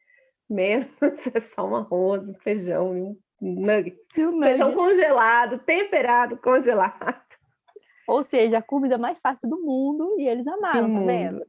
menos 0.49 0.87
é 1.33 1.39
só 1.39 1.67
um 1.67 1.75
arroz, 1.75 2.29
um 2.29 2.33
feijão 2.35 2.97
e 2.97 3.01
um 3.01 3.17
nugget. 3.41 3.99
Um. 4.17 4.41
Feijão 4.41 4.73
congelado, 4.73 5.59
temperado, 5.59 6.37
congelado. 6.37 7.21
Ou 8.07 8.23
seja, 8.23 8.59
a 8.59 8.61
comida 8.61 8.97
mais 8.97 9.19
fácil 9.19 9.49
do 9.49 9.59
mundo 9.59 10.15
e 10.17 10.27
eles 10.27 10.47
amaram, 10.47 10.93
tá 10.93 10.99
vendo? 11.01 11.45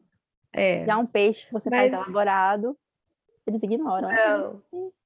É. 0.53 0.85
Já 0.85 0.99
um 0.99 1.07
peixe 1.07 1.47
que 1.47 1.53
você 1.53 1.71
Mas... 1.71 1.93
faz 1.93 1.93
elaborado, 1.93 2.77
eles 3.47 3.63
ignoram. 3.63 4.09
Não. 4.09 4.63
É 4.73 4.98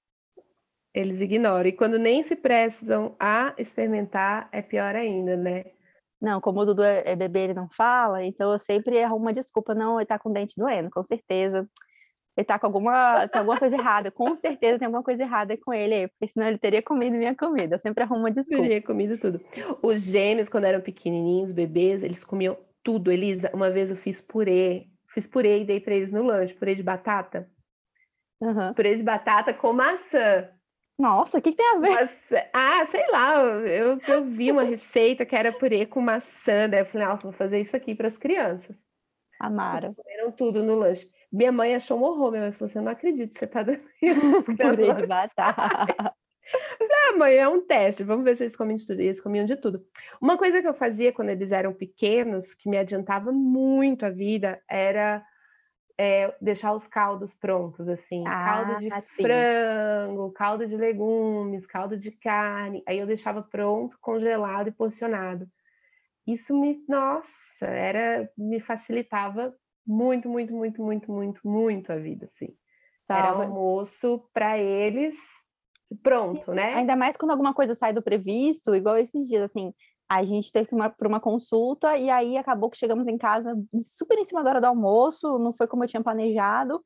eles 0.94 1.20
ignoram. 1.20 1.68
E 1.68 1.72
quando 1.72 1.98
nem 1.98 2.22
se 2.22 2.36
prestam 2.36 3.14
a 3.18 3.54
experimentar, 3.56 4.48
é 4.52 4.60
pior 4.60 4.94
ainda, 4.94 5.36
né? 5.36 5.64
Não, 6.20 6.40
como 6.40 6.60
o 6.60 6.64
Dudu 6.64 6.84
é, 6.84 7.02
é 7.04 7.16
bebê, 7.16 7.40
ele 7.40 7.54
não 7.54 7.68
fala, 7.70 8.22
então 8.24 8.52
eu 8.52 8.58
sempre 8.58 9.02
arrumo 9.02 9.24
uma 9.24 9.32
desculpa. 9.32 9.74
Não, 9.74 9.98
ele 9.98 10.06
tá 10.06 10.18
com 10.18 10.30
o 10.30 10.32
dente 10.32 10.54
doendo, 10.56 10.88
com 10.90 11.02
certeza. 11.02 11.68
Ele 12.36 12.44
tá 12.44 12.58
com 12.58 12.66
alguma, 12.66 13.28
tem 13.28 13.40
alguma 13.40 13.58
coisa 13.58 13.76
errada, 13.76 14.10
com 14.10 14.34
certeza 14.36 14.78
tem 14.78 14.86
alguma 14.86 15.02
coisa 15.02 15.22
errada 15.22 15.56
com 15.56 15.72
ele, 15.72 16.08
porque 16.08 16.32
senão 16.32 16.46
ele 16.46 16.58
teria 16.58 16.80
comido 16.80 17.16
minha 17.16 17.36
comida. 17.36 17.74
Eu 17.74 17.78
sempre 17.78 18.04
arrumo 18.04 18.20
uma 18.20 18.30
desculpa. 18.30 18.62
Teria 18.62 18.80
comido 18.80 19.18
tudo. 19.18 19.40
Os 19.82 20.02
gêmeos, 20.02 20.48
quando 20.48 20.64
eram 20.64 20.80
pequenininhos, 20.80 21.52
bebês, 21.52 22.02
eles 22.02 22.24
comiam 22.24 22.56
tudo. 22.82 23.10
Elisa, 23.10 23.50
uma 23.52 23.70
vez 23.70 23.90
eu 23.90 23.96
fiz 23.96 24.20
purê, 24.20 24.86
fiz 25.12 25.26
purê 25.26 25.60
e 25.60 25.64
dei 25.64 25.80
para 25.80 25.94
eles 25.94 26.12
no 26.12 26.22
lanche, 26.22 26.54
purê 26.54 26.74
de 26.74 26.82
batata. 26.82 27.50
Uhum. 28.40 28.72
Purê 28.74 28.96
de 28.96 29.02
batata 29.02 29.52
com 29.52 29.72
maçã. 29.72 30.48
Nossa, 30.98 31.38
o 31.38 31.42
que, 31.42 31.50
que, 31.50 31.56
tem 31.56 31.66
a 31.66 31.78
ver? 31.78 31.90
Mas, 31.90 32.28
ah, 32.52 32.84
sei 32.86 33.10
lá, 33.10 33.42
eu, 33.42 33.98
eu 34.06 34.24
vi 34.24 34.52
uma 34.52 34.62
receita 34.62 35.24
que 35.24 35.34
era 35.34 35.52
purê 35.52 35.86
com 35.86 36.00
maçã, 36.00 36.68
daí 36.68 36.80
eu 36.80 36.86
falei, 36.86 37.06
nossa, 37.06 37.22
vou 37.22 37.32
fazer 37.32 37.60
isso 37.60 37.76
aqui 37.76 37.94
para 37.94 38.08
as 38.08 38.16
crianças. 38.16 38.76
Amaram. 39.40 39.88
Eles 39.88 39.96
comeram 39.96 40.32
tudo 40.32 40.62
no 40.62 40.76
lanche. 40.76 41.10
Minha 41.32 41.50
mãe 41.50 41.74
achou 41.74 41.98
um 41.98 42.02
horror, 42.02 42.30
minha 42.30 42.42
mãe 42.42 42.52
falou 42.52 42.66
assim, 42.66 42.78
eu 42.78 42.84
não 42.84 42.92
acredito 42.92 43.32
que 43.32 43.38
você 43.38 43.46
está 43.46 43.62
dando 43.62 43.82
isso. 44.00 44.44
purê 44.44 44.94
de 44.94 45.06
batata. 45.06 46.14
ah, 46.80 47.10
amanhã 47.14 47.42
é 47.42 47.48
um 47.48 47.66
teste, 47.66 48.04
vamos 48.04 48.24
ver 48.24 48.36
se 48.36 48.44
eles 48.44 48.56
comem 48.56 48.76
de 48.76 48.86
tudo. 48.86 49.00
Eles 49.00 49.20
comiam 49.20 49.46
de 49.46 49.56
tudo. 49.56 49.84
Uma 50.20 50.36
coisa 50.36 50.60
que 50.60 50.68
eu 50.68 50.74
fazia 50.74 51.12
quando 51.12 51.30
eles 51.30 51.50
eram 51.50 51.72
pequenos, 51.72 52.54
que 52.54 52.68
me 52.68 52.78
adiantava 52.78 53.32
muito 53.32 54.04
a 54.04 54.10
vida, 54.10 54.60
era 54.68 55.24
é, 55.98 56.34
deixar 56.40 56.72
os 56.74 56.86
caldos 56.86 57.34
prontos, 57.34 57.88
assim. 57.88 58.24
Ah, 58.26 58.44
caldo 58.44 58.78
de 58.78 58.90
sim. 59.16 59.22
frango, 59.22 60.32
caldo 60.32 60.66
de 60.66 60.76
legumes, 60.76 61.66
caldo 61.66 61.96
de 61.96 62.10
carne. 62.10 62.82
Aí 62.86 62.98
eu 62.98 63.06
deixava 63.06 63.42
pronto, 63.42 63.96
congelado 64.00 64.68
e 64.68 64.72
porcionado. 64.72 65.46
Isso 66.26 66.54
me, 66.58 66.84
nossa, 66.88 67.66
era, 67.66 68.30
me 68.36 68.60
facilitava 68.60 69.54
muito, 69.86 70.28
muito, 70.28 70.54
muito, 70.54 70.82
muito, 70.82 71.10
muito, 71.10 71.40
muito 71.44 71.92
a 71.92 71.96
vida, 71.96 72.26
assim. 72.26 72.56
Era 73.10 73.30
almoço 73.30 74.28
para 74.32 74.58
eles 74.58 75.16
pronto, 76.02 76.52
né? 76.52 76.74
Ainda 76.74 76.96
mais 76.96 77.16
quando 77.16 77.32
alguma 77.32 77.52
coisa 77.52 77.74
sai 77.74 77.92
do 77.92 78.02
previsto, 78.02 78.74
igual 78.74 78.96
esses 78.96 79.28
dias, 79.28 79.42
assim, 79.42 79.74
a 80.18 80.24
gente 80.24 80.52
teve 80.52 80.68
que 80.68 80.74
ir 80.74 80.90
para 80.96 81.08
uma 81.08 81.20
consulta 81.20 81.96
e 81.96 82.10
aí 82.10 82.36
acabou 82.36 82.68
que 82.68 82.76
chegamos 82.76 83.06
em 83.06 83.16
casa 83.16 83.54
super 83.82 84.18
em 84.18 84.24
cima 84.24 84.42
da 84.42 84.50
hora 84.50 84.60
do 84.60 84.66
almoço, 84.66 85.38
não 85.38 85.52
foi 85.52 85.66
como 85.66 85.84
eu 85.84 85.88
tinha 85.88 86.02
planejado. 86.02 86.84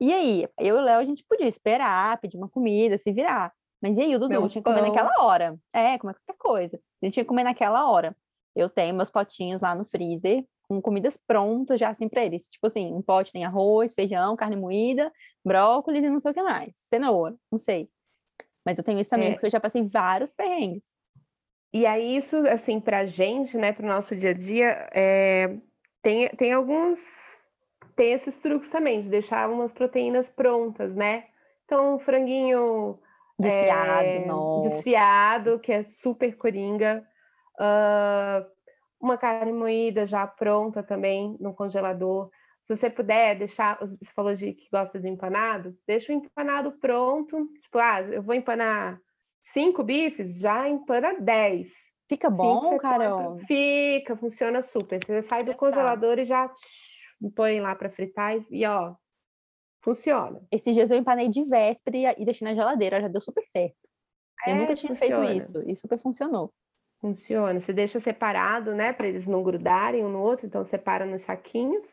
E 0.00 0.12
aí, 0.12 0.48
eu 0.58 0.76
e 0.76 0.78
o 0.78 0.80
Léo, 0.80 1.00
a 1.00 1.04
gente 1.04 1.24
podia 1.28 1.46
esperar, 1.46 2.20
pedir 2.20 2.36
uma 2.36 2.48
comida, 2.48 2.98
se 2.98 3.12
virar. 3.12 3.52
Mas 3.80 3.96
e 3.96 4.00
aí, 4.00 4.16
o 4.16 4.18
Dudu 4.18 4.30
Meu 4.30 4.48
tinha 4.48 4.62
que 4.62 4.68
comer 4.68 4.82
naquela 4.82 5.12
hora. 5.20 5.56
É, 5.72 5.98
comer 5.98 6.14
qualquer 6.14 6.38
coisa. 6.38 6.80
Ele 7.00 7.12
tinha 7.12 7.24
que 7.24 7.28
comer 7.28 7.44
naquela 7.44 7.88
hora. 7.88 8.16
Eu 8.56 8.68
tenho 8.68 8.94
meus 8.94 9.10
potinhos 9.10 9.60
lá 9.60 9.74
no 9.74 9.84
freezer, 9.84 10.44
com 10.68 10.80
comidas 10.80 11.16
prontas 11.16 11.78
já 11.78 11.90
assim 11.90 12.08
para 12.08 12.24
eles. 12.24 12.48
Tipo 12.48 12.66
assim, 12.66 12.92
um 12.92 13.02
pote 13.02 13.32
tem 13.32 13.44
arroz, 13.44 13.94
feijão, 13.94 14.34
carne 14.36 14.56
moída, 14.56 15.12
brócolis 15.44 16.04
e 16.04 16.08
não 16.08 16.18
sei 16.18 16.30
o 16.30 16.34
que 16.34 16.42
mais. 16.42 16.72
Cenoura, 16.88 17.36
não 17.52 17.58
sei. 17.58 17.88
Mas 18.64 18.78
eu 18.78 18.84
tenho 18.84 18.98
isso 18.98 19.10
também, 19.10 19.28
é. 19.28 19.32
porque 19.32 19.46
eu 19.46 19.50
já 19.50 19.60
passei 19.60 19.86
vários 19.86 20.32
perrengues. 20.32 20.93
E 21.74 21.86
aí, 21.86 22.16
isso, 22.16 22.36
assim, 22.46 22.78
para 22.78 22.98
a 22.98 23.06
gente, 23.06 23.58
né, 23.58 23.72
para 23.72 23.84
o 23.84 23.88
nosso 23.88 24.14
dia 24.14 24.30
a 24.30 24.32
dia, 24.32 24.88
é, 24.92 25.56
tem, 26.00 26.28
tem 26.36 26.52
alguns. 26.52 27.04
Tem 27.96 28.12
esses 28.12 28.36
truques 28.36 28.68
também, 28.68 29.00
de 29.00 29.08
deixar 29.08 29.50
umas 29.50 29.72
proteínas 29.72 30.30
prontas, 30.30 30.94
né? 30.94 31.24
Então, 31.64 31.96
um 31.96 31.98
franguinho. 31.98 33.00
Desfiado, 33.36 34.06
é, 34.06 34.68
desfiado, 34.68 35.58
que 35.58 35.72
é 35.72 35.82
super 35.82 36.36
coringa. 36.36 37.04
Uh, 37.58 38.46
uma 39.00 39.18
carne 39.18 39.52
moída 39.52 40.06
já 40.06 40.24
pronta 40.28 40.80
também 40.80 41.36
no 41.40 41.52
congelador. 41.52 42.30
Se 42.62 42.76
você 42.76 42.88
puder 42.88 43.36
deixar, 43.36 43.80
você 43.80 43.96
falou 44.14 44.32
de 44.32 44.52
que 44.52 44.68
gosta 44.70 45.00
de 45.00 45.08
empanado, 45.08 45.76
deixa 45.84 46.12
o 46.12 46.14
empanado 46.14 46.70
pronto. 46.80 47.48
Tipo, 47.60 47.78
ah, 47.78 48.00
eu 48.02 48.22
vou 48.22 48.34
empanar 48.36 49.00
cinco 49.52 49.82
bifes, 49.82 50.38
já 50.38 50.68
empana 50.68 51.20
dez. 51.20 51.72
Fica 52.08 52.28
bom, 52.28 52.76
Carol? 52.78 53.38
Fica, 53.46 54.16
funciona 54.16 54.62
super. 54.62 55.02
Você 55.02 55.22
sai 55.22 55.42
do 55.42 55.56
congelador 55.56 56.18
e 56.18 56.24
já 56.24 56.50
põe 57.34 57.60
lá 57.60 57.74
para 57.74 57.88
fritar 57.88 58.36
e, 58.36 58.46
e, 58.50 58.66
ó, 58.66 58.94
funciona. 59.82 60.40
Esses 60.50 60.74
dias 60.74 60.90
eu 60.90 60.98
empanei 60.98 61.28
de 61.28 61.42
véspera 61.44 62.14
e 62.18 62.24
deixei 62.24 62.46
na 62.46 62.54
geladeira, 62.54 63.00
já 63.00 63.08
deu 63.08 63.20
super 63.20 63.44
certo. 63.46 63.76
É, 64.46 64.52
eu 64.52 64.56
nunca 64.56 64.74
tinha 64.74 64.94
funciona. 64.94 65.26
feito 65.26 65.40
isso 65.40 65.62
e 65.66 65.76
super 65.76 65.98
funcionou. 65.98 66.52
Funciona. 67.00 67.58
Você 67.58 67.72
deixa 67.72 68.00
separado, 68.00 68.74
né, 68.74 68.92
para 68.92 69.06
eles 69.06 69.26
não 69.26 69.42
grudarem 69.42 70.04
um 70.04 70.10
no 70.10 70.20
outro, 70.20 70.46
então 70.46 70.64
separa 70.64 71.06
nos 71.06 71.22
saquinhos. 71.22 71.84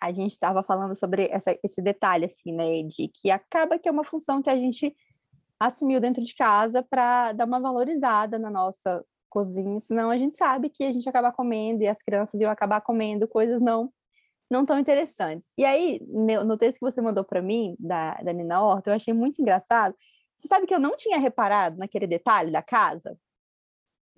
A 0.00 0.12
gente 0.12 0.32
estava 0.32 0.62
falando 0.62 0.94
sobre 0.94 1.28
essa, 1.30 1.56
esse 1.62 1.82
detalhe, 1.82 2.24
assim, 2.24 2.52
né, 2.52 2.82
de 2.82 3.08
que 3.08 3.30
acaba 3.30 3.78
que 3.78 3.88
é 3.88 3.92
uma 3.92 4.04
função 4.04 4.40
que 4.40 4.48
a 4.48 4.56
gente 4.56 4.96
assumiu 5.58 6.00
dentro 6.00 6.24
de 6.24 6.34
casa 6.34 6.82
para 6.82 7.32
dar 7.32 7.44
uma 7.44 7.60
valorizada 7.60 8.38
na 8.38 8.48
nossa 8.48 9.04
cozinha, 9.28 9.78
senão 9.78 10.10
a 10.10 10.16
gente 10.16 10.36
sabe 10.36 10.70
que 10.70 10.82
a 10.82 10.92
gente 10.92 11.08
acaba 11.08 11.30
comendo 11.30 11.82
e 11.82 11.86
as 11.86 12.02
crianças 12.02 12.40
iam 12.40 12.50
acabar 12.50 12.80
comendo 12.80 13.28
coisas 13.28 13.60
não 13.60 13.92
não 14.50 14.66
tão 14.66 14.80
interessantes. 14.80 15.52
E 15.56 15.64
aí, 15.64 16.00
no 16.08 16.58
texto 16.58 16.80
que 16.80 16.84
você 16.84 17.00
mandou 17.00 17.22
para 17.22 17.40
mim, 17.40 17.76
da, 17.78 18.14
da 18.14 18.32
Nina 18.32 18.60
Horta, 18.60 18.90
eu 18.90 18.94
achei 18.94 19.14
muito 19.14 19.40
engraçado. 19.40 19.94
Você 20.36 20.48
sabe 20.48 20.66
que 20.66 20.74
eu 20.74 20.80
não 20.80 20.96
tinha 20.96 21.20
reparado 21.20 21.78
naquele 21.78 22.04
detalhe 22.04 22.50
da 22.50 22.60
casa? 22.60 23.16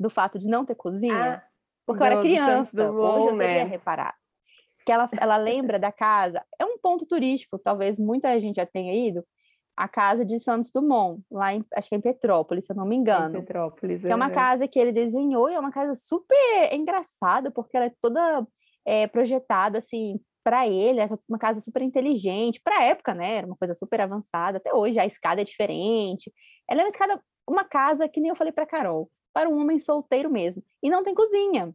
Do 0.00 0.08
fato 0.08 0.38
de 0.38 0.48
não 0.48 0.64
ter 0.64 0.74
cozinha? 0.74 1.34
Ah, 1.34 1.48
porque 1.84 2.02
eu 2.02 2.06
era 2.06 2.20
criança, 2.22 2.74
do 2.74 2.98
hoje 2.98 3.34
eu 3.34 3.36
teria 3.36 3.64
né? 3.64 3.70
reparado 3.70 4.16
que 4.84 4.92
ela, 4.92 5.08
ela 5.20 5.36
lembra 5.36 5.78
da 5.78 5.92
casa. 5.92 6.42
É 6.58 6.64
um 6.64 6.78
ponto 6.78 7.06
turístico, 7.06 7.58
talvez 7.58 7.98
muita 7.98 8.38
gente 8.40 8.56
já 8.56 8.66
tenha 8.66 8.94
ido. 8.94 9.24
A 9.76 9.88
casa 9.88 10.24
de 10.24 10.38
Santos 10.38 10.70
Dumont, 10.70 11.22
lá 11.30 11.54
em, 11.54 11.64
acho 11.74 11.88
que 11.88 11.94
é 11.94 11.98
em 11.98 12.00
Petrópolis, 12.00 12.66
se 12.66 12.72
eu 12.72 12.76
não 12.76 12.84
me 12.84 12.94
engano. 12.94 13.38
Em 13.38 13.40
Petrópolis, 13.40 14.02
que 14.02 14.08
é 14.12 14.14
uma 14.14 14.26
é. 14.26 14.30
casa 14.30 14.68
que 14.68 14.78
ele 14.78 14.92
desenhou 14.92 15.48
e 15.48 15.54
é 15.54 15.58
uma 15.58 15.72
casa 15.72 15.94
super 15.94 16.72
engraçada, 16.72 17.50
porque 17.50 17.76
ela 17.76 17.86
é 17.86 17.92
toda 18.00 18.46
é, 18.84 19.06
projetada 19.06 19.78
assim 19.78 20.20
para 20.44 20.66
ele, 20.66 21.00
é 21.00 21.08
uma 21.28 21.38
casa 21.38 21.60
super 21.60 21.82
inteligente, 21.82 22.60
para 22.62 22.78
a 22.78 22.82
época, 22.82 23.14
né? 23.14 23.36
Era 23.36 23.46
uma 23.46 23.56
coisa 23.56 23.74
super 23.74 24.00
avançada. 24.00 24.58
Até 24.58 24.74
hoje 24.74 24.98
a 24.98 25.06
escada 25.06 25.40
é 25.40 25.44
diferente. 25.44 26.32
Ela 26.68 26.82
é 26.82 26.84
uma 26.84 26.90
escada, 26.90 27.22
uma 27.48 27.64
casa 27.64 28.08
que 28.08 28.20
nem 28.20 28.30
eu 28.30 28.36
falei 28.36 28.52
para 28.52 28.66
Carol, 28.66 29.10
para 29.32 29.48
um 29.48 29.58
homem 29.60 29.78
solteiro 29.78 30.30
mesmo. 30.30 30.62
E 30.82 30.90
não 30.90 31.02
tem 31.02 31.14
cozinha. 31.14 31.72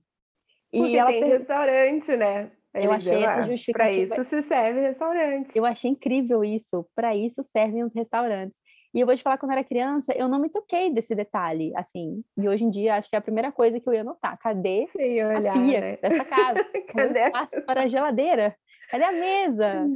Porque 0.71 0.91
e 0.91 0.97
ela 0.97 1.09
tem 1.09 1.21
per... 1.21 1.39
restaurante, 1.39 2.17
né? 2.17 2.51
Eu 2.83 2.91
achei 2.91 3.23
essa 3.23 3.43
justificativa. 3.43 4.07
Para 4.07 4.21
isso 4.21 4.29
se 4.29 4.41
serve 4.41 4.81
restaurante. 4.81 5.55
Eu 5.55 5.65
achei 5.65 5.91
incrível 5.91 6.43
isso. 6.43 6.87
Para 6.95 7.15
isso 7.15 7.43
servem 7.43 7.83
os 7.83 7.93
restaurantes. 7.93 8.57
E 8.93 8.99
eu 8.99 9.05
vou 9.05 9.15
te 9.15 9.21
falar, 9.21 9.37
quando 9.37 9.51
eu 9.51 9.57
era 9.57 9.67
criança, 9.67 10.13
eu 10.15 10.27
não 10.27 10.39
me 10.39 10.49
toquei 10.49 10.91
desse 10.91 11.13
detalhe, 11.13 11.71
assim. 11.75 12.23
E 12.37 12.47
hoje 12.47 12.63
em 12.63 12.69
dia, 12.69 12.95
acho 12.95 13.09
que 13.09 13.15
é 13.15 13.19
a 13.19 13.21
primeira 13.21 13.51
coisa 13.51 13.79
que 13.79 13.87
eu 13.87 13.93
ia 13.93 14.03
notar. 14.03 14.37
Cadê 14.39 14.87
olhar, 14.95 15.51
a 15.51 15.53
pia 15.53 15.81
né? 15.81 15.97
dessa 15.97 16.25
casa? 16.25 16.63
Cadê 16.95 17.19
o 17.19 17.25
espaço 17.25 17.61
para 17.61 17.83
a 17.83 17.87
geladeira? 17.87 18.55
Cadê 18.89 19.03
a 19.03 19.11
mesa 19.11 19.87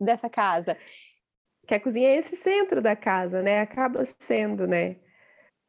dessa 0.00 0.28
casa? 0.28 0.76
Que 1.66 1.74
a 1.74 1.80
cozinha 1.80 2.08
é 2.08 2.16
esse 2.16 2.36
centro 2.36 2.82
da 2.82 2.96
casa, 2.96 3.40
né? 3.40 3.60
Acaba 3.60 4.04
sendo, 4.18 4.66
né? 4.66 4.96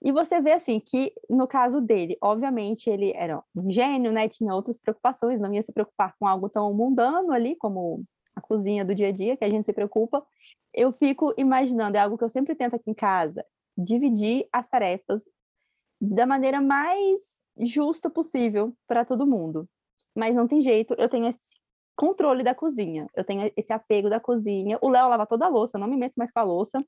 E 0.04 0.12
você 0.12 0.42
vê 0.42 0.54
assim 0.54 0.80
que 0.80 1.14
no 1.30 1.48
caso 1.48 1.80
dele, 1.80 2.18
obviamente 2.22 2.90
ele 2.90 3.14
era 3.16 3.42
um 3.56 3.72
gênio, 3.72 4.12
né? 4.12 4.28
Tinha 4.28 4.54
outras 4.54 4.80
preocupações, 4.80 5.40
não 5.40 5.54
ia 5.54 5.62
se 5.62 5.72
preocupar 5.72 6.16
com 6.20 6.28
algo 6.28 6.50
tão 6.50 6.74
mundano 6.74 7.32
ali 7.32 7.56
como 7.56 8.04
a 8.36 8.42
cozinha 8.42 8.84
do 8.84 8.96
dia 8.96 9.10
a 9.10 9.12
dia 9.12 9.38
que 9.38 9.46
a 9.46 9.50
gente 9.50 9.66
se 9.66 9.74
preocupa. 9.74 10.26
Eu 10.74 10.92
fico 10.92 11.34
imaginando, 11.38 11.98
é 11.98 12.00
algo 12.00 12.18
que 12.18 12.24
eu 12.24 12.30
sempre 12.30 12.56
tento 12.56 12.76
aqui 12.76 12.90
em 12.90 12.94
casa, 12.94 13.46
dividir 13.78 14.48
as 14.52 14.68
tarefas 14.68 15.30
da 16.00 16.26
maneira 16.26 16.62
mais 16.62 17.20
justa 17.60 18.10
possível 18.10 18.74
para 18.88 19.06
todo 19.06 19.28
mundo. 19.28 19.70
Mas 20.16 20.36
não 20.36 20.48
tem 20.48 20.62
jeito, 20.62 20.96
eu 20.98 21.08
tenho 21.08 21.28
esse 21.28 21.60
controle 21.96 22.44
da 22.44 22.56
cozinha, 22.56 23.08
eu 23.16 23.24
tenho 23.24 23.52
esse 23.56 23.72
apego 23.72 24.10
da 24.10 24.20
cozinha. 24.20 24.80
O 24.82 24.90
Léo 24.90 25.08
lava 25.10 25.28
toda 25.28 25.46
a 25.46 25.50
louça, 25.50 25.78
eu 25.78 25.82
não 25.82 25.88
me 25.88 25.98
meto 25.98 26.16
mais 26.18 26.32
com 26.32 26.40
a 26.40 26.44
louça. 26.44 26.84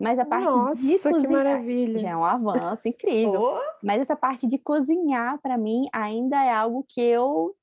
Mas 0.00 0.18
a 0.18 0.24
parte 0.24 0.44
Nossa, 0.44 0.82
de 0.82 0.98
cozinhar 0.98 1.20
que 1.20 1.28
maravilha. 1.28 1.98
já 1.98 2.10
é 2.10 2.16
um 2.16 2.24
avanço 2.24 2.88
incrível. 2.88 3.40
Oh. 3.40 3.60
Mas 3.82 4.00
essa 4.00 4.16
parte 4.16 4.46
de 4.46 4.58
cozinhar, 4.58 5.38
para 5.40 5.56
mim, 5.56 5.86
ainda 5.92 6.42
é 6.44 6.52
algo 6.52 6.84
que 6.88 7.00
eu 7.00 7.54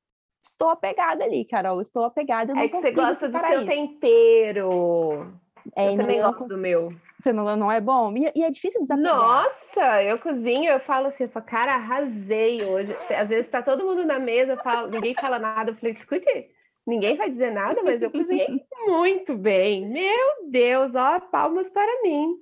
estou 0.45 0.69
apegada 0.69 1.23
ali, 1.23 1.45
Carol. 1.45 1.81
Estou 1.81 2.03
apegada. 2.03 2.57
É 2.57 2.67
que 2.67 2.81
você 2.81 2.91
gosta 2.91 3.27
do 3.27 3.39
seu 3.39 3.57
isso. 3.57 3.65
tempero. 3.65 5.33
É, 5.75 5.89
eu 5.89 5.97
também 5.97 6.21
gosto 6.21 6.47
do 6.47 6.57
meu. 6.57 6.87
Você 7.21 7.31
não, 7.31 7.55
não 7.55 7.71
é 7.71 7.79
bom? 7.79 8.11
E, 8.15 8.31
e, 8.33 8.43
é 8.43 8.49
difícil 8.49 8.81
desapegar. 8.81 9.15
Nossa, 9.15 10.03
eu 10.03 10.17
cozinho, 10.17 10.71
eu 10.71 10.79
falo 10.79 11.07
assim, 11.07 11.25
eu 11.25 11.29
falo, 11.29 11.45
cara, 11.45 11.75
arrasei 11.75 12.63
hoje. 12.63 12.95
Às 13.15 13.29
vezes 13.29 13.49
tá 13.49 13.61
todo 13.61 13.85
mundo 13.85 14.03
na 14.03 14.17
mesa, 14.17 14.57
falo, 14.57 14.89
ninguém 14.89 15.13
fala 15.13 15.37
nada. 15.37 15.71
Eu 15.71 15.75
falei, 15.75 15.91
escute, 15.91 16.49
Ninguém 16.85 17.15
vai 17.15 17.29
dizer 17.29 17.51
nada, 17.51 17.81
mas 17.83 18.01
eu 18.01 18.11
cozinhei 18.11 18.47
muito 18.87 19.37
bem. 19.37 19.87
Meu 19.87 20.49
Deus, 20.49 20.95
ó, 20.95 21.19
palmas 21.19 21.69
para 21.69 22.01
mim. 22.01 22.35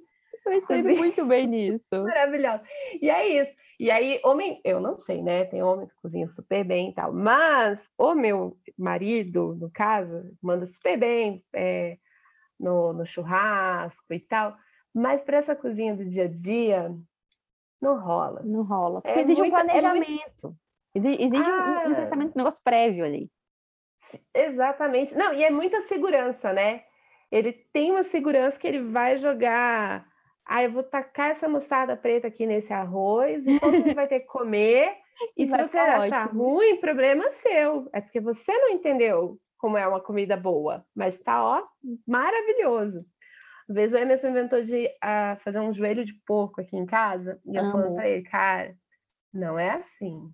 Estou 0.47 0.75
indo 0.75 0.95
muito 0.95 1.25
bem 1.25 1.45
nisso. 1.47 2.04
Maravilhoso. 2.04 2.63
E 3.02 3.10
é 3.10 3.41
isso. 3.41 3.52
E 3.80 3.89
aí, 3.91 4.19
homem, 4.23 4.60
eu 4.63 4.80
não 4.80 4.97
sei, 4.97 5.21
né? 5.21 5.45
Tem 5.45 5.63
homens 5.63 5.91
que 5.91 6.02
cozinham 6.02 6.30
super 6.30 6.65
bem 6.65 6.89
e 6.89 6.93
tal, 6.93 7.13
mas 7.13 7.80
o 7.97 8.13
meu 8.13 8.58
marido, 8.78 9.56
no 9.56 9.69
caso, 9.71 10.21
manda 10.42 10.65
super 10.65 10.98
bem 10.98 11.44
é, 11.54 11.98
no, 12.60 12.92
no 12.92 13.06
churrasco 13.06 14.13
e 14.13 14.19
tal, 14.19 14.56
mas 14.94 15.23
para 15.23 15.37
essa 15.37 15.56
cozinha 15.56 15.96
do 15.96 16.04
dia 16.04 16.25
a 16.25 16.27
dia, 16.27 16.94
não 17.81 18.00
rola. 18.00 18.42
Não 18.44 18.63
rola. 18.63 19.02
Porque 19.02 19.17
é 19.17 19.21
exige 19.21 19.40
muito, 19.40 19.54
um 19.54 19.60
planejamento. 19.60 20.58
É 20.94 21.00
muito... 21.00 21.21
Exige 21.21 21.50
ah, 21.50 21.83
um, 21.87 21.92
um 21.92 21.96
pensamento, 21.96 22.31
um 22.35 22.37
negócio 22.37 22.62
prévio 22.63 23.06
ali. 23.06 23.31
Exatamente. 24.33 25.15
Não, 25.15 25.33
e 25.33 25.43
é 25.43 25.49
muita 25.49 25.81
segurança, 25.81 26.53
né? 26.53 26.83
Ele 27.31 27.53
tem 27.73 27.91
uma 27.91 28.03
segurança 28.03 28.57
que 28.57 28.67
ele 28.67 28.81
vai 28.81 29.17
jogar. 29.17 30.07
Ah, 30.45 30.63
eu 30.63 30.71
vou 30.71 30.83
tacar 30.83 31.31
essa 31.31 31.47
mostarda 31.47 31.95
preta 31.95 32.27
aqui 32.27 32.45
nesse 32.45 32.73
arroz, 32.73 33.45
e 33.45 33.60
todo 33.60 33.73
mundo 33.73 33.93
vai 33.93 34.07
ter 34.07 34.21
que 34.21 34.27
comer. 34.27 34.95
E 35.35 35.45
se 35.49 35.51
você 35.51 35.77
achar 35.77 36.27
ótimo. 36.27 36.53
ruim, 36.53 36.79
problema 36.79 37.25
é 37.25 37.29
seu. 37.29 37.89
É 37.91 37.99
porque 37.99 38.21
você 38.21 38.57
não 38.57 38.69
entendeu 38.69 39.37
como 39.57 39.77
é 39.77 39.85
uma 39.85 39.99
comida 39.99 40.37
boa. 40.37 40.85
Mas 40.95 41.19
tá, 41.19 41.45
ó, 41.45 41.62
maravilhoso. 42.07 43.05
Uma 43.67 43.75
vez 43.75 43.91
o 43.91 43.97
Emerson 43.97 44.29
inventou 44.29 44.63
de 44.63 44.87
uh, 44.87 45.37
fazer 45.43 45.60
um 45.60 45.73
joelho 45.73 46.05
de 46.05 46.13
porco 46.25 46.62
aqui 46.62 46.75
em 46.75 46.85
casa, 46.85 47.39
e 47.45 47.55
eu 47.55 47.63
Amo. 47.63 47.71
falando 47.73 47.95
para 47.95 48.07
ele, 48.07 48.23
cara, 48.23 48.73
não 49.31 49.60
é 49.60 49.71
assim. 49.71 50.33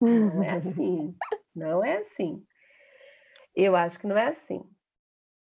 Não 0.00 0.42
é 0.42 0.50
assim. 0.50 1.14
não 1.54 1.84
é 1.84 1.98
assim. 1.98 2.44
Eu 3.54 3.76
acho 3.76 3.98
que 3.98 4.06
não 4.06 4.16
é 4.16 4.28
assim. 4.28 4.62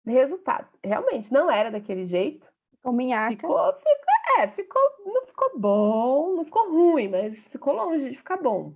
Resultado, 0.06 0.68
realmente 0.84 1.32
não 1.32 1.50
era 1.50 1.72
daquele 1.72 2.06
jeito. 2.06 2.46
Ficou 2.72 2.92
minhaca. 2.92 3.36
Ficou, 3.36 3.74
ficou, 3.74 4.40
é, 4.40 4.48
ficou, 4.50 4.82
não 5.06 5.26
ficou 5.26 5.60
bom, 5.60 6.36
não 6.36 6.46
ficou 6.46 6.72
ruim, 6.72 7.08
mas 7.08 7.48
ficou 7.48 7.74
longe 7.74 8.10
de 8.10 8.18
ficar 8.18 8.38
bom. 8.38 8.74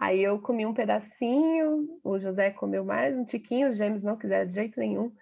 Aí 0.00 0.22
eu 0.22 0.40
comi 0.40 0.64
um 0.64 0.74
pedacinho, 0.74 2.00
o 2.02 2.18
José 2.18 2.50
comeu 2.50 2.84
mais 2.84 3.16
um 3.16 3.24
tiquinho, 3.24 3.70
os 3.70 3.76
gêmeos 3.76 4.02
não 4.02 4.16
quiseram 4.16 4.48
de 4.48 4.54
jeito 4.54 4.80
nenhum. 4.80 5.14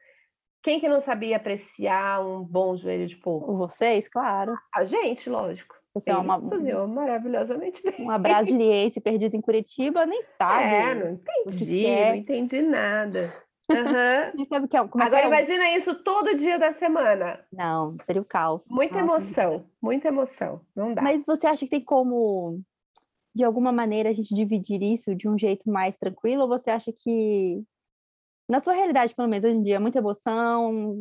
Quem 0.63 0.79
que 0.79 0.89
não 0.89 1.01
sabia 1.01 1.37
apreciar 1.37 2.25
um 2.25 2.45
bom 2.45 2.77
joelho 2.77 3.07
de 3.07 3.17
porco? 3.17 3.57
Vocês, 3.57 4.09
claro. 4.09 4.55
A 4.75 4.85
gente, 4.85 5.29
lógico. 5.29 5.80
Você 5.95 6.11
é 6.11 6.17
uma 6.17 6.41
cozinhou 6.41 6.87
maravilhosamente 6.87 7.83
bem. 7.83 7.95
Uma 7.99 8.19
brasiliense 8.19 9.01
perdida 9.01 9.37
em 9.37 9.41
Curitiba, 9.41 10.07
nem 10.07 10.23
sabe. 10.39 10.65
É, 10.65 10.95
não 10.95 11.11
entendi, 11.13 11.87
é. 11.87 12.09
não 12.11 12.17
entendi 12.17 12.63
nada. 12.63 13.33
Uhum. 13.69 13.75
Nem 14.35 14.47
sabe 14.47 14.67
o 14.67 14.69
que 14.69 14.77
é. 14.77 14.87
Como 14.87 15.03
é 15.03 15.07
Agora 15.07 15.23
é 15.23 15.27
imagina 15.27 15.71
isso 15.77 15.95
todo 16.03 16.37
dia 16.37 16.59
da 16.59 16.73
semana. 16.73 17.39
Não, 17.53 17.97
seria 18.05 18.21
o 18.21 18.25
caos. 18.25 18.67
Muita 18.69 19.01
Nossa, 19.01 19.31
emoção, 19.31 19.65
muita 19.81 20.09
emoção. 20.09 20.61
Não 20.75 20.93
dá. 20.93 21.03
Mas 21.03 21.25
você 21.25 21.47
acha 21.47 21.65
que 21.65 21.71
tem 21.71 21.85
como, 21.85 22.61
de 23.33 23.45
alguma 23.45 23.71
maneira, 23.71 24.11
a 24.11 24.13
gente 24.13 24.35
dividir 24.35 24.83
isso 24.83 25.15
de 25.15 25.29
um 25.29 25.39
jeito 25.39 25.71
mais 25.71 25.97
tranquilo? 25.97 26.43
Ou 26.43 26.49
você 26.49 26.69
acha 26.71 26.93
que 26.93 27.63
na 28.49 28.59
sua 28.59 28.73
realidade, 28.73 29.15
pelo 29.15 29.29
menos 29.29 29.45
hoje 29.45 29.55
em 29.55 29.63
dia, 29.63 29.79
muita 29.79 29.99
emoção, 29.99 31.01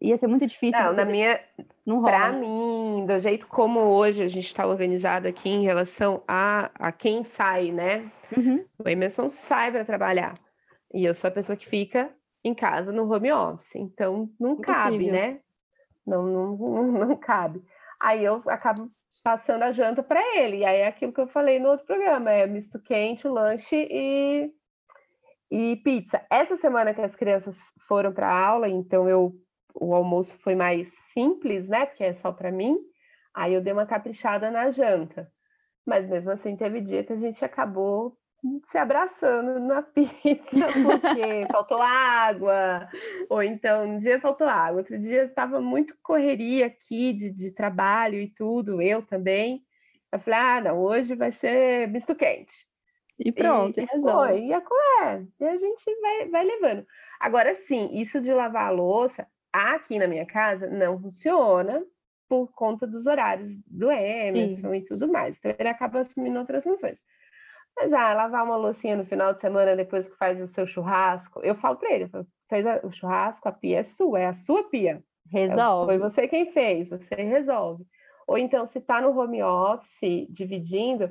ia 0.00 0.18
ser 0.18 0.26
muito 0.26 0.46
difícil. 0.46 0.78
Não, 0.78 0.92
na 0.92 1.04
minha. 1.04 1.40
Não 1.86 2.02
Para 2.02 2.32
mim, 2.34 2.81
do 3.06 3.20
jeito 3.20 3.46
como 3.46 3.80
hoje 3.80 4.22
a 4.22 4.28
gente 4.28 4.46
está 4.46 4.66
organizado 4.66 5.28
aqui 5.28 5.48
em 5.48 5.62
relação 5.62 6.22
a, 6.26 6.70
a 6.74 6.92
quem 6.92 7.24
sai, 7.24 7.70
né? 7.70 8.10
Uhum. 8.36 8.64
O 8.78 8.88
Emerson 8.88 9.30
sai 9.30 9.70
para 9.70 9.84
trabalhar. 9.84 10.34
E 10.92 11.04
eu 11.04 11.14
sou 11.14 11.28
a 11.28 11.32
pessoa 11.32 11.56
que 11.56 11.68
fica 11.68 12.10
em 12.44 12.54
casa 12.54 12.92
no 12.92 13.10
home 13.10 13.32
office. 13.32 13.74
Então, 13.76 14.28
não 14.38 14.52
Impossível. 14.52 14.74
cabe, 14.74 15.10
né? 15.10 15.40
Não, 16.06 16.24
não, 16.24 16.56
não, 16.56 16.92
não 17.08 17.16
cabe. 17.16 17.62
Aí 18.00 18.24
eu 18.24 18.42
acabo 18.46 18.90
passando 19.22 19.62
a 19.62 19.72
janta 19.72 20.02
para 20.02 20.20
ele. 20.36 20.58
E 20.58 20.64
aí 20.64 20.80
é 20.80 20.86
aquilo 20.86 21.12
que 21.12 21.20
eu 21.20 21.28
falei 21.28 21.58
no 21.58 21.70
outro 21.70 21.86
programa: 21.86 22.30
é 22.30 22.46
misto 22.46 22.80
quente, 22.80 23.28
lanche 23.28 23.88
e 23.90 24.52
e 25.50 25.76
pizza. 25.76 26.24
Essa 26.30 26.56
semana 26.56 26.94
que 26.94 27.02
as 27.02 27.14
crianças 27.14 27.58
foram 27.86 28.10
para 28.10 28.26
aula, 28.26 28.70
então 28.70 29.06
eu 29.06 29.34
o 29.74 29.94
almoço 29.94 30.36
foi 30.38 30.54
mais 30.54 30.92
simples, 31.12 31.68
né? 31.68 31.86
Porque 31.86 32.04
é 32.04 32.12
só 32.12 32.32
para 32.32 32.50
mim. 32.50 32.78
Aí 33.34 33.54
eu 33.54 33.62
dei 33.62 33.72
uma 33.72 33.86
caprichada 33.86 34.50
na 34.50 34.70
janta. 34.70 35.30
Mas 35.86 36.08
mesmo 36.08 36.32
assim 36.32 36.56
teve 36.56 36.80
dia 36.80 37.04
que 37.04 37.12
a 37.12 37.16
gente 37.16 37.44
acabou 37.44 38.16
se 38.64 38.76
abraçando 38.76 39.60
na 39.60 39.82
pizza 39.94 40.66
porque 40.66 41.46
faltou 41.50 41.80
água, 41.80 42.88
ou 43.30 43.42
então 43.42 43.86
um 43.86 43.98
dia 43.98 44.20
faltou 44.20 44.48
água, 44.48 44.80
outro 44.80 44.98
dia 44.98 45.24
estava 45.24 45.60
muito 45.60 45.96
correria 46.02 46.66
aqui 46.66 47.12
de, 47.12 47.30
de 47.30 47.52
trabalho 47.52 48.20
e 48.20 48.28
tudo, 48.28 48.82
eu 48.82 49.02
também. 49.02 49.62
Eu 50.10 50.18
falei, 50.18 50.38
ah, 50.40 50.60
não, 50.60 50.78
hoje 50.80 51.14
vai 51.14 51.30
ser 51.30 51.88
misto 51.88 52.14
quente. 52.14 52.66
E 53.18 53.30
pronto, 53.30 53.78
e, 53.78 53.84
e 53.84 53.86
foi. 53.86 54.46
E 54.46 54.52
a, 54.52 54.58
é, 54.58 55.22
e 55.40 55.44
a 55.44 55.56
gente 55.56 56.00
vai, 56.00 56.28
vai 56.28 56.44
levando. 56.44 56.86
Agora, 57.20 57.54
sim, 57.54 57.90
isso 57.92 58.20
de 58.20 58.32
lavar 58.32 58.66
a 58.66 58.70
louça, 58.70 59.26
aqui 59.52 59.98
na 59.98 60.06
minha 60.06 60.26
casa, 60.26 60.66
não 60.68 60.98
funciona 60.98 61.84
por 62.28 62.50
conta 62.52 62.86
dos 62.86 63.06
horários 63.06 63.54
do 63.66 63.90
Emerson 63.90 64.70
sim. 64.70 64.76
e 64.76 64.84
tudo 64.84 65.06
mais. 65.06 65.36
Então, 65.36 65.54
ele 65.58 65.68
acaba 65.68 66.00
assumindo 66.00 66.38
outras 66.38 66.64
funções. 66.64 67.02
Mas, 67.76 67.92
ah, 67.92 68.14
lavar 68.14 68.44
uma 68.44 68.56
loucinha 68.56 68.96
no 68.96 69.04
final 69.04 69.34
de 69.34 69.40
semana 69.40 69.76
depois 69.76 70.06
que 70.06 70.16
faz 70.16 70.40
o 70.40 70.46
seu 70.46 70.66
churrasco, 70.66 71.40
eu 71.42 71.54
falo 71.54 71.76
para 71.76 71.92
ele, 71.92 72.10
fez 72.48 72.64
o 72.82 72.90
churrasco, 72.90 73.48
a 73.48 73.52
pia 73.52 73.80
é 73.80 73.82
sua, 73.82 74.20
é 74.20 74.26
a 74.26 74.34
sua 74.34 74.64
pia. 74.68 75.02
Resolve. 75.30 75.86
Foi 75.86 75.98
você 75.98 76.28
quem 76.28 76.52
fez, 76.52 76.88
você 76.88 77.14
resolve. 77.14 77.84
Ou 78.26 78.36
então, 78.36 78.66
se 78.66 78.78
está 78.78 79.00
no 79.00 79.18
home 79.18 79.42
office, 79.42 80.26
dividindo, 80.30 81.10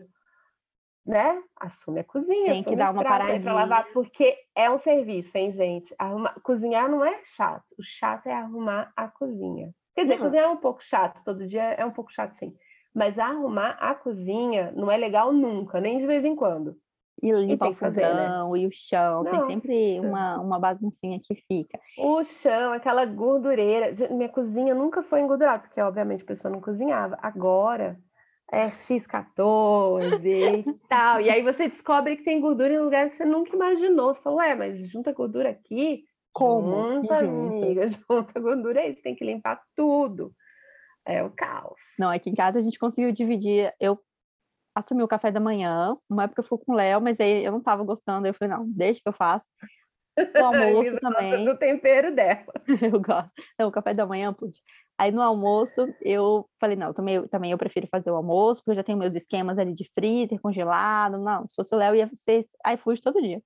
né? 1.06 1.42
Assume 1.60 2.02
a 2.02 2.04
cozinha, 2.04 2.54
Tem 2.54 2.64
que 2.64 2.76
dar 2.76 2.94
uma 2.94 3.04
paradinha 3.04 3.42
para 3.42 3.54
lavar, 3.54 3.88
porque 3.94 4.36
é 4.56 4.70
um 4.70 4.78
serviço, 4.78 5.38
hein, 5.38 5.52
gente? 5.52 5.94
Arrumar... 5.98 6.36
Cozinhar 6.42 6.90
não 6.90 7.04
é 7.04 7.22
chato. 7.24 7.66
O 7.78 7.84
chato 7.84 8.28
é 8.28 8.34
arrumar 8.34 8.92
a 8.96 9.08
cozinha. 9.08 9.74
Quer 9.96 10.04
dizer, 10.04 10.18
não. 10.18 10.26
cozinhar 10.26 10.46
é 10.46 10.50
um 10.50 10.58
pouco 10.58 10.84
chato, 10.84 11.24
todo 11.24 11.46
dia 11.46 11.64
é 11.64 11.86
um 11.86 11.92
pouco 11.92 12.12
chato, 12.12 12.36
sim. 12.36 12.56
Mas 12.94 13.18
arrumar 13.18 13.72
a 13.80 13.96
cozinha 13.96 14.72
não 14.76 14.92
é 14.92 14.98
legal 14.98 15.32
nunca, 15.34 15.80
nem 15.80 15.98
de 15.98 16.06
vez 16.06 16.24
em 16.24 16.36
quando. 16.36 16.78
E 17.22 17.32
limpar 17.32 17.70
o 17.70 17.76
fogão 17.76 18.52
né? 18.52 18.60
e 18.60 18.66
o 18.66 18.72
chão, 18.72 19.24
Nossa. 19.24 19.46
tem 19.46 19.48
sempre 19.50 20.00
uma, 20.00 20.40
uma 20.40 20.60
baguncinha 20.60 21.20
que 21.24 21.36
fica. 21.36 21.80
O 22.00 22.24
chão, 22.24 22.74
aquela 22.74 23.06
gordureira. 23.06 23.94
Minha 24.10 24.30
cozinha 24.30 24.74
nunca 24.74 25.04
foi 25.04 25.22
engordurada, 25.22 25.60
porque 25.60 25.80
obviamente 25.80 26.24
a 26.24 26.26
pessoa 26.26 26.52
não 26.52 26.60
cozinhava. 26.60 27.20
Agora, 27.22 28.00
é 28.52 28.68
X14 28.70 30.26
e 30.26 30.74
tal. 30.90 31.22
E 31.22 31.30
aí 31.30 31.42
você 31.42 31.70
descobre 31.70 32.18
que 32.18 32.24
tem 32.24 32.42
gordura 32.42 32.74
em 32.74 32.80
lugares 32.80 33.14
que 33.14 33.20
você 33.20 33.26
nunca 33.26 33.56
imaginou. 33.56 34.14
Você 34.14 34.22
fala, 34.22 34.36
ué, 34.38 34.56
mas 34.56 34.90
junta 34.90 35.14
gordura 35.14 35.50
aqui? 35.50 36.04
Como? 36.34 36.94
Junta, 36.94 37.20
amiga, 37.20 37.88
junta 38.10 38.40
gordura 38.40 38.82
aí, 38.82 38.94
você 38.94 39.02
tem 39.02 39.16
que 39.16 39.26
limpar 39.26 39.62
tudo. 39.76 40.34
É 41.06 41.24
o 41.24 41.32
caos. 41.32 41.82
Não, 41.98 42.10
aqui 42.10 42.30
em 42.30 42.36
casa 42.36 42.60
a 42.60 42.62
gente 42.62 42.78
conseguiu 42.78 43.12
dividir. 43.12 43.74
Eu 43.80 44.00
assumi 44.76 45.02
o 45.02 45.08
café 45.08 45.32
da 45.32 45.40
manhã, 45.40 45.96
uma 46.10 46.24
época 46.24 46.42
eu 46.42 46.46
fui 46.46 46.58
com 46.60 46.74
o 46.74 46.76
Léo, 46.76 47.02
mas 47.02 47.20
aí 47.20 47.44
eu 47.44 47.52
não 47.52 47.62
tava 47.62 47.84
gostando. 47.84 48.28
Eu 48.28 48.34
falei, 48.34 48.56
não, 48.56 48.68
deixa 48.68 49.00
que 49.02 49.10
eu 49.10 49.14
faço. 49.14 49.48
O 50.36 50.44
almoço 50.44 51.00
também. 51.00 51.46
Do 51.46 51.58
tempero 51.58 52.14
dela. 52.14 52.44
eu 52.94 53.00
gosto. 53.00 53.32
Não, 53.58 53.70
o 53.70 53.72
café 53.72 53.94
da 53.94 54.06
manhã, 54.06 54.34
pude. 54.34 54.60
Aí 55.02 55.12
no 55.12 55.24
almoço 55.24 55.92
eu 56.00 56.48
falei, 56.60 56.76
não, 56.78 56.94
também, 56.94 57.28
também 57.28 57.50
eu 57.50 57.58
prefiro 57.58 57.88
fazer 57.88 58.12
o 58.12 58.16
almoço, 58.16 58.62
porque 58.62 58.70
eu 58.70 58.76
já 58.76 58.84
tenho 58.84 59.00
meus 59.00 59.16
esquemas 59.16 59.58
ali 59.58 59.74
de 59.74 59.84
freezer, 59.96 60.40
congelado. 60.40 61.18
Não, 61.18 61.48
se 61.48 61.56
fosse 61.56 61.74
o 61.74 61.78
Léo, 61.80 61.96
ia 61.96 62.08
ser 62.14 62.46
iFood 62.76 63.02
todo 63.02 63.20
dia. 63.20 63.42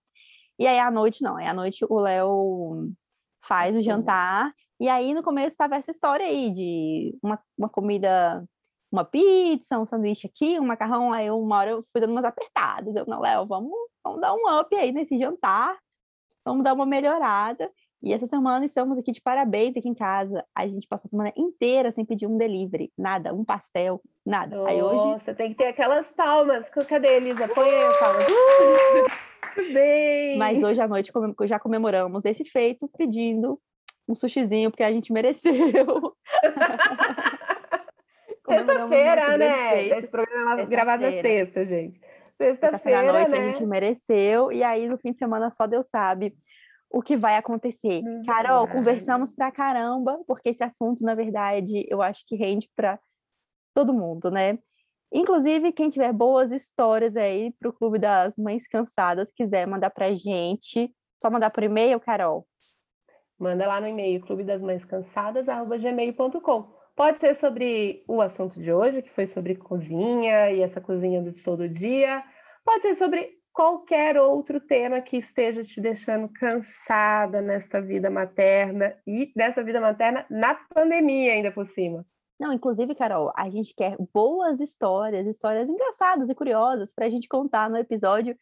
E 0.60 0.68
aí 0.68 0.78
à 0.78 0.91
noite, 0.91 1.24
não. 1.24 1.38
Aí 1.38 1.47
à 1.47 1.53
noite 1.53 1.86
o 1.89 1.97
Léo 1.97 2.91
faz 3.41 3.74
o 3.74 3.82
jantar. 3.82 4.51
E 4.82 4.89
aí 4.89 5.14
no 5.14 5.24
começo 5.24 5.47
estava 5.47 5.78
essa 5.78 5.91
história 5.91 6.26
aí 6.26 6.51
de 6.51 7.18
uma, 7.24 7.39
uma 7.58 7.70
comida, 7.70 8.43
uma 8.91 9.06
pizza, 9.06 9.80
um 9.80 9.86
sanduíche 9.86 10.28
aqui, 10.28 10.60
um 10.60 10.66
macarrão. 10.66 11.14
Aí 11.14 11.32
uma 11.32 11.58
hora 11.58 11.72
eu 11.72 11.84
fui 11.89 12.01
dando 12.01 12.12
umas 12.12 12.26
apertadas. 12.26 12.93
Eu, 12.93 13.06
não, 13.08 13.22
Léo, 13.22 13.47
vamos, 13.47 13.72
vamos 14.03 14.20
dar 14.20 14.34
um 14.34 14.60
up 14.60 14.76
aí 14.76 14.91
nesse 14.91 15.18
jantar. 15.18 15.78
Vamos 16.43 16.66
dar 16.66 16.74
uma 16.74 16.86
melhorada. 16.86 17.72
E 18.04 18.14
essa 18.14 18.28
semana 18.28 18.66
estamos 18.66 18.98
aqui 18.98 19.12
de 19.12 19.22
parabéns 19.22 19.76
aqui 19.76 19.89
em 19.89 19.93
casa. 19.93 20.43
A 20.54 20.68
gente 20.68 20.88
passou 20.88 21.08
a 21.08 21.10
semana 21.10 21.34
inteira 21.36 21.91
sem 21.91 22.06
pedir 22.06 22.28
um 22.28 22.38
delivery, 22.38 22.91
nada, 22.98 23.34
um 23.34 23.43
pastel, 23.43 24.02
nada. 24.26 24.56
Nossa, 24.56 24.70
Aí 24.70 24.82
hoje... 24.82 25.34
tem 25.36 25.52
que 25.52 25.58
ter 25.58 25.68
aquelas 25.68 26.12
palmas. 26.12 26.70
Cadê, 26.88 27.18
Elisa? 27.18 27.48
Põe 27.48 27.68
aí 27.70 27.84
as 27.84 28.00
palmas. 28.00 28.26
Uh! 28.28 29.26
Bem. 29.74 30.38
Mas 30.38 30.62
hoje 30.62 30.82
à 30.82 30.88
noite 30.88 31.12
já 31.46 31.58
comemoramos 31.58 32.26
esse 32.26 32.43
feito 32.43 32.89
pedindo 32.98 33.60
um 34.08 34.14
sushizinho, 34.14 34.70
porque 34.70 34.84
a 34.84 34.91
gente 34.91 35.12
mereceu. 35.14 35.54
Sexta-feira, 38.46 39.38
né? 39.38 39.88
Esse 39.88 40.10
programa 40.10 40.62
é 40.62 40.66
gravado 40.66 41.04
na 41.04 41.12
sexta, 41.12 41.66
gente. 41.66 42.00
Sexta-feira, 42.39 43.12
Sexta 43.14 43.30
né? 43.30 43.38
a 43.38 43.54
gente 43.54 43.66
mereceu. 43.66 44.52
E 44.52 44.62
aí, 44.62 44.88
no 44.88 44.98
fim 44.98 45.14
de 45.14 45.18
semana, 45.18 45.50
só 45.50 45.66
Deus 45.66 45.88
sabe 45.88 46.36
o 46.90 47.02
que 47.02 47.18
vai 47.18 47.36
acontecer. 47.36 48.02
Uhum. 48.04 48.24
Carol, 48.26 48.68
conversamos 48.68 49.34
pra 49.34 49.52
caramba, 49.52 50.20
porque 50.28 50.50
esse 50.50 50.64
assunto, 50.64 51.04
na 51.04 51.16
verdade, 51.16 51.86
eu 51.90 52.02
acho 52.02 52.24
que 52.26 52.36
rende 52.36 52.70
para 52.76 53.00
todo 53.74 53.94
mundo, 53.94 54.32
né? 54.32 54.58
Inclusive, 55.12 55.72
quem 55.72 55.90
tiver 55.90 56.12
boas 56.12 56.52
histórias 56.52 57.16
aí 57.16 57.54
para 57.60 57.70
o 57.70 57.74
Clube 57.74 58.00
das 58.00 58.38
Mães 58.38 58.68
Cansadas, 58.68 59.32
quiser 59.32 59.68
mandar 59.68 59.90
para 59.90 60.14
gente, 60.14 60.94
só 61.22 61.30
mandar 61.30 61.50
por 61.52 61.64
e-mail, 61.64 62.00
Carol. 62.00 62.46
Manda 63.38 63.68
lá 63.68 63.82
no 63.82 63.88
e-mail 63.88 64.22
clube 64.22 64.44
das 64.44 64.62
mães 64.62 64.86
cansadas 64.86 65.46
gmail.com. 65.46 66.74
Pode 66.96 67.20
ser 67.20 67.36
sobre 67.36 68.04
o 68.08 68.22
assunto 68.22 68.58
de 68.62 68.72
hoje, 68.72 69.02
que 69.02 69.10
foi 69.10 69.28
sobre 69.28 69.56
cozinha 69.56 70.52
e 70.52 70.62
essa 70.62 70.80
cozinha 70.80 71.22
do 71.22 71.34
todo 71.34 71.68
dia. 71.68 72.24
Pode 72.64 72.84
ser 72.84 72.96
sobre 72.96 73.38
qualquer 73.56 74.18
outro 74.18 74.60
tema 74.60 74.99
que 74.99 75.16
esteja 75.16 75.64
te 75.64 75.80
deixando 75.80 76.28
cansada 76.28 77.41
nesta 77.41 77.82
vida 77.82 78.10
materna 78.10 78.93
e 79.08 79.32
dessa 79.34 79.64
vida 79.64 79.80
materna 79.80 80.26
na 80.30 80.56
pandemia 80.56 81.32
ainda 81.32 81.53
por 81.53 81.66
cima. 81.66 82.06
Não, 82.38 82.51
inclusive, 82.51 82.93
Carol, 82.93 83.32
a 83.34 83.49
gente 83.49 83.74
quer 83.74 83.95
boas 84.14 84.60
histórias, 84.60 85.26
histórias 85.26 85.70
engraçadas 85.70 86.30
e 86.30 86.36
curiosas 86.36 86.93
para 86.93 87.06
a 87.06 87.10
gente 87.10 87.30
contar 87.30 87.70
no 87.70 87.78
episódio 87.78 88.38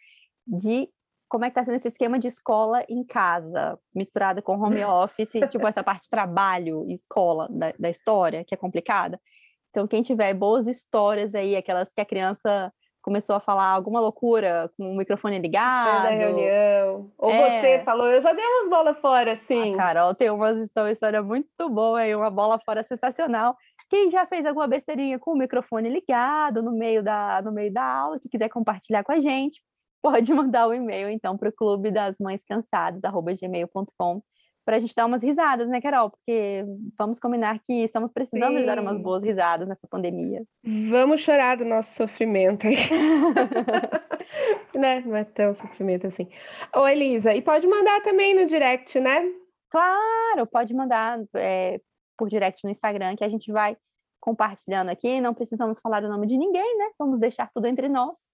de 0.47 0.89
como 1.30 1.45
é 1.45 1.49
que 1.49 1.55
tá 1.55 1.64
sendo 1.64 1.76
esse 1.76 1.89
esquema 1.89 2.18
de 2.18 2.28
escola 2.28 2.84
em 2.89 3.03
casa, 3.03 3.80
misturada 3.93 4.41
com 4.41 4.59
home 4.59 4.82
office, 4.84 5.32
tipo 5.51 5.68
essa 5.68 5.84
parte 5.84 6.05
de 6.05 6.09
trabalho 6.09 6.86
e 6.88 6.93
escola 6.93 7.47
da, 7.51 7.72
da 7.78 7.89
história, 7.89 8.43
que 8.43 8.55
é 8.55 8.57
complicada. 8.57 9.22
Então, 9.70 9.88
quem 9.88 10.01
tiver 10.01 10.34
boas 10.34 10.66
histórias 10.66 11.36
aí, 11.36 11.55
aquelas 11.55 11.93
que 11.93 12.01
a 12.01 12.05
criança 12.05 12.74
começou 13.04 13.36
a 13.36 13.39
falar 13.39 13.68
alguma 13.68 13.99
loucura 13.99 14.72
com 14.78 14.93
o 14.93 14.97
microfone 14.97 15.38
ligado. 15.38 16.04
Da 16.04 16.10
reunião. 16.10 17.12
Ou 17.18 17.30
é... 17.30 17.62
você 17.62 17.84
falou, 17.84 18.08
eu 18.08 18.22
já 18.22 18.34
dei 18.34 18.43
umas 18.43 18.70
bolas 18.70 18.97
fora, 18.97 19.36
sim. 19.36 19.74
A 19.74 19.78
Carol 19.78 20.16
tem 20.16 20.32
uma 20.32 20.51
história 20.91 21.22
muito 21.22 21.70
boa 21.70 22.08
e 22.08 22.16
uma 22.16 22.32
bola 22.32 22.58
fora 22.66 22.82
sensacional. 22.82 23.56
Quem 23.89 24.10
já 24.10 24.26
fez 24.26 24.45
alguma 24.45 24.68
besteirinha 24.68 25.20
com 25.20 25.34
o 25.34 25.38
microfone 25.38 25.89
ligado 25.89 26.64
no 26.64 26.72
meio 26.72 27.04
da, 27.04 27.41
no 27.43 27.51
meio 27.51 27.72
da 27.72 27.84
aula, 27.84 28.20
que 28.20 28.30
quiser 28.30 28.49
compartilhar 28.49 29.04
com 29.04 29.12
a 29.12 29.20
gente, 29.20 29.62
pode 30.01 30.34
mandar 30.34 30.68
o 30.68 30.72
um 30.72 30.74
e-mail, 30.74 31.10
então, 31.10 31.38
para 31.38 31.49
o 31.49 31.54
clube 31.54 31.91
das 31.91 32.18
mães 32.20 32.43
cansadas, 32.43 33.01
gmail.com, 33.39 34.24
para 34.66 34.78
a 34.78 34.80
gente 34.80 34.95
dar 34.95 35.05
umas 35.05 35.22
risadas, 35.22 35.68
né, 35.68 35.82
Carol? 35.82 36.09
Porque 36.09 36.66
vamos 36.97 37.20
combinar 37.20 37.59
que 37.59 37.84
estamos 37.84 38.11
precisando 38.11 38.59
Sim. 38.59 38.66
dar 38.66 38.80
umas 38.80 38.97
boas 39.01 39.24
risadas 39.24 39.68
nessa 39.68 39.88
pandemia. 39.88 40.43
Vamos 40.89 41.22
chorar 41.22 41.57
do 41.57 41.66
nosso 41.66 41.93
sofrimento 41.95 42.68
aí. 42.68 42.78
né? 44.76 45.01
Não 45.01 45.16
é 45.16 45.24
tão 45.24 45.53
sofrimento 45.53 46.07
assim. 46.07 46.28
Ô, 46.76 46.88
Elisa, 46.88 47.34
e 47.34 47.41
pode 47.41 47.68
mandar 47.68 48.01
também 48.01 48.34
no 48.34 48.45
direct, 48.45 48.99
né? 48.99 49.24
Claro, 49.70 50.47
pode 50.51 50.74
mandar 50.74 51.20
é, 51.36 51.80
por 52.18 52.30
direct 52.30 52.64
no 52.64 52.70
Instagram, 52.70 53.16
que 53.16 53.24
a 53.24 53.30
gente 53.30 53.51
vai 53.51 53.76
compartilhando 54.20 54.89
aqui. 54.89 55.20
Não 55.20 55.34
precisamos 55.34 55.80
falar 55.80 56.03
o 56.03 56.09
nome 56.09 56.28
de 56.28 56.38
ninguém, 56.38 56.78
né? 56.78 56.91
Vamos 56.97 57.20
deixar 57.20 57.49
tudo 57.51 57.68
entre 57.68 57.89
nós. 57.89 58.30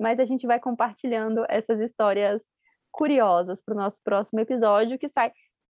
Mas 0.00 0.18
a 0.18 0.24
gente 0.24 0.46
vai 0.46 0.58
compartilhando 0.58 1.44
essas 1.48 1.78
histórias 1.80 2.42
curiosas 2.90 3.62
para 3.62 3.74
o 3.74 3.76
nosso 3.76 4.00
próximo 4.02 4.40
episódio, 4.40 4.98
que 4.98 5.08
sai 5.08 5.32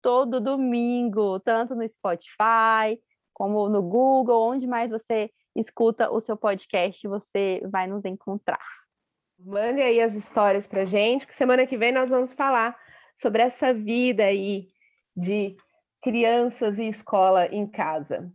todo 0.07 0.39
domingo, 0.39 1.37
tanto 1.41 1.75
no 1.75 1.85
Spotify 1.85 2.97
como 3.33 3.67
no 3.67 3.83
Google, 3.83 4.41
onde 4.41 4.65
mais 4.65 4.89
você 4.89 5.29
escuta 5.53 6.09
o 6.09 6.21
seu 6.21 6.37
podcast, 6.37 7.05
você 7.05 7.61
vai 7.69 7.87
nos 7.87 8.05
encontrar. 8.05 8.65
Mande 9.37 9.81
aí 9.81 9.99
as 9.99 10.15
histórias 10.15 10.65
para 10.65 10.85
gente, 10.85 11.27
que 11.27 11.35
semana 11.35 11.67
que 11.67 11.77
vem 11.77 11.91
nós 11.91 12.09
vamos 12.09 12.31
falar 12.31 12.73
sobre 13.17 13.41
essa 13.41 13.73
vida 13.73 14.23
aí 14.23 14.69
de 15.13 15.57
crianças 16.01 16.79
e 16.79 16.87
escola 16.87 17.45
em 17.47 17.67
casa. 17.67 18.31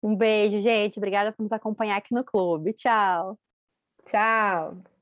Um 0.00 0.14
beijo, 0.14 0.60
gente. 0.60 0.98
Obrigada 0.98 1.32
por 1.32 1.42
nos 1.42 1.50
acompanhar 1.50 1.96
aqui 1.96 2.14
no 2.14 2.22
clube. 2.22 2.72
Tchau. 2.72 3.36
Tchau. 4.04 4.93